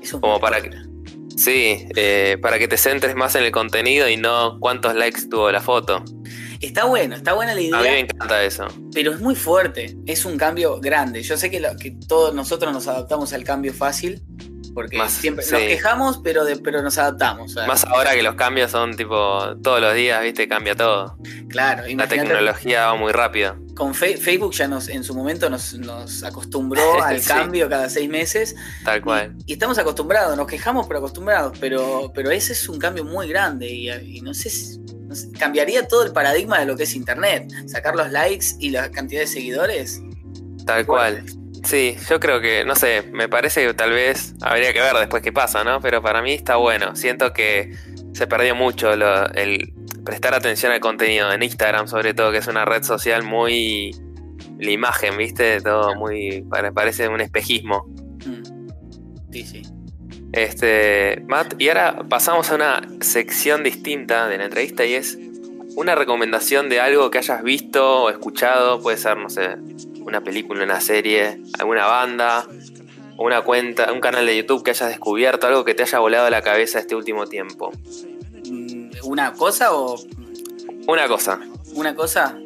Eso 0.00 0.16
es 0.16 0.20
Como 0.22 0.40
para 0.40 0.58
fuerte. 0.58 0.78
Sí, 1.36 1.86
eh, 1.96 2.38
para 2.40 2.58
que 2.58 2.66
te 2.66 2.78
centres 2.78 3.14
más 3.14 3.34
en 3.34 3.44
el 3.44 3.52
contenido 3.52 4.08
y 4.08 4.16
no 4.16 4.56
cuántos 4.58 4.94
likes 4.94 5.28
tuvo 5.28 5.52
la 5.52 5.60
foto. 5.60 6.02
Está 6.62 6.86
bueno, 6.86 7.14
está 7.14 7.34
buena 7.34 7.52
la 7.54 7.60
A 7.60 7.62
mí 7.62 7.70
me 7.70 7.78
idea, 7.90 7.98
encanta 7.98 8.42
eso. 8.42 8.66
pero 8.94 9.12
es 9.12 9.20
muy 9.20 9.34
fuerte. 9.34 9.98
Es 10.06 10.24
un 10.24 10.38
cambio 10.38 10.80
grande. 10.80 11.22
Yo 11.22 11.36
sé 11.36 11.50
que, 11.50 11.60
lo- 11.60 11.76
que 11.76 11.90
todos 12.08 12.34
nosotros 12.34 12.72
nos 12.72 12.88
adaptamos 12.88 13.34
al 13.34 13.44
cambio 13.44 13.74
fácil, 13.74 14.22
porque 14.76 14.98
Más, 14.98 15.10
siempre 15.10 15.42
sí. 15.42 15.52
nos 15.52 15.62
quejamos, 15.62 16.20
pero, 16.22 16.44
de, 16.44 16.58
pero 16.58 16.82
nos 16.82 16.98
adaptamos. 16.98 17.54
Más 17.66 17.84
ahora 17.86 18.12
que 18.14 18.22
los 18.22 18.34
cambios 18.34 18.70
son 18.70 18.94
tipo 18.94 19.56
todos 19.62 19.80
los 19.80 19.94
días, 19.94 20.22
¿viste? 20.22 20.46
Cambia 20.46 20.74
todo. 20.76 21.16
Claro, 21.48 21.84
La 21.96 22.06
tecnología 22.06 22.88
va 22.88 22.94
muy 22.94 23.10
rápido. 23.10 23.56
con 23.74 23.94
Fe- 23.94 24.18
Facebook 24.18 24.52
ya 24.52 24.68
nos, 24.68 24.88
en 24.90 25.02
su 25.02 25.14
momento 25.14 25.48
nos, 25.48 25.72
nos 25.78 26.22
acostumbró 26.22 27.02
al 27.02 27.20
Sí. 27.22 27.28
cambio 27.28 27.68
cada 27.70 27.88
seis 27.88 28.08
meses 28.10 28.54
Tal 28.84 29.00
cual. 29.00 29.34
y, 29.46 29.50
y 29.50 29.52
estamos 29.54 29.78
acostumbrados, 29.78 30.36
nos 30.36 30.46
quejamos 30.46 30.86
pero 30.86 30.98
acostumbrados, 30.98 31.56
pero, 31.58 32.12
pero 32.14 32.30
ese 32.30 32.52
es 32.52 32.68
un 32.68 32.78
cambio 32.78 33.04
muy 33.04 33.26
grande 33.28 33.68
y, 33.70 33.90
y 33.90 34.20
no 34.20 34.34
sé 34.34 34.50
si 34.50 34.78
cambiaría 35.38 35.88
todo 35.88 36.04
el 36.04 36.12
paradigma 36.12 36.58
de 36.60 36.66
lo 36.66 36.76
que 36.76 36.82
es 36.82 36.94
Internet, 36.94 37.50
sacar 37.66 37.96
los 37.96 38.10
likes 38.12 38.46
y 38.60 38.68
la 38.70 38.90
cantidad 38.90 39.22
de 39.22 39.26
seguidores. 39.26 40.02
Tal 40.66 40.84
cual. 40.84 41.24
Sí, 41.66 41.96
yo 42.08 42.20
creo 42.20 42.40
que, 42.40 42.64
no 42.64 42.74
sé, 42.76 43.02
me 43.12 43.28
parece 43.28 43.66
que 43.66 43.74
tal 43.74 43.90
vez 43.90 44.34
habría 44.40 44.72
que 44.72 44.80
ver 44.80 44.94
después 44.94 45.22
qué 45.22 45.32
pasa, 45.32 45.64
¿no? 45.64 45.80
Pero 45.80 46.00
para 46.00 46.22
mí 46.22 46.32
está 46.32 46.56
bueno. 46.56 46.94
Siento 46.94 47.32
que 47.32 47.74
se 48.12 48.26
perdió 48.26 48.54
mucho 48.54 48.94
lo- 48.96 49.28
el 49.34 49.72
prestar 50.04 50.32
atención 50.34 50.70
al 50.72 50.80
contenido 50.80 51.32
en 51.32 51.42
Instagram, 51.42 51.88
sobre 51.88 52.14
todo, 52.14 52.30
que 52.30 52.38
es 52.38 52.46
una 52.46 52.64
red 52.64 52.82
social 52.84 53.22
muy. 53.24 53.94
La 54.58 54.70
imagen, 54.70 55.16
¿viste? 55.18 55.60
Todo 55.60 55.94
muy. 55.96 56.42
pare- 56.48 56.70
Parece 56.72 57.08
un 57.08 57.20
espejismo. 57.20 57.84
Mm. 58.24 59.32
Sí, 59.32 59.44
sí. 59.44 59.62
Este, 60.32 61.22
Matt, 61.26 61.54
y 61.58 61.68
ahora 61.68 61.96
pasamos 62.08 62.50
a 62.50 62.54
una 62.54 62.82
sección 63.00 63.62
distinta 63.64 64.28
de 64.28 64.38
la 64.38 64.44
entrevista 64.44 64.84
y 64.84 64.94
es 64.94 65.18
una 65.76 65.94
recomendación 65.94 66.68
de 66.68 66.80
algo 66.80 67.10
que 67.10 67.18
hayas 67.18 67.42
visto 67.42 68.04
o 68.04 68.10
escuchado, 68.10 68.80
puede 68.80 68.96
ser, 68.98 69.16
no 69.16 69.28
sé, 69.30 69.56
una 70.06 70.22
película, 70.22 70.62
una 70.64 70.80
serie, 70.80 71.42
alguna 71.58 71.86
banda, 71.86 72.46
una 73.18 73.42
cuenta, 73.42 73.92
un 73.92 74.00
canal 74.00 74.24
de 74.24 74.36
YouTube 74.36 74.62
que 74.62 74.70
hayas 74.70 74.88
descubierto, 74.88 75.46
algo 75.48 75.64
que 75.64 75.74
te 75.74 75.82
haya 75.82 75.98
volado 75.98 76.30
la 76.30 76.42
cabeza 76.42 76.78
este 76.78 76.94
último 76.94 77.26
tiempo. 77.26 77.72
Mm, 78.48 78.90
¿Una 79.04 79.32
cosa 79.32 79.74
o 79.74 79.98
Una 80.86 81.08
cosa, 81.08 81.40
una 81.74 81.94
cosa? 81.94 82.38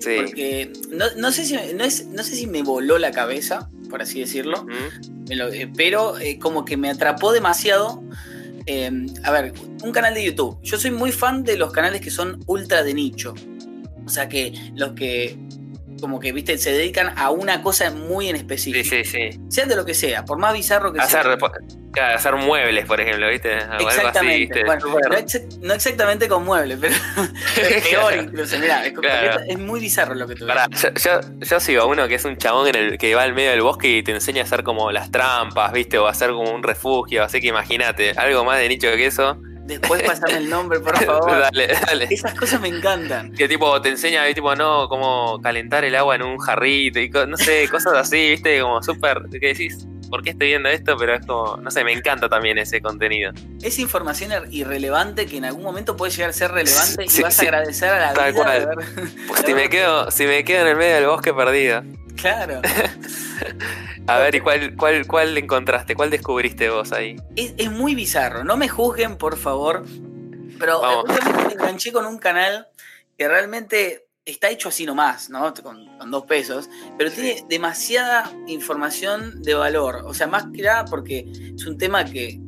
sí. 0.00 0.16
Porque 0.16 0.72
no, 0.90 1.04
no 1.16 1.30
sé 1.30 1.44
si, 1.44 1.54
no, 1.74 1.84
es, 1.84 2.06
no 2.06 2.22
sé 2.22 2.34
si 2.34 2.46
me 2.46 2.62
voló 2.62 2.98
la 2.98 3.10
cabeza, 3.12 3.68
por 3.90 4.00
así 4.00 4.20
decirlo. 4.20 4.64
¿Mm? 4.64 5.30
Eh, 5.30 5.70
pero 5.76 6.18
eh, 6.18 6.38
como 6.38 6.64
que 6.64 6.76
me 6.76 6.90
atrapó 6.90 7.32
demasiado. 7.32 8.02
Eh, 8.66 8.90
a 9.22 9.30
ver, 9.32 9.52
un 9.84 9.92
canal 9.92 10.14
de 10.14 10.24
YouTube. 10.24 10.58
Yo 10.62 10.78
soy 10.78 10.90
muy 10.90 11.12
fan 11.12 11.44
de 11.44 11.56
los 11.56 11.72
canales 11.72 12.00
que 12.00 12.10
son 12.10 12.42
ultra 12.46 12.82
de 12.82 12.94
nicho. 12.94 13.34
O 14.04 14.08
sea 14.08 14.28
que 14.28 14.52
los 14.74 14.92
que 14.92 15.38
como 16.02 16.20
que, 16.20 16.32
viste, 16.32 16.58
se 16.58 16.72
dedican 16.72 17.14
a 17.16 17.30
una 17.30 17.62
cosa 17.62 17.90
muy 17.90 18.28
en 18.28 18.36
Sí, 18.36 18.40
específico. 18.42 18.88
sí, 18.90 19.04
sí. 19.04 19.40
Sean 19.48 19.70
de 19.70 19.76
lo 19.76 19.86
que 19.86 19.94
sea, 19.94 20.26
por 20.26 20.36
más 20.38 20.52
bizarro 20.52 20.92
que 20.92 21.00
Hacer, 21.00 21.22
sea. 21.22 21.36
claro, 21.92 22.14
hacer 22.16 22.36
muebles, 22.36 22.84
por 22.84 23.00
ejemplo, 23.00 23.28
¿viste? 23.30 23.54
Así, 23.54 23.84
Exactamente. 23.86 24.38
¿viste? 24.38 24.64
Bueno, 24.64 24.86
no, 25.08 25.16
ex- 25.16 25.58
no 25.62 25.72
exactamente 25.72 26.28
con 26.28 26.44
muebles, 26.44 26.78
pero 26.80 26.94
es 27.70 27.88
peor 27.88 28.14
incluso. 28.16 28.58
Mirá, 28.58 28.84
es, 28.84 28.92
Claro. 28.92 29.40
es 29.48 29.58
muy 29.58 29.80
bizarro 29.80 30.14
lo 30.14 30.26
que 30.26 30.34
tú 30.34 30.46
Pará, 30.46 30.66
yo, 30.70 30.88
yo, 30.94 31.20
yo 31.40 31.60
sigo 31.60 31.82
a 31.82 31.86
uno 31.86 32.06
que 32.08 32.16
es 32.16 32.24
un 32.26 32.36
chabón 32.36 32.68
en 32.68 32.74
el 32.74 32.98
que 32.98 33.14
va 33.14 33.22
al 33.22 33.32
medio 33.32 33.50
del 33.52 33.62
bosque 33.62 33.88
y 33.88 34.02
te 34.02 34.10
enseña 34.12 34.42
a 34.42 34.44
hacer 34.44 34.62
como 34.64 34.90
las 34.92 35.10
trampas, 35.10 35.72
¿viste? 35.72 35.96
O 35.98 36.06
a 36.06 36.10
hacer 36.10 36.30
como 36.30 36.50
un 36.52 36.62
refugio, 36.62 37.22
así 37.24 37.40
que 37.40 37.46
imagínate, 37.46 38.10
algo 38.16 38.44
más 38.44 38.58
de 38.58 38.68
nicho 38.68 38.88
que 38.96 39.06
eso. 39.06 39.38
Después 39.64 40.02
pasame 40.02 40.38
el 40.38 40.50
nombre, 40.50 40.80
por 40.80 40.96
favor. 41.04 41.30
dale, 41.30 41.68
dale. 41.86 42.06
Esas 42.10 42.34
cosas 42.34 42.60
me 42.60 42.68
encantan. 42.68 43.32
Que 43.32 43.48
tipo 43.48 43.80
te 43.80 43.90
enseña, 43.90 44.24
tipo, 44.34 44.54
no, 44.54 44.88
cómo 44.88 45.40
calentar 45.42 45.84
el 45.84 45.94
agua 45.94 46.16
en 46.16 46.22
un 46.22 46.38
jarrito 46.38 46.98
y 46.98 47.08
no 47.08 47.36
sé, 47.36 47.68
cosas 47.68 47.94
así, 47.94 48.30
¿viste? 48.30 48.60
Como 48.60 48.82
súper, 48.82 49.22
que 49.30 49.48
decís, 49.48 49.86
¿por 50.12 50.22
qué 50.22 50.30
estoy 50.30 50.48
viendo 50.48 50.68
esto? 50.68 50.94
Pero 50.98 51.14
es 51.14 51.24
como, 51.26 51.56
no 51.56 51.70
sé, 51.70 51.82
me 51.84 51.92
encanta 51.92 52.28
también 52.28 52.58
ese 52.58 52.82
contenido. 52.82 53.32
Es 53.62 53.78
información 53.78 54.30
ir- 54.30 54.46
irrelevante 54.52 55.24
que 55.24 55.38
en 55.38 55.46
algún 55.46 55.62
momento 55.62 55.96
puede 55.96 56.12
llegar 56.12 56.28
a 56.28 56.32
ser 56.34 56.52
relevante 56.52 57.08
Sí, 57.08 57.18
y 57.20 57.22
vas 57.22 57.34
sí. 57.34 57.46
a 57.46 57.48
agradecer 57.48 57.88
a 57.88 57.98
la 57.98 58.12
Tal 58.12 58.32
vida 58.32 58.42
cual. 58.44 58.62
haber- 58.62 58.78
Pues 59.26 59.40
si 59.46 59.54
me 59.54 59.70
quedo, 59.70 60.10
si 60.10 60.26
me 60.26 60.44
quedo 60.44 60.60
en 60.62 60.68
el 60.68 60.76
medio 60.76 60.94
del 60.96 61.06
bosque 61.06 61.32
perdido. 61.32 61.82
Claro. 62.16 62.60
A 64.06 64.18
ver, 64.18 64.34
¿y 64.34 64.40
cuál, 64.40 64.76
cuál, 64.76 65.06
cuál 65.06 65.38
encontraste? 65.38 65.94
¿Cuál 65.94 66.10
descubriste 66.10 66.68
vos 66.68 66.92
ahí? 66.92 67.16
Es, 67.36 67.54
es 67.56 67.70
muy 67.70 67.94
bizarro. 67.94 68.44
No 68.44 68.56
me 68.56 68.68
juzguen, 68.68 69.16
por 69.16 69.36
favor. 69.38 69.84
Pero 70.58 71.04
me 71.46 71.52
enganché 71.54 71.90
con 71.92 72.04
un 72.06 72.18
canal 72.18 72.68
que 73.16 73.28
realmente 73.28 74.04
está 74.24 74.50
hecho 74.50 74.68
así 74.68 74.86
nomás, 74.86 75.30
¿no? 75.30 75.52
Con, 75.54 75.86
con 75.98 76.10
dos 76.10 76.24
pesos. 76.26 76.68
Pero 76.98 77.10
tiene 77.10 77.44
demasiada 77.48 78.32
información 78.46 79.42
de 79.42 79.54
valor. 79.54 80.02
O 80.04 80.14
sea, 80.14 80.26
más 80.26 80.46
que 80.54 80.62
nada 80.62 80.84
porque 80.84 81.30
es 81.54 81.66
un 81.66 81.78
tema 81.78 82.04
que 82.04 82.40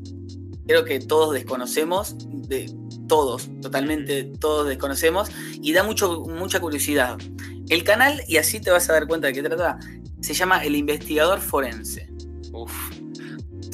creo 0.66 0.84
que 0.84 1.00
todos 1.00 1.34
desconocemos. 1.34 2.16
De, 2.48 2.72
todos, 3.08 3.50
totalmente 3.60 4.24
todos 4.24 4.68
desconocemos. 4.68 5.30
Y 5.62 5.72
da 5.72 5.82
mucho, 5.82 6.22
mucha 6.22 6.60
curiosidad. 6.60 7.18
El 7.68 7.84
canal, 7.84 8.22
y 8.28 8.36
así 8.36 8.60
te 8.60 8.70
vas 8.70 8.88
a 8.90 8.94
dar 8.94 9.06
cuenta 9.06 9.28
de 9.28 9.32
qué 9.32 9.42
trata, 9.42 9.78
se 10.20 10.34
llama 10.34 10.64
El 10.64 10.76
Investigador 10.76 11.40
Forense. 11.40 12.08
Uf. 12.52 12.93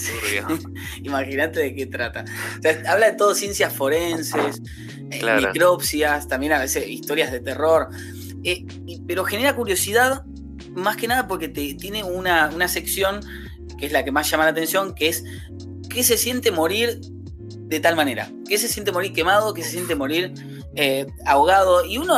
Imagínate 1.02 1.60
de 1.60 1.74
qué 1.74 1.86
trata. 1.86 2.24
O 2.58 2.62
sea, 2.62 2.82
habla 2.88 3.10
de 3.10 3.16
todo 3.16 3.34
ciencias 3.34 3.72
forenses, 3.72 4.60
eh, 5.10 5.18
Claro. 5.20 5.40
necropsias, 5.48 6.28
también 6.28 6.52
a 6.52 6.58
veces 6.58 6.86
historias 6.88 7.32
de 7.32 7.40
terror. 7.40 7.88
Eh, 8.44 8.64
y- 8.86 9.02
pero 9.06 9.24
genera 9.24 9.54
curiosidad 9.54 10.24
más 10.74 10.96
que 10.96 11.08
nada 11.08 11.26
porque 11.26 11.48
te, 11.48 11.74
tiene 11.74 12.04
una, 12.04 12.50
una 12.54 12.68
sección 12.68 13.20
que 13.78 13.86
es 13.86 13.92
la 13.92 14.04
que 14.04 14.12
más 14.12 14.30
llama 14.30 14.44
la 14.44 14.50
atención, 14.50 14.94
que 14.94 15.08
es 15.08 15.24
¿qué 15.88 16.04
se 16.04 16.16
siente 16.16 16.50
morir 16.50 17.00
de 17.66 17.80
tal 17.80 17.96
manera? 17.96 18.30
¿Qué 18.48 18.58
se 18.58 18.68
siente 18.68 18.92
morir 18.92 19.12
quemado? 19.12 19.52
¿Qué 19.54 19.62
se 19.62 19.70
siente 19.70 19.94
morir 19.94 20.32
eh, 20.76 21.06
ahogado? 21.26 21.84
Y 21.84 21.98
uno 21.98 22.14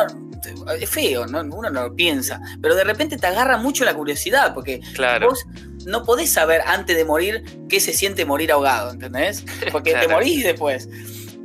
es 0.79 0.91
feo, 0.91 1.27
¿no? 1.27 1.41
uno 1.41 1.71
no 1.71 1.83
lo 1.85 1.95
piensa, 1.95 2.41
pero 2.61 2.75
de 2.75 2.83
repente 2.85 3.17
te 3.17 3.27
agarra 3.29 3.57
mucho 3.59 3.85
la 3.85 3.95
curiosidad 3.95 4.53
porque 4.55 4.81
Claro. 4.93 5.29
vos 5.29 5.45
no 5.87 6.05
podés 6.05 6.31
saber 6.31 6.61
antes 6.67 6.97
de 6.97 7.05
morir 7.05 7.43
qué 7.69 7.81
se 7.81 7.93
siente 7.93 8.25
morir 8.25 8.53
ahogado, 8.53 8.91
¿entendés? 8.93 9.45
Porque 9.73 9.95
te 9.95 10.09
morís 10.09 10.43
después. 10.45 10.89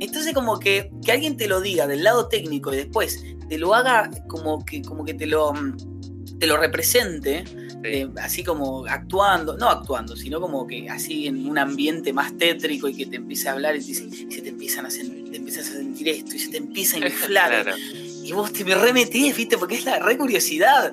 Entonces 0.00 0.32
como 0.32 0.58
que, 0.60 0.90
que 1.04 1.12
alguien 1.12 1.36
te 1.36 1.48
lo 1.48 1.60
diga 1.60 1.86
del 1.86 2.04
lado 2.04 2.28
técnico 2.28 2.72
y 2.72 2.76
después 2.76 3.22
te 3.48 3.58
lo 3.58 3.74
haga 3.74 4.10
como 4.28 4.64
que, 4.64 4.82
como 4.82 5.04
que 5.04 5.14
te 5.14 5.26
lo, 5.26 5.52
te 6.38 6.46
lo 6.46 6.56
represente, 6.56 7.44
eh, 7.82 8.08
así 8.20 8.44
como 8.44 8.86
actuando, 8.86 9.56
no 9.56 9.68
actuando, 9.68 10.14
sino 10.16 10.40
como 10.40 10.66
que 10.66 10.88
así 10.88 11.26
en 11.26 11.48
un 11.48 11.58
ambiente 11.58 12.12
más 12.12 12.36
tétrico 12.36 12.88
y 12.88 12.94
que 12.96 13.06
te 13.06 13.16
empiece 13.16 13.48
a 13.48 13.52
hablar 13.52 13.74
y 13.76 13.80
te, 13.80 13.90
y 13.90 13.94
se 13.94 14.42
te 14.42 14.48
empiezan 14.48 14.86
a 14.86 14.88
sen- 14.88 15.30
te 15.30 15.36
empiezas 15.36 15.68
a 15.70 15.72
sentir 15.72 16.08
esto 16.08 16.34
y 16.36 16.38
se 16.38 16.48
te 16.50 16.56
empieza 16.58 16.96
a 16.96 17.00
inflar 17.06 17.62
Claro. 17.64 17.76
y 18.22 18.32
vos 18.32 18.52
te 18.52 18.64
me 18.64 18.74
remetés, 18.76 19.36
¿viste? 19.36 19.58
Porque 19.58 19.76
es 19.76 19.84
la 19.84 19.98
re 19.98 20.16
curiosidad. 20.18 20.92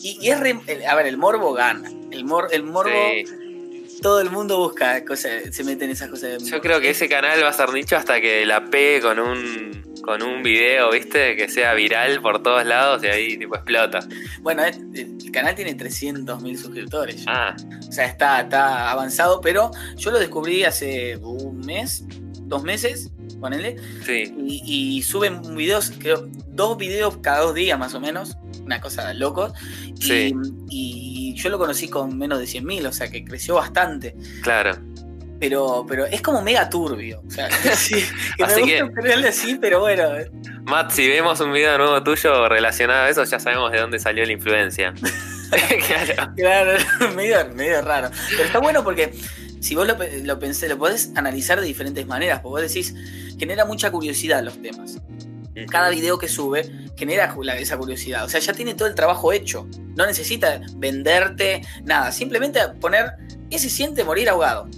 Y, 0.00 0.18
y 0.20 0.30
es 0.30 0.40
re- 0.40 0.60
el- 0.66 0.84
a 0.86 0.94
ver, 0.94 1.06
el 1.06 1.16
morbo 1.16 1.52
gana. 1.52 1.90
El, 2.10 2.24
mor, 2.24 2.48
el 2.52 2.62
morbo, 2.64 2.90
Sí. 2.90 3.98
todo 4.02 4.20
el 4.20 4.30
mundo 4.30 4.58
busca 4.58 5.04
cosas, 5.04 5.32
se 5.54 5.64
mete 5.64 5.84
en 5.84 5.90
esas 5.92 6.08
cosas. 6.08 6.42
de 6.42 6.50
Yo 6.50 6.60
creo 6.60 6.80
que 6.80 6.90
ese 6.90 7.08
canal 7.08 7.42
va 7.42 7.48
a 7.48 7.52
ser 7.52 7.72
nicho 7.72 7.96
hasta 7.96 8.20
que 8.20 8.44
la 8.46 8.66
pegue 8.66 9.00
con 9.00 9.18
un 9.18 9.84
con 10.04 10.22
un 10.22 10.42
video, 10.42 10.90
¿viste? 10.90 11.34
Que 11.34 11.48
sea 11.48 11.72
viral 11.72 12.20
por 12.20 12.42
todos 12.42 12.66
lados 12.66 13.02
y 13.02 13.06
ahí 13.06 13.38
tipo 13.38 13.54
explota. 13.56 14.00
Bueno, 14.42 14.62
el 14.62 15.30
canal 15.32 15.54
tiene 15.54 15.74
300.000 15.74 16.58
suscriptores. 16.58 17.24
Ah, 17.26 17.56
O 17.88 17.90
sea, 17.90 18.04
está, 18.04 18.42
está 18.42 18.90
avanzado, 18.90 19.40
pero 19.40 19.70
yo 19.96 20.10
lo 20.10 20.18
descubrí 20.18 20.64
hace 20.64 21.16
un 21.16 21.58
mes, 21.60 22.04
dos 22.42 22.62
meses, 22.62 23.12
ponele. 23.40 23.76
Sí. 24.04 24.34
Y, 24.46 24.96
y 24.98 25.02
suben 25.02 25.40
videos, 25.56 25.90
creo, 25.98 26.28
dos 26.48 26.76
videos 26.76 27.16
cada 27.22 27.40
dos 27.40 27.54
días 27.54 27.78
más 27.78 27.94
o 27.94 28.00
menos, 28.00 28.36
una 28.64 28.80
cosa 28.80 29.06
de 29.08 29.14
locos. 29.14 29.52
Y, 30.00 30.02
Sí. 30.02 30.34
y 30.70 31.34
yo 31.36 31.48
lo 31.50 31.58
conocí 31.58 31.88
con 31.88 32.16
menos 32.16 32.38
de 32.38 32.46
100.000, 32.46 32.86
o 32.86 32.92
sea 32.92 33.10
que 33.10 33.24
creció 33.24 33.54
bastante. 33.56 34.14
Claro. 34.42 34.76
Pero, 35.40 35.84
pero 35.88 36.06
es 36.06 36.22
como 36.22 36.40
mega 36.42 36.70
turbio. 36.70 37.20
O 37.26 37.30
sea, 37.30 37.50
sí, 37.76 37.96
que 38.36 38.44
Así 38.44 38.60
me 38.62 38.66
que- 38.66 38.82
gusta 38.82 38.94
ponerle 39.00 39.28
así, 39.28 39.58
pero 39.60 39.80
bueno. 39.80 40.04
Matt, 40.64 40.92
si 40.92 41.06
vemos 41.08 41.38
un 41.40 41.52
video 41.52 41.76
nuevo 41.76 42.02
tuyo 42.02 42.48
relacionado 42.48 43.02
a 43.04 43.10
eso, 43.10 43.24
ya 43.24 43.38
sabemos 43.38 43.70
de 43.72 43.80
dónde 43.80 43.98
salió 43.98 44.24
la 44.24 44.32
influencia. 44.32 44.94
claro. 45.86 46.32
Claro, 46.36 46.78
medio, 47.16 47.36
medio 47.54 47.82
raro. 47.82 48.10
Pero 48.30 48.44
está 48.44 48.58
bueno 48.60 48.82
porque 48.82 49.12
si 49.60 49.74
vos 49.74 49.86
lo, 49.86 49.96
lo 50.22 50.38
pensé, 50.38 50.68
lo 50.68 50.78
podés 50.78 51.10
analizar 51.16 51.60
de 51.60 51.66
diferentes 51.66 52.06
maneras. 52.06 52.40
Porque 52.40 52.62
vos 52.62 52.72
decís, 52.72 52.94
genera 53.38 53.64
mucha 53.66 53.90
curiosidad 53.90 54.42
los 54.42 54.60
temas. 54.62 54.98
Cada 55.70 55.90
video 55.90 56.18
que 56.18 56.28
sube 56.28 56.70
genera 56.96 57.34
esa 57.58 57.76
curiosidad. 57.76 58.24
O 58.24 58.28
sea, 58.28 58.40
ya 58.40 58.52
tiene 58.52 58.74
todo 58.74 58.88
el 58.88 58.94
trabajo 58.94 59.32
hecho. 59.32 59.66
No 59.96 60.06
necesita 60.06 60.60
venderte 60.76 61.62
nada. 61.84 62.12
Simplemente 62.12 62.60
poner 62.80 63.12
qué 63.50 63.58
se 63.58 63.70
siente 63.70 64.04
morir 64.04 64.28
ahogado. 64.28 64.68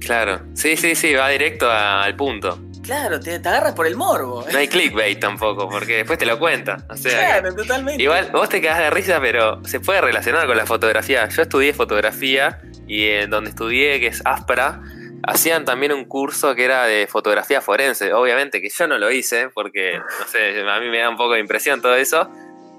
Claro. 0.00 0.42
Sí, 0.54 0.76
sí, 0.76 0.94
sí, 0.94 1.14
va 1.14 1.28
directo 1.28 1.70
a- 1.70 2.02
al 2.04 2.16
punto. 2.16 2.58
Claro, 2.82 3.20
te, 3.20 3.38
te 3.38 3.48
agarras 3.48 3.74
por 3.74 3.86
el 3.86 3.94
morbo. 3.94 4.44
No 4.50 4.58
hay 4.58 4.66
clickbait 4.66 5.20
tampoco, 5.20 5.68
porque 5.68 5.98
después 5.98 6.18
te 6.18 6.26
lo 6.26 6.40
cuenta. 6.40 6.84
O 6.90 6.96
sea, 6.96 7.10
que- 7.12 7.16
Claro, 7.40 7.54
totalmente. 7.54 8.02
igual 8.02 8.30
vos 8.32 8.48
te 8.48 8.60
quedás 8.60 8.78
de 8.78 8.90
risa, 8.90 9.20
pero 9.20 9.64
se 9.64 9.78
puede 9.78 10.00
relacionar 10.00 10.48
con 10.48 10.56
la 10.56 10.66
fotografía. 10.66 11.28
Yo 11.28 11.42
estudié 11.42 11.72
fotografía 11.74 12.60
y 12.88 13.06
en 13.06 13.30
donde 13.30 13.50
estudié, 13.50 14.00
que 14.00 14.08
es 14.08 14.20
Aspra, 14.24 14.82
hacían 15.26 15.64
también 15.64 15.92
un 15.92 16.04
curso 16.04 16.54
que 16.54 16.64
era 16.64 16.86
de 16.86 17.06
fotografía 17.06 17.60
forense. 17.60 18.12
Obviamente 18.12 18.60
que 18.60 18.68
yo 18.68 18.86
no 18.86 18.98
lo 18.98 19.10
hice, 19.10 19.48
porque, 19.48 19.98
no 19.98 20.26
sé, 20.26 20.60
a 20.68 20.80
mí 20.80 20.88
me 20.88 20.98
da 20.98 21.08
un 21.08 21.16
poco 21.16 21.34
de 21.34 21.40
impresión 21.40 21.80
todo 21.80 21.94
eso. 21.94 22.28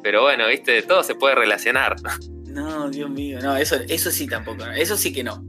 Pero 0.01 0.23
bueno, 0.23 0.47
viste, 0.47 0.81
todo 0.81 1.03
se 1.03 1.15
puede 1.15 1.35
relacionar. 1.35 1.95
No, 2.45 2.89
Dios 2.89 3.09
mío, 3.09 3.39
no, 3.41 3.57
eso, 3.57 3.77
eso 3.87 4.11
sí 4.11 4.27
tampoco. 4.27 4.65
Eso 4.65 4.97
sí 4.97 5.13
que 5.13 5.23
no. 5.23 5.43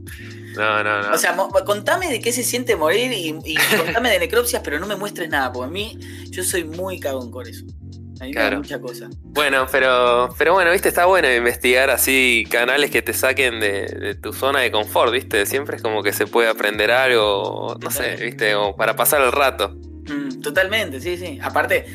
No, 0.55 0.83
no, 0.83 1.01
no. 1.01 1.13
O 1.13 1.17
sea, 1.17 1.35
contame 1.65 2.09
de 2.09 2.21
qué 2.21 2.31
se 2.31 2.43
siente 2.43 2.75
morir 2.75 3.11
y, 3.11 3.37
y 3.43 3.55
contame 3.77 4.09
de 4.09 4.19
necropsias, 4.19 4.61
pero 4.63 4.79
no 4.79 4.87
me 4.87 4.95
muestres 4.95 5.29
nada, 5.29 5.51
porque 5.51 5.67
a 5.67 5.71
mí 5.71 5.99
yo 6.29 6.43
soy 6.43 6.63
muy 6.63 6.99
cagón 6.99 7.29
con 7.29 7.45
eso. 7.47 7.65
A 8.19 8.23
mí 8.23 8.31
me 8.33 8.41
da 8.41 8.57
mucha 8.57 8.79
cosa. 8.79 9.09
Bueno, 9.21 9.67
pero, 9.71 10.33
pero 10.37 10.53
bueno, 10.53 10.71
viste, 10.71 10.89
está 10.89 11.05
bueno 11.05 11.33
investigar 11.33 11.89
así 11.89 12.45
canales 12.49 12.89
que 12.89 13.01
te 13.01 13.13
saquen 13.13 13.59
de, 13.59 13.85
de 13.85 14.15
tu 14.15 14.31
zona 14.31 14.61
de 14.61 14.71
confort, 14.71 15.11
viste. 15.11 15.45
Siempre 15.45 15.75
es 15.77 15.81
como 15.81 16.01
que 16.01 16.13
se 16.13 16.25
puede 16.27 16.49
aprender 16.49 16.91
algo, 16.91 17.77
no 17.81 17.91
sé, 17.91 18.15
viste, 18.15 18.55
o 18.55 18.75
para 18.75 18.95
pasar 18.95 19.21
el 19.21 19.31
rato. 19.31 19.75
Mm, 20.07 20.41
totalmente, 20.41 21.01
sí, 21.01 21.17
sí. 21.17 21.39
Aparte, 21.41 21.85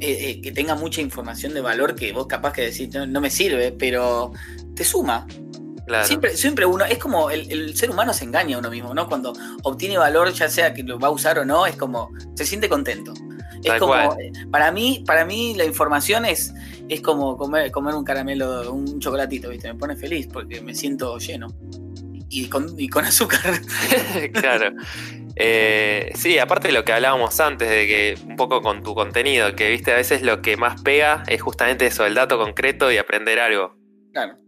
eh, 0.00 0.30
eh, 0.30 0.40
que 0.40 0.52
tenga 0.52 0.74
mucha 0.74 1.00
información 1.00 1.54
de 1.54 1.60
valor 1.60 1.94
que 1.94 2.12
vos 2.12 2.26
capaz 2.26 2.52
que 2.52 2.62
decís, 2.62 2.92
no, 2.94 3.06
no 3.06 3.20
me 3.20 3.30
sirve, 3.30 3.72
pero 3.72 4.32
te 4.74 4.84
suma. 4.84 5.26
Claro. 5.86 6.06
Siempre, 6.06 6.36
siempre 6.36 6.66
uno, 6.66 6.84
es 6.84 6.98
como 6.98 7.30
el, 7.30 7.50
el 7.50 7.76
ser 7.76 7.90
humano 7.90 8.12
se 8.12 8.24
engaña 8.24 8.56
a 8.56 8.58
uno 8.58 8.70
mismo, 8.70 8.92
¿no? 8.92 9.06
Cuando 9.08 9.32
obtiene 9.62 9.96
valor, 9.98 10.32
ya 10.32 10.48
sea 10.48 10.74
que 10.74 10.82
lo 10.82 10.98
va 10.98 11.08
a 11.08 11.12
usar 11.12 11.38
o 11.38 11.44
no, 11.44 11.64
es 11.66 11.76
como, 11.76 12.10
se 12.34 12.44
siente 12.44 12.68
contento. 12.68 13.14
Es 13.62 13.70
Tal 13.70 13.78
como, 13.80 13.92
cual. 13.92 14.20
eh, 14.20 14.32
para 14.50 14.70
mí, 14.72 15.02
para 15.06 15.24
mí 15.24 15.54
la 15.54 15.64
información 15.64 16.24
es, 16.24 16.52
es 16.88 17.00
como 17.00 17.36
comer, 17.36 17.70
comer 17.70 17.94
un 17.94 18.04
caramelo, 18.04 18.72
un 18.72 19.00
chocolatito, 19.00 19.50
¿viste? 19.50 19.72
Me 19.72 19.78
pone 19.78 19.96
feliz 19.96 20.28
porque 20.32 20.60
me 20.60 20.74
siento 20.74 21.18
lleno. 21.18 21.48
Y 22.28 22.48
con, 22.48 22.78
y 22.78 22.88
con 22.88 23.04
azúcar. 23.06 23.60
claro. 24.32 24.74
Eh, 25.36 26.10
sí, 26.14 26.38
aparte 26.38 26.68
de 26.68 26.74
lo 26.74 26.84
que 26.84 26.92
hablábamos 26.92 27.38
antes, 27.40 27.68
de 27.68 27.86
que 27.86 28.18
un 28.26 28.36
poco 28.36 28.62
con 28.62 28.82
tu 28.82 28.94
contenido, 28.94 29.54
que 29.54 29.70
viste, 29.70 29.92
a 29.92 29.96
veces 29.96 30.22
lo 30.22 30.40
que 30.42 30.56
más 30.56 30.80
pega 30.82 31.22
es 31.28 31.42
justamente 31.42 31.86
eso, 31.86 32.06
el 32.06 32.14
dato 32.14 32.38
concreto 32.38 32.90
y 32.90 32.96
aprender 32.96 33.38
algo. 33.38 33.76
Claro. 34.12 34.38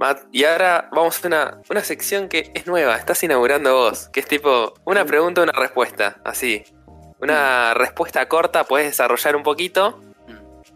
Matt, 0.00 0.22
y 0.32 0.44
ahora 0.44 0.88
vamos 0.92 1.22
a 1.22 1.28
una, 1.28 1.60
una 1.68 1.84
sección 1.84 2.28
que 2.28 2.50
es 2.54 2.66
nueva, 2.66 2.96
estás 2.96 3.22
inaugurando 3.22 3.74
vos, 3.74 4.08
que 4.08 4.20
es 4.20 4.26
tipo 4.26 4.72
una 4.84 5.04
pregunta, 5.04 5.42
una 5.42 5.52
respuesta, 5.52 6.20
así. 6.24 6.64
Una 7.20 7.74
respuesta 7.74 8.26
corta, 8.28 8.64
puedes 8.64 8.86
desarrollar 8.88 9.36
un 9.36 9.42
poquito, 9.42 10.00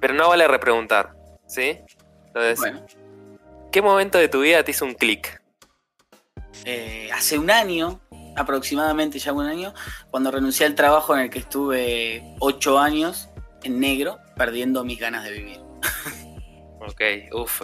pero 0.00 0.14
no 0.14 0.28
vale 0.28 0.46
repreguntar, 0.46 1.14
¿sí? 1.46 1.78
Entonces, 2.26 2.58
Bueno, 2.58 2.84
¿qué 3.72 3.80
momento 3.82 4.18
de 4.18 4.28
tu 4.28 4.40
vida 4.40 4.62
te 4.62 4.72
hizo 4.72 4.84
un 4.84 4.94
clic? 4.94 5.40
eh, 6.66 7.10
hace 7.12 7.38
un 7.38 7.50
año, 7.50 8.00
aproximadamente 8.36 9.18
ya 9.18 9.32
un 9.32 9.46
año, 9.46 9.74
cuando 10.10 10.30
renuncié 10.30 10.66
al 10.66 10.74
trabajo 10.74 11.14
en 11.14 11.22
el 11.22 11.30
que 11.30 11.38
estuve 11.40 12.22
ocho 12.40 12.78
años 12.78 13.28
en 13.62 13.80
negro, 13.80 14.18
perdiendo 14.36 14.84
mis 14.84 14.98
ganas 14.98 15.24
de 15.24 15.30
vivir. 15.32 15.60
Ok, 16.80 17.00
uff. 17.32 17.62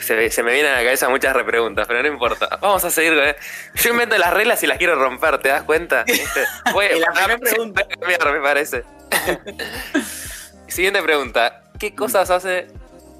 Se, 0.00 0.30
se 0.30 0.42
me 0.42 0.52
vienen 0.52 0.72
a 0.72 0.76
la 0.76 0.84
cabeza 0.84 1.08
muchas 1.08 1.34
repreguntas, 1.34 1.86
pero 1.86 2.02
no 2.02 2.08
importa. 2.08 2.58
Vamos 2.60 2.84
a 2.84 2.90
seguir. 2.90 3.14
¿eh? 3.14 3.36
Yo 3.74 3.90
invento 3.90 4.18
las 4.18 4.32
reglas 4.32 4.62
y 4.62 4.66
las 4.66 4.78
quiero 4.78 4.96
romper, 4.96 5.38
¿te 5.38 5.48
das 5.48 5.62
cuenta? 5.62 6.04
¿Viste? 6.04 6.44
Voy, 6.72 6.86
la 6.98 7.12
primera 7.12 7.38
pregunta. 7.38 7.86
cambiar, 7.88 8.32
me 8.32 8.40
parece. 8.40 8.84
Siguiente 10.68 11.02
pregunta. 11.02 11.64
¿Qué 11.78 11.94
cosas 11.94 12.30
hace, 12.30 12.68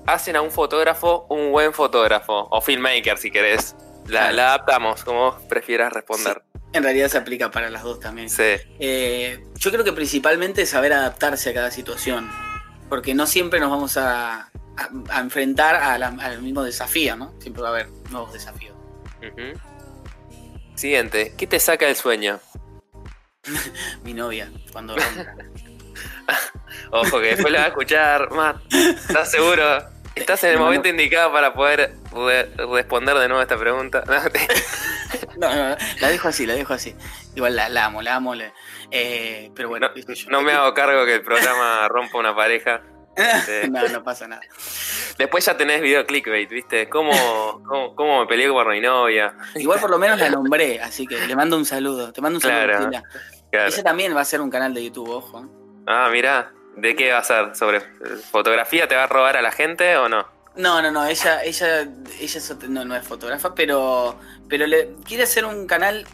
hacen 0.06 0.36
a 0.36 0.42
un 0.42 0.50
fotógrafo 0.50 1.26
un 1.28 1.52
buen 1.52 1.72
fotógrafo? 1.72 2.48
O 2.50 2.60
filmmaker, 2.60 3.18
si 3.18 3.30
querés. 3.30 3.74
La, 4.06 4.28
adaptamos, 4.28 5.04
como 5.04 5.30
vos 5.30 5.42
prefieras 5.48 5.92
responder. 5.92 6.42
En 6.72 6.82
realidad 6.82 7.08
se 7.08 7.18
aplica 7.18 7.50
para 7.50 7.70
las 7.70 7.82
dos 7.82 8.00
también. 8.00 8.28
Sí. 8.28 8.56
Eh, 8.80 9.44
yo 9.56 9.70
creo 9.70 9.84
que 9.84 9.92
principalmente 9.92 10.66
saber 10.66 10.92
adaptarse 10.92 11.50
a 11.50 11.54
cada 11.54 11.70
situación, 11.70 12.30
porque 12.88 13.14
no 13.14 13.26
siempre 13.26 13.60
nos 13.60 13.70
vamos 13.70 13.96
a, 13.96 14.50
a- 14.76 15.16
a 15.16 15.20
enfrentar 15.20 15.74
a 15.76 15.98
la- 15.98 16.08
al 16.20 16.42
mismo 16.42 16.62
desafío, 16.62 17.16
¿no? 17.16 17.32
Siempre 17.40 17.62
va 17.62 17.68
a 17.68 17.72
haber 17.72 17.88
nuevos 18.10 18.32
desafíos. 18.32 18.74
Siguiente. 20.74 21.34
¿Qué 21.36 21.46
te 21.46 21.60
saca 21.60 21.88
el 21.88 21.96
sueño? 21.96 22.40
Mi 24.04 24.14
novia, 24.14 24.50
cuando. 24.72 24.94
Ojo 26.90 27.20
que 27.20 27.26
después 27.28 27.52
lo 27.52 27.58
va 27.58 27.64
a 27.64 27.68
escuchar, 27.68 28.30
Matt. 28.32 28.56
¿Estás 28.72 29.30
seguro? 29.30 29.62
Estás 30.14 30.44
en 30.44 30.50
el 30.50 30.56
No, 30.56 30.60
no. 30.64 30.66
momento 30.66 30.88
indicado 30.88 31.32
para 31.32 31.52
poder 31.54 31.94
re- 32.12 32.50
responder 32.66 33.16
de 33.16 33.28
nuevo 33.28 33.40
a 33.40 33.42
esta 33.42 33.56
pregunta. 33.58 34.04
No, 34.06 34.30
te- 34.30 34.48
No, 35.38 35.54
no, 35.54 35.76
la 36.00 36.08
dejo 36.08 36.28
así, 36.28 36.46
la 36.46 36.54
dejo 36.54 36.74
así. 36.74 36.94
Igual 37.34 37.56
la, 37.56 37.68
la 37.68 37.86
amo, 37.86 38.02
la 38.02 38.16
amo. 38.16 38.34
le- 38.34 38.52
eh, 38.90 39.50
pero 39.54 39.68
bueno, 39.68 39.88
No, 40.06 40.14
yo. 40.14 40.30
no 40.30 40.42
me 40.42 40.52
hago 40.52 40.72
cargo 40.74 41.04
que 41.06 41.14
el 41.14 41.22
programa 41.22 41.88
rompa 41.88 42.18
una 42.18 42.34
pareja. 42.34 42.82
No, 43.70 43.88
no 43.88 44.02
pasa 44.02 44.26
nada. 44.26 44.42
Después 45.18 45.44
ya 45.44 45.56
tenés 45.56 45.80
video 45.82 46.06
clickbait, 46.06 46.48
¿viste? 46.48 46.88
¿Cómo, 46.88 47.12
cómo, 47.66 47.94
cómo 47.94 48.20
me 48.20 48.26
peleé 48.26 48.48
con 48.48 48.68
mi 48.68 48.80
novia? 48.80 49.34
Igual 49.54 49.80
por 49.80 49.90
lo 49.90 49.98
menos 49.98 50.18
la 50.18 50.30
nombré, 50.30 50.80
así 50.80 51.06
que 51.06 51.18
le 51.26 51.36
mando 51.36 51.56
un 51.56 51.64
saludo. 51.66 52.12
Te 52.12 52.20
mando 52.20 52.38
un 52.38 52.40
saludo. 52.42 52.90
Claro. 52.90 53.06
Ella 53.68 53.82
también 53.82 54.16
va 54.16 54.22
a 54.22 54.24
ser 54.24 54.40
un 54.40 54.50
canal 54.50 54.72
de 54.72 54.84
YouTube, 54.84 55.10
ojo. 55.10 55.46
Ah, 55.86 56.08
mirá. 56.10 56.52
¿De 56.76 56.96
qué 56.96 57.12
va 57.12 57.18
a 57.18 57.24
ser? 57.24 57.54
¿Sobre 57.54 57.82
fotografía? 58.30 58.88
¿Te 58.88 58.94
va 58.96 59.04
a 59.04 59.06
robar 59.06 59.36
a 59.36 59.42
la 59.42 59.52
gente 59.52 59.94
o 59.98 60.08
no? 60.08 60.26
No, 60.56 60.80
no, 60.82 60.90
no, 60.90 61.04
ella, 61.06 61.42
ella, 61.44 61.82
ella 62.20 62.40
no, 62.68 62.84
no 62.84 62.96
es 62.96 63.06
fotógrafa, 63.06 63.54
pero, 63.54 64.18
pero 64.48 64.66
le 64.66 64.94
quiere 65.04 65.22
hacer 65.24 65.44
un 65.46 65.66
canal 65.66 66.06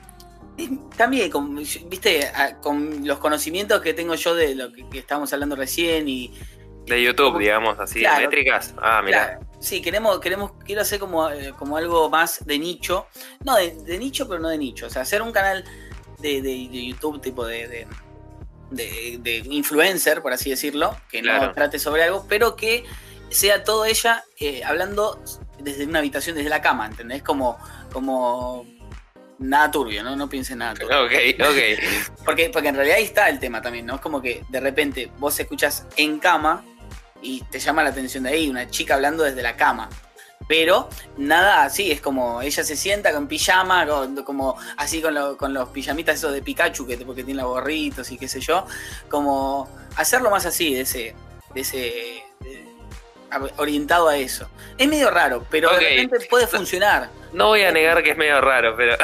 eh, 0.56 0.68
también, 0.96 1.30
con, 1.30 1.56
viste, 1.56 2.24
a- 2.26 2.56
con 2.60 3.06
los 3.06 3.18
conocimientos 3.18 3.80
que 3.80 3.94
tengo 3.94 4.14
yo 4.14 4.34
de 4.34 4.54
lo 4.54 4.72
que, 4.72 4.88
que 4.88 4.98
estábamos 4.98 5.32
hablando 5.32 5.54
recién 5.56 6.08
y 6.08 6.32
De 6.88 7.02
YouTube, 7.02 7.38
digamos, 7.38 7.78
así, 7.78 8.00
Claro. 8.00 8.22
métricas. 8.22 8.74
Ah. 8.78 9.02
Claro, 9.06 9.40
sí, 9.60 9.80
queremos, 9.82 10.18
queremos, 10.20 10.52
quiero 10.64 10.80
hacer 10.82 10.98
como, 10.98 11.28
eh, 11.30 11.52
como 11.58 11.76
algo 11.76 12.08
más 12.10 12.44
de 12.46 12.58
nicho. 12.58 13.06
No, 13.44 13.56
de, 13.56 13.72
de 13.72 13.98
nicho, 13.98 14.26
pero 14.28 14.40
no 14.40 14.48
de 14.48 14.58
nicho. 14.58 14.86
O 14.86 14.90
sea, 14.90 15.02
hacer 15.02 15.22
un 15.22 15.32
canal 15.32 15.64
de, 16.18 16.42
de- 16.42 16.68
de 16.70 16.86
YouTube 16.88 17.20
tipo 17.20 17.46
de, 17.46 17.86
de, 18.70 19.42
influencer, 19.50 20.20
por 20.22 20.32
así 20.32 20.50
decirlo, 20.50 20.96
que 21.10 21.22
no 21.22 21.52
trate 21.52 21.78
sobre 21.78 22.02
algo, 22.04 22.26
pero 22.28 22.56
que 22.56 22.84
sea 23.30 23.62
todo 23.64 23.84
ella 23.84 24.24
eh, 24.40 24.62
hablando 24.64 25.22
desde 25.58 25.84
una 25.86 25.98
habitación, 25.98 26.36
desde 26.36 26.48
la 26.50 26.60
cama, 26.62 26.86
¿entendés? 26.86 27.22
Como, 27.22 27.58
como 27.92 28.66
nada 29.38 29.70
turbio, 29.70 30.02
¿no? 30.02 30.16
No 30.16 30.28
piensen 30.28 30.58
nada 30.58 30.74
turbio. 30.74 31.04
Ok, 31.04 31.12
ok. 31.40 32.18
Porque, 32.24 32.50
porque 32.50 32.68
en 32.68 32.74
realidad 32.74 32.96
ahí 32.98 33.04
está 33.04 33.28
el 33.28 33.38
tema 33.38 33.62
también, 33.62 33.86
¿no? 33.86 33.94
Es 33.96 34.00
como 34.00 34.20
que 34.20 34.44
de 34.48 34.60
repente 34.60 35.10
vos 35.18 35.38
escuchas 35.40 35.86
en 35.96 36.18
cama 36.18 36.64
y 37.22 37.42
te 37.44 37.58
llama 37.58 37.82
la 37.82 37.90
atención 37.90 38.24
de 38.24 38.30
ahí, 38.30 38.48
una 38.48 38.68
chica 38.70 38.94
hablando 38.94 39.24
desde 39.24 39.42
la 39.42 39.56
cama. 39.56 39.88
Pero 40.46 40.88
nada 41.18 41.64
así, 41.64 41.90
es 41.90 42.00
como 42.00 42.40
ella 42.40 42.64
se 42.64 42.74
sienta 42.76 43.12
con 43.12 43.26
pijama, 43.28 43.86
con- 43.86 44.22
como 44.24 44.56
así 44.78 45.02
con, 45.02 45.12
lo- 45.14 45.36
con 45.36 45.52
los 45.52 45.68
pijamitas 45.70 46.14
esos 46.16 46.32
de 46.32 46.40
Pikachu, 46.42 46.86
que 46.86 46.96
porque 46.98 47.22
tiene 47.24 47.42
los 47.42 47.50
gorritos 47.50 48.10
y 48.10 48.16
qué 48.18 48.28
sé 48.28 48.40
yo. 48.40 48.64
Como 49.10 49.68
hacerlo 49.96 50.30
más 50.30 50.46
así, 50.46 50.72
de 50.74 50.80
ese. 50.82 51.14
de 51.54 51.60
ese. 51.60 52.22
de, 52.40 52.64
orientado 53.58 54.08
a 54.08 54.16
eso. 54.16 54.48
Es 54.78 54.88
medio 54.88 55.10
raro, 55.10 55.44
pero 55.50 55.70
de 55.70 55.80
repente 55.80 56.26
puede 56.30 56.46
funcionar. 56.56 57.10
No 57.32 57.48
voy 57.48 57.62
a 57.62 57.72
negar 57.72 58.02
que 58.02 58.12
es 58.12 58.16
medio 58.16 58.40
raro, 58.40 58.74
pero. 58.76 58.96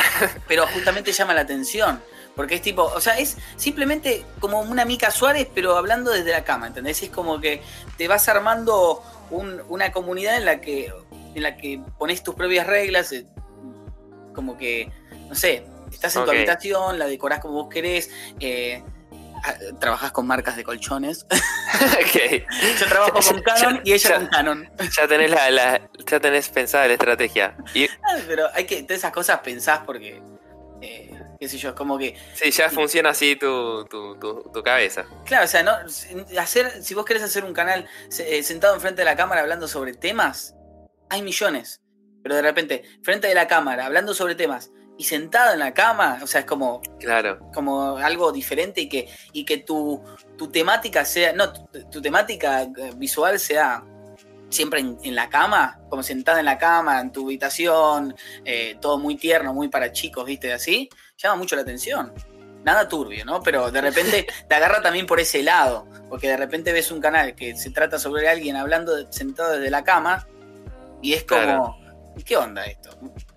pero 0.49 0.67
justamente 0.69 1.13
llama 1.13 1.35
la 1.35 1.43
atención. 1.43 2.01
Porque 2.37 2.57
es 2.57 2.63
tipo, 2.63 2.83
o 2.83 3.01
sea, 3.01 3.19
es 3.19 3.37
simplemente 3.57 4.25
como 4.41 4.61
una 4.61 4.85
Mica 4.85 5.11
Suárez, 5.11 5.49
pero 5.55 5.77
hablando 5.77 6.11
desde 6.11 6.33
la 6.33 6.45
cama, 6.45 6.67
¿entendés? 6.67 7.03
Es 7.03 7.11
como 7.11 7.41
que 7.41 7.63
te 7.97 8.09
vas 8.09 8.29
armando 8.29 9.03
una 9.69 9.93
comunidad 9.93 10.37
en 10.37 10.45
la 10.45 10.61
que 10.61 10.93
en 11.35 11.43
la 11.43 11.57
que 11.57 11.81
pones 11.99 12.23
tus 12.23 12.35
propias 12.35 12.67
reglas, 12.67 13.13
eh, 13.13 13.27
como 14.35 14.57
que, 14.57 14.91
no 15.29 15.35
sé, 15.35 15.67
estás 15.91 16.15
en 16.17 16.25
tu 16.25 16.31
habitación, 16.31 16.99
la 16.99 17.07
decorás 17.07 17.41
como 17.41 17.55
vos 17.55 17.69
querés, 17.69 18.11
eh, 18.41 18.83
trabajas 19.79 20.13
con 20.13 20.27
marcas 20.27 20.57
de 20.57 20.65
colchones. 20.65 21.27
Yo 22.81 22.87
trabajo 22.87 23.21
con 23.21 23.43
Canon 23.43 23.81
y 23.85 23.93
ella 23.93 24.17
con 24.17 24.27
Canon. 24.29 24.71
Ya 24.97 25.07
tenés, 25.07 25.31
la, 25.31 25.81
ya 26.07 26.21
tenés 26.21 26.49
pensada 26.49 26.87
la 26.87 26.95
estrategia. 26.95 27.57
Pero 28.27 28.49
hay 28.55 28.65
que, 28.65 28.83
todas 28.83 28.99
esas 28.99 29.13
cosas 29.13 29.41
pensás 29.41 29.81
porque, 29.85 30.23
eh, 30.81 31.14
qué 31.39 31.49
sé 31.49 31.59
yo, 31.59 31.75
como 31.75 31.99
que... 31.99 32.17
Sí, 32.35 32.51
ya 32.51 32.71
funciona 32.71 33.11
así 33.11 33.37
tu, 33.37 33.85
tu, 33.87 34.17
tu, 34.19 34.63
cabeza. 34.63 35.07
Claro, 35.25 35.45
o 35.45 35.49
sea, 35.49 35.63
no, 35.63 35.73
hacer, 36.39 36.83
si 36.83 36.95
vos 36.95 37.05
querés 37.05 37.23
hacer 37.23 37.45
un 37.45 37.53
canal 37.53 37.87
eh, 38.19 38.43
sentado 38.43 38.75
enfrente 38.75 39.03
de 39.03 39.07
la 39.07 39.17
cámara 39.17 39.43
hablando 39.43 39.69
sobre 39.69 39.95
temas, 39.95 40.55
hay 41.11 41.23
millones. 41.23 41.81
Pero 42.23 42.37
de 42.37 42.43
repente, 42.43 42.85
frente 43.03 43.29
de 43.29 43.35
la 43.35 43.47
cámara, 43.47 43.87
hablando 43.87 44.15
sobre 44.15 44.35
temas, 44.35 44.71
y 44.97 45.05
sentado 45.05 45.53
en 45.53 45.59
la 45.59 45.75
cama, 45.75 46.21
o 46.23 46.27
sea, 46.27 46.41
es 46.41 46.47
como, 46.47 46.81
claro. 47.01 47.39
como 47.53 47.97
algo 47.97 48.33
diferente 48.33 48.83
y 48.83 48.89
que, 48.89 49.09
y 49.33 49.45
que 49.45 49.59
tu, 49.59 50.03
tu 50.37 50.49
temática 50.49 51.05
sea, 51.05 51.33
no, 51.33 51.53
tu, 51.53 52.01
temática 52.01 52.63
eh, 52.63 52.93
visual 52.97 53.39
sea 53.41 53.85
siempre 54.51 54.81
en, 54.81 55.15
la 55.15 55.29
cama, 55.29 55.81
como 55.91 56.03
sentada 56.05 56.39
en 56.39 56.45
la 56.45 56.59
cama, 56.59 57.01
en 57.01 57.11
tu 57.11 57.25
habitación, 57.25 58.15
eh, 58.45 58.77
todo 58.81 58.99
muy 58.99 59.17
tierno, 59.17 59.53
muy 59.53 59.69
para 59.69 59.91
chicos, 59.91 60.25
viste, 60.25 60.53
así, 60.53 60.89
llama 61.25 61.37
mucho 61.37 61.57
la 61.57 61.63
atención. 61.63 62.13
Nada 62.65 62.89
turbio, 62.89 63.25
¿no? 63.25 63.43
Pero 63.43 63.71
de 63.71 63.81
repente 63.81 64.27
te 64.49 64.55
agarra 64.55 64.81
también 64.81 65.07
por 65.07 65.21
ese 65.21 65.43
lado, 65.43 65.87
porque 66.09 66.29
de 66.29 66.37
repente 66.37 66.73
ves 66.73 66.91
un 66.91 67.01
canal 67.01 67.35
que 67.35 67.57
se 67.57 67.71
trata 67.71 67.99
sobre 67.99 68.29
alguien 68.29 68.57
hablando 68.57 69.11
sentado 69.13 69.53
desde 69.53 69.71
la 69.71 69.85
cama 69.85 70.27
y 71.03 71.13
es 71.13 71.25
como, 71.25 71.79
¿qué 72.25 72.37
onda 72.37 72.65
esto? 72.65 72.91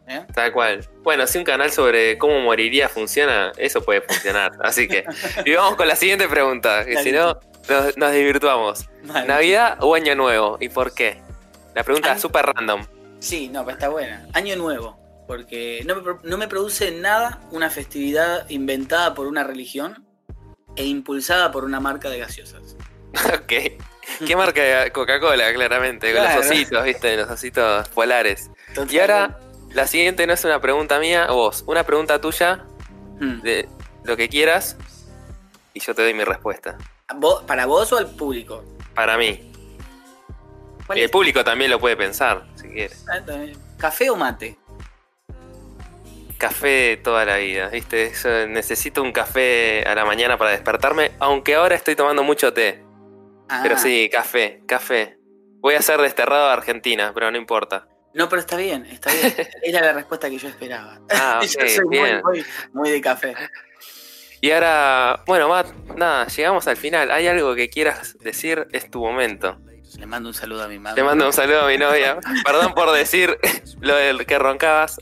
¿Eh? 0.08 0.26
Tal 0.34 0.54
cual. 0.54 0.88
Bueno, 1.04 1.28
si 1.28 1.38
un 1.38 1.44
canal 1.44 1.70
sobre 1.72 2.18
cómo 2.18 2.40
moriría 2.40 2.88
funciona, 2.88 3.52
eso 3.58 3.82
puede 3.82 4.02
funcionar. 4.02 4.54
Así 4.64 4.88
que, 4.88 5.04
y 5.44 5.54
vamos 5.54 5.76
con 5.76 5.88
la 5.88 5.98
siguiente 5.98 6.30
pregunta, 6.30 6.86
que 6.86 7.04
si 7.04 7.12
no, 7.12 7.38
nos, 7.68 7.98
nos 7.98 8.12
desvirtuamos. 8.12 8.90
¿Navidad 9.26 9.78
o 9.82 9.96
Año 9.96 10.16
Nuevo? 10.16 10.58
¿Y 10.62 10.70
por 10.70 10.94
qué? 10.94 11.22
La 11.76 11.84
pregunta 11.84 12.14
es 12.14 12.22
súper 12.22 12.46
random. 12.46 12.86
Sí, 13.20 13.50
no, 13.50 13.66
pero 13.66 13.76
está 13.76 13.90
buena. 13.90 14.26
Año 14.32 14.56
Nuevo, 14.56 14.98
porque 15.28 15.84
no 15.86 15.96
me, 15.96 16.02
no 16.24 16.38
me 16.38 16.48
produce 16.48 16.92
nada 16.92 17.42
una 17.52 17.70
festividad 17.70 18.50
inventada 18.50 19.14
por 19.14 19.28
una 19.28 19.44
religión 19.44 20.06
e 20.76 20.86
impulsada 20.86 21.52
por 21.52 21.66
una 21.66 21.80
marca 21.80 22.10
de 22.10 22.20
gaseosas. 22.20 22.76
ok. 23.34 23.54
¿Qué 24.26 24.36
marca? 24.36 24.90
Coca-Cola, 24.92 25.54
claramente, 25.54 26.14
con 26.14 26.24
los 26.24 26.46
ositos, 26.46 26.84
¿viste? 26.84 27.18
Los 27.18 27.30
ositos 27.30 27.90
polares. 27.90 28.50
Y 28.90 29.00
ahora, 29.00 29.40
la 29.74 29.86
siguiente 29.86 30.26
no 30.26 30.34
es 30.34 30.44
una 30.46 30.62
pregunta 30.62 31.00
mía, 31.00 31.28
vos, 31.28 31.64
una 31.68 31.84
pregunta 31.84 32.22
tuya 32.22 32.66
hmm. 33.20 33.42
de 33.42 33.68
lo 34.06 34.16
que 34.16 34.30
quieras 34.30 34.78
y 35.74 35.80
yo 35.80 35.94
te 35.94 36.02
doy 36.02 36.14
mi 36.14 36.24
respuesta. 36.24 36.78
¿Para 37.46 37.66
vos 37.66 37.92
o 37.94 37.98
al 37.98 38.10
público? 38.10 38.64
Para 38.96 39.18
mí. 39.18 39.52
El 40.96 41.10
público 41.10 41.44
también 41.44 41.70
lo 41.70 41.80
puede 41.80 41.98
pensar, 41.98 42.48
si 42.56 42.70
quiere. 42.70 42.96
Ah, 43.12 43.22
¿Café 43.78 44.10
o 44.10 44.16
mate? 44.16 44.58
Café 46.38 46.98
toda 46.98 47.26
la 47.26 47.38
vida, 47.38 47.70
¿viste? 47.70 48.12
necesito 48.48 49.02
un 49.02 49.12
café 49.12 49.84
a 49.88 49.96
la 49.96 50.06
mañana 50.06 50.38
para 50.38 50.52
despertarme, 50.52 51.12
aunque 51.20 51.56
ahora 51.56 51.76
estoy 51.76 51.96
tomando 51.96 52.24
mucho 52.24 52.54
té. 52.54 52.84
Pero 53.64 53.76
ah. 53.76 53.80
sí, 53.80 54.10
café, 54.12 54.62
café. 54.68 55.18
Voy 55.60 55.74
a 55.76 55.82
ser 55.82 56.00
desterrado 56.00 56.48
a 56.48 56.54
Argentina, 56.54 57.12
pero 57.14 57.32
no 57.32 57.38
importa. 57.38 57.88
No, 58.14 58.30
pero 58.30 58.40
está 58.40 58.58
bien, 58.58 58.86
está 58.86 59.12
bien. 59.12 59.34
Era 59.64 59.82
la 59.82 59.94
respuesta 59.94 60.30
que 60.30 60.38
yo 60.38 60.48
esperaba. 60.48 61.00
Ah, 61.10 61.40
yo 61.44 61.68
soy 61.68 61.86
bien. 61.90 62.22
Muy, 62.74 62.90
de 62.90 63.02
café. 63.02 63.36
Y 64.42 64.52
ahora, 64.52 65.24
bueno, 65.26 65.50
Matt, 65.50 65.74
nada, 65.96 66.28
llegamos 66.28 66.68
al 66.68 66.78
final. 66.78 67.12
¿Hay 67.12 67.28
algo 67.28 67.56
que 67.56 67.70
quieras 67.70 68.18
decir? 68.20 68.68
Es 68.72 68.90
tu 68.90 69.02
momento. 69.02 69.60
Le 69.96 70.06
mando 70.06 70.30
un 70.30 70.36
saludo 70.36 70.64
a 70.64 70.68
mi 70.68 70.80
madre. 70.80 71.02
Le 71.02 71.08
mando 71.08 71.26
un 71.26 71.34
saludo 71.34 71.62
a 71.62 71.68
mi 71.68 71.78
novia. 71.78 72.18
Perdón 72.46 72.74
por 72.74 72.92
decir 72.92 73.38
lo 73.80 73.96
del 73.96 74.26
que 74.26 74.38
roncabas. 74.38 74.98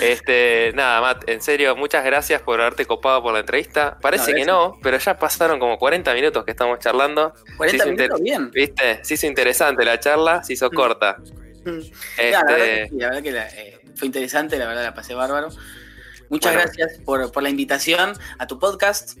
Este, 0.00 0.72
nada, 0.74 1.00
Matt, 1.00 1.28
en 1.28 1.40
serio, 1.40 1.76
muchas 1.76 2.04
gracias 2.04 2.42
por 2.42 2.60
haberte 2.60 2.86
copado 2.86 3.22
por 3.22 3.32
la 3.32 3.40
entrevista. 3.40 3.98
Parece 4.00 4.34
que 4.34 4.44
no, 4.44 4.78
pero 4.82 4.98
ya 4.98 5.18
pasaron 5.18 5.58
como 5.58 5.78
40 5.78 6.14
minutos 6.14 6.44
que 6.44 6.52
estamos 6.52 6.78
charlando. 6.78 7.34
40 7.56 7.86
minutos, 7.86 8.20
bien. 8.20 8.50
¿Viste? 8.50 9.04
Se 9.04 9.14
hizo 9.14 9.26
interesante 9.26 9.84
la 9.84 9.98
charla, 10.00 10.42
se 10.42 10.54
hizo 10.54 10.68
mm. 10.68 10.74
corta. 10.74 11.16
Mm. 11.64 11.78
Este... 12.16 12.90
la 12.92 13.08
verdad 13.08 13.22
que, 13.22 13.30
eh, 13.30 13.80
fue 13.94 14.06
interesante, 14.06 14.58
la 14.58 14.66
verdad 14.66 14.84
la 14.84 14.94
pasé 14.94 15.14
bárbaro. 15.14 15.48
Muchas 16.28 16.52
gracias 16.52 16.98
por, 17.04 17.32
por 17.32 17.42
la 17.42 17.48
invitación 17.48 18.12
a 18.38 18.46
tu 18.46 18.58
podcast. 18.58 19.18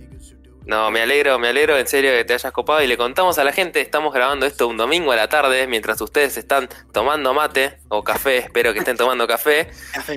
No, 0.68 0.90
me 0.90 1.00
alegro, 1.00 1.38
me 1.38 1.48
alegro 1.48 1.78
en 1.78 1.86
serio 1.86 2.10
que 2.10 2.26
te 2.26 2.34
hayas 2.34 2.52
copado 2.52 2.82
y 2.82 2.86
le 2.86 2.98
contamos 2.98 3.38
a 3.38 3.44
la 3.44 3.52
gente, 3.52 3.80
estamos 3.80 4.12
grabando 4.12 4.44
esto 4.44 4.68
un 4.68 4.76
domingo 4.76 5.12
a 5.12 5.16
la 5.16 5.26
tarde 5.26 5.66
mientras 5.66 5.98
ustedes 6.02 6.36
están 6.36 6.68
tomando 6.92 7.32
mate 7.32 7.78
o 7.88 8.04
café, 8.04 8.36
espero 8.36 8.74
que 8.74 8.80
estén 8.80 8.98
tomando 8.98 9.26
café. 9.26 9.70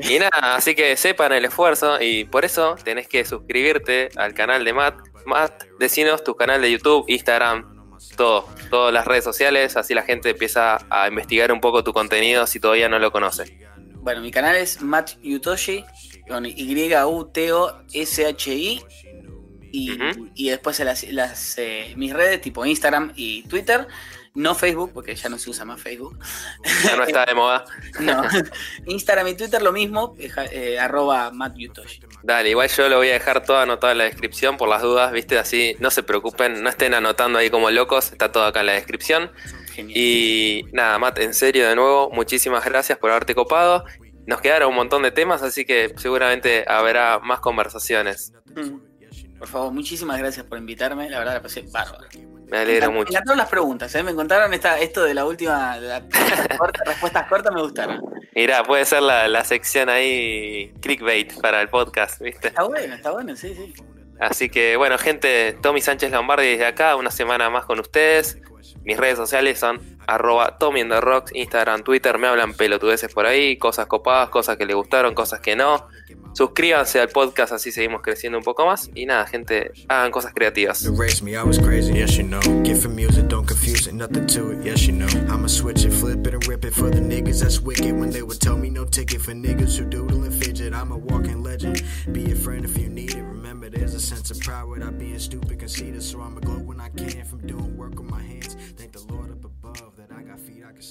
Y 0.09 0.19
nada, 0.19 0.55
así 0.57 0.75
que 0.75 0.97
sepan 0.97 1.31
el 1.31 1.45
esfuerzo 1.45 2.01
y 2.01 2.25
por 2.25 2.43
eso 2.43 2.75
tenés 2.83 3.07
que 3.07 3.23
suscribirte 3.23 4.09
al 4.17 4.33
canal 4.33 4.65
de 4.65 4.73
Matt. 4.73 4.99
Matt, 5.25 5.63
decinos 5.79 6.21
tu 6.21 6.35
canal 6.35 6.61
de 6.61 6.69
YouTube, 6.69 7.05
Instagram, 7.07 7.95
todo, 8.17 8.45
todas 8.69 8.93
las 8.93 9.07
redes 9.07 9.23
sociales, 9.23 9.77
así 9.77 9.93
la 9.93 10.03
gente 10.03 10.31
empieza 10.31 10.85
a 10.89 11.07
investigar 11.07 11.53
un 11.53 11.61
poco 11.61 11.81
tu 11.81 11.93
contenido 11.93 12.45
si 12.45 12.59
todavía 12.59 12.89
no 12.89 12.99
lo 12.99 13.13
conoce. 13.13 13.57
Bueno, 14.01 14.19
mi 14.19 14.31
canal 14.31 14.57
es 14.57 14.81
Matt 14.81 15.11
Yutoshi, 15.21 15.85
con 16.27 16.45
Y-U-T-O-S-H-I 16.45 17.21
y, 19.71 20.49
después 20.49 20.79
las, 20.79 21.57
eh, 21.57 21.93
mis 21.95 22.13
redes 22.13 22.41
tipo 22.41 22.65
Instagram 22.65 23.13
y 23.15 23.43
Twitter. 23.43 23.87
No 24.33 24.55
Facebook, 24.55 24.91
porque 24.93 25.13
ya 25.13 25.27
no 25.27 25.37
se 25.37 25.49
usa 25.49 25.65
más 25.65 25.81
Facebook. 25.81 26.17
Ya 26.85 26.95
no 26.95 27.03
está 27.03 27.25
de 27.25 27.33
moda. 27.33 27.65
no. 27.99 28.23
Instagram 28.85 29.27
y 29.27 29.33
Twitter 29.35 29.61
lo 29.61 29.73
mismo, 29.73 30.15
eh, 30.17 30.79
arroba 30.79 31.31
Matt 31.31 31.57
Dale, 32.23 32.49
igual 32.49 32.69
yo 32.69 32.87
lo 32.87 32.97
voy 32.97 33.09
a 33.09 33.13
dejar 33.13 33.43
todo 33.43 33.57
anotado 33.57 33.91
en 33.91 33.97
la 33.97 34.03
descripción 34.05 34.55
por 34.55 34.69
las 34.69 34.81
dudas, 34.81 35.11
viste, 35.11 35.37
así 35.37 35.75
no 35.79 35.91
se 35.91 36.03
preocupen, 36.03 36.63
no 36.63 36.69
estén 36.69 36.93
anotando 36.93 37.39
ahí 37.39 37.49
como 37.49 37.69
locos, 37.71 38.13
está 38.13 38.31
todo 38.31 38.45
acá 38.45 38.61
en 38.61 38.67
la 38.67 38.73
descripción. 38.73 39.31
Y 39.77 40.65
nada, 40.71 40.97
Matt, 40.97 41.19
en 41.19 41.33
serio 41.33 41.67
de 41.67 41.75
nuevo, 41.75 42.09
muchísimas 42.11 42.63
gracias 42.63 42.97
por 42.97 43.11
haberte 43.11 43.35
copado. 43.35 43.83
Nos 44.27 44.39
quedaron 44.39 44.69
un 44.69 44.75
montón 44.75 45.01
de 45.01 45.11
temas, 45.11 45.41
así 45.41 45.65
que 45.65 45.93
seguramente 45.97 46.63
habrá 46.67 47.19
más 47.19 47.41
conversaciones. 47.41 48.31
Mm. 48.55 48.90
Por 49.41 49.47
favor, 49.47 49.73
muchísimas 49.73 50.19
gracias 50.19 50.45
por 50.45 50.59
invitarme. 50.59 51.09
La 51.09 51.17
verdad 51.17 51.33
la 51.33 51.41
pasé 51.41 51.63
bárbaro. 51.63 52.07
Me 52.51 52.59
alegro 52.59 52.91
mucho. 52.91 53.05
Me 53.05 53.09
encantaron 53.09 53.39
las 53.39 53.49
preguntas, 53.49 53.95
¿eh? 53.95 54.03
Me 54.03 54.11
encontraron 54.11 54.53
esta, 54.53 54.79
esto 54.79 55.03
de 55.03 55.15
la 55.15 55.25
última, 55.25 55.79
respuestas 56.85 57.27
cortas 57.27 57.51
me 57.51 57.63
gustaron. 57.63 58.03
Mirá, 58.35 58.63
puede 58.63 58.85
ser 58.85 59.01
la, 59.01 59.43
sección 59.43 59.89
ahí 59.89 60.71
clickbait 60.79 61.41
para 61.41 61.59
el 61.59 61.69
podcast, 61.69 62.21
¿viste? 62.21 62.49
Está 62.49 62.65
bueno, 62.65 62.93
está 62.93 63.09
bueno, 63.09 63.35
sí, 63.35 63.55
sí. 63.55 63.73
Así 64.19 64.47
que 64.47 64.77
bueno, 64.77 64.99
gente, 64.99 65.57
Tommy 65.59 65.81
Sánchez 65.81 66.11
Lombardi 66.11 66.45
desde 66.45 66.67
acá, 66.67 66.95
una 66.95 67.09
semana 67.09 67.49
más 67.49 67.65
con 67.65 67.79
ustedes. 67.79 68.37
Mis 68.83 68.95
redes 68.95 69.17
sociales 69.17 69.57
son 69.57 69.81
arroba 70.05 70.59
Tommy 70.59 70.83
Rocks, 70.83 71.33
Instagram, 71.33 71.81
Twitter, 71.81 72.19
me 72.19 72.27
hablan 72.27 72.53
pelotudeces 72.53 73.11
por 73.11 73.25
ahí, 73.25 73.57
cosas 73.57 73.87
copadas, 73.87 74.29
cosas 74.29 74.57
que 74.57 74.67
le 74.67 74.75
gustaron, 74.75 75.15
cosas 75.15 75.39
que 75.39 75.55
no. 75.55 75.87
Suscríbanse 76.33 76.99
al 76.99 77.09
podcast, 77.09 77.53
así 77.53 77.71
seguimos 77.71 78.01
creciendo 78.01 78.37
un 78.37 78.43
poco 78.43 78.65
más. 78.65 78.89
Y 78.95 79.05
nada, 79.05 79.27
gente, 79.27 79.71
hagan 79.87 80.11
cosas 80.11 80.33
creativas. 80.33 80.81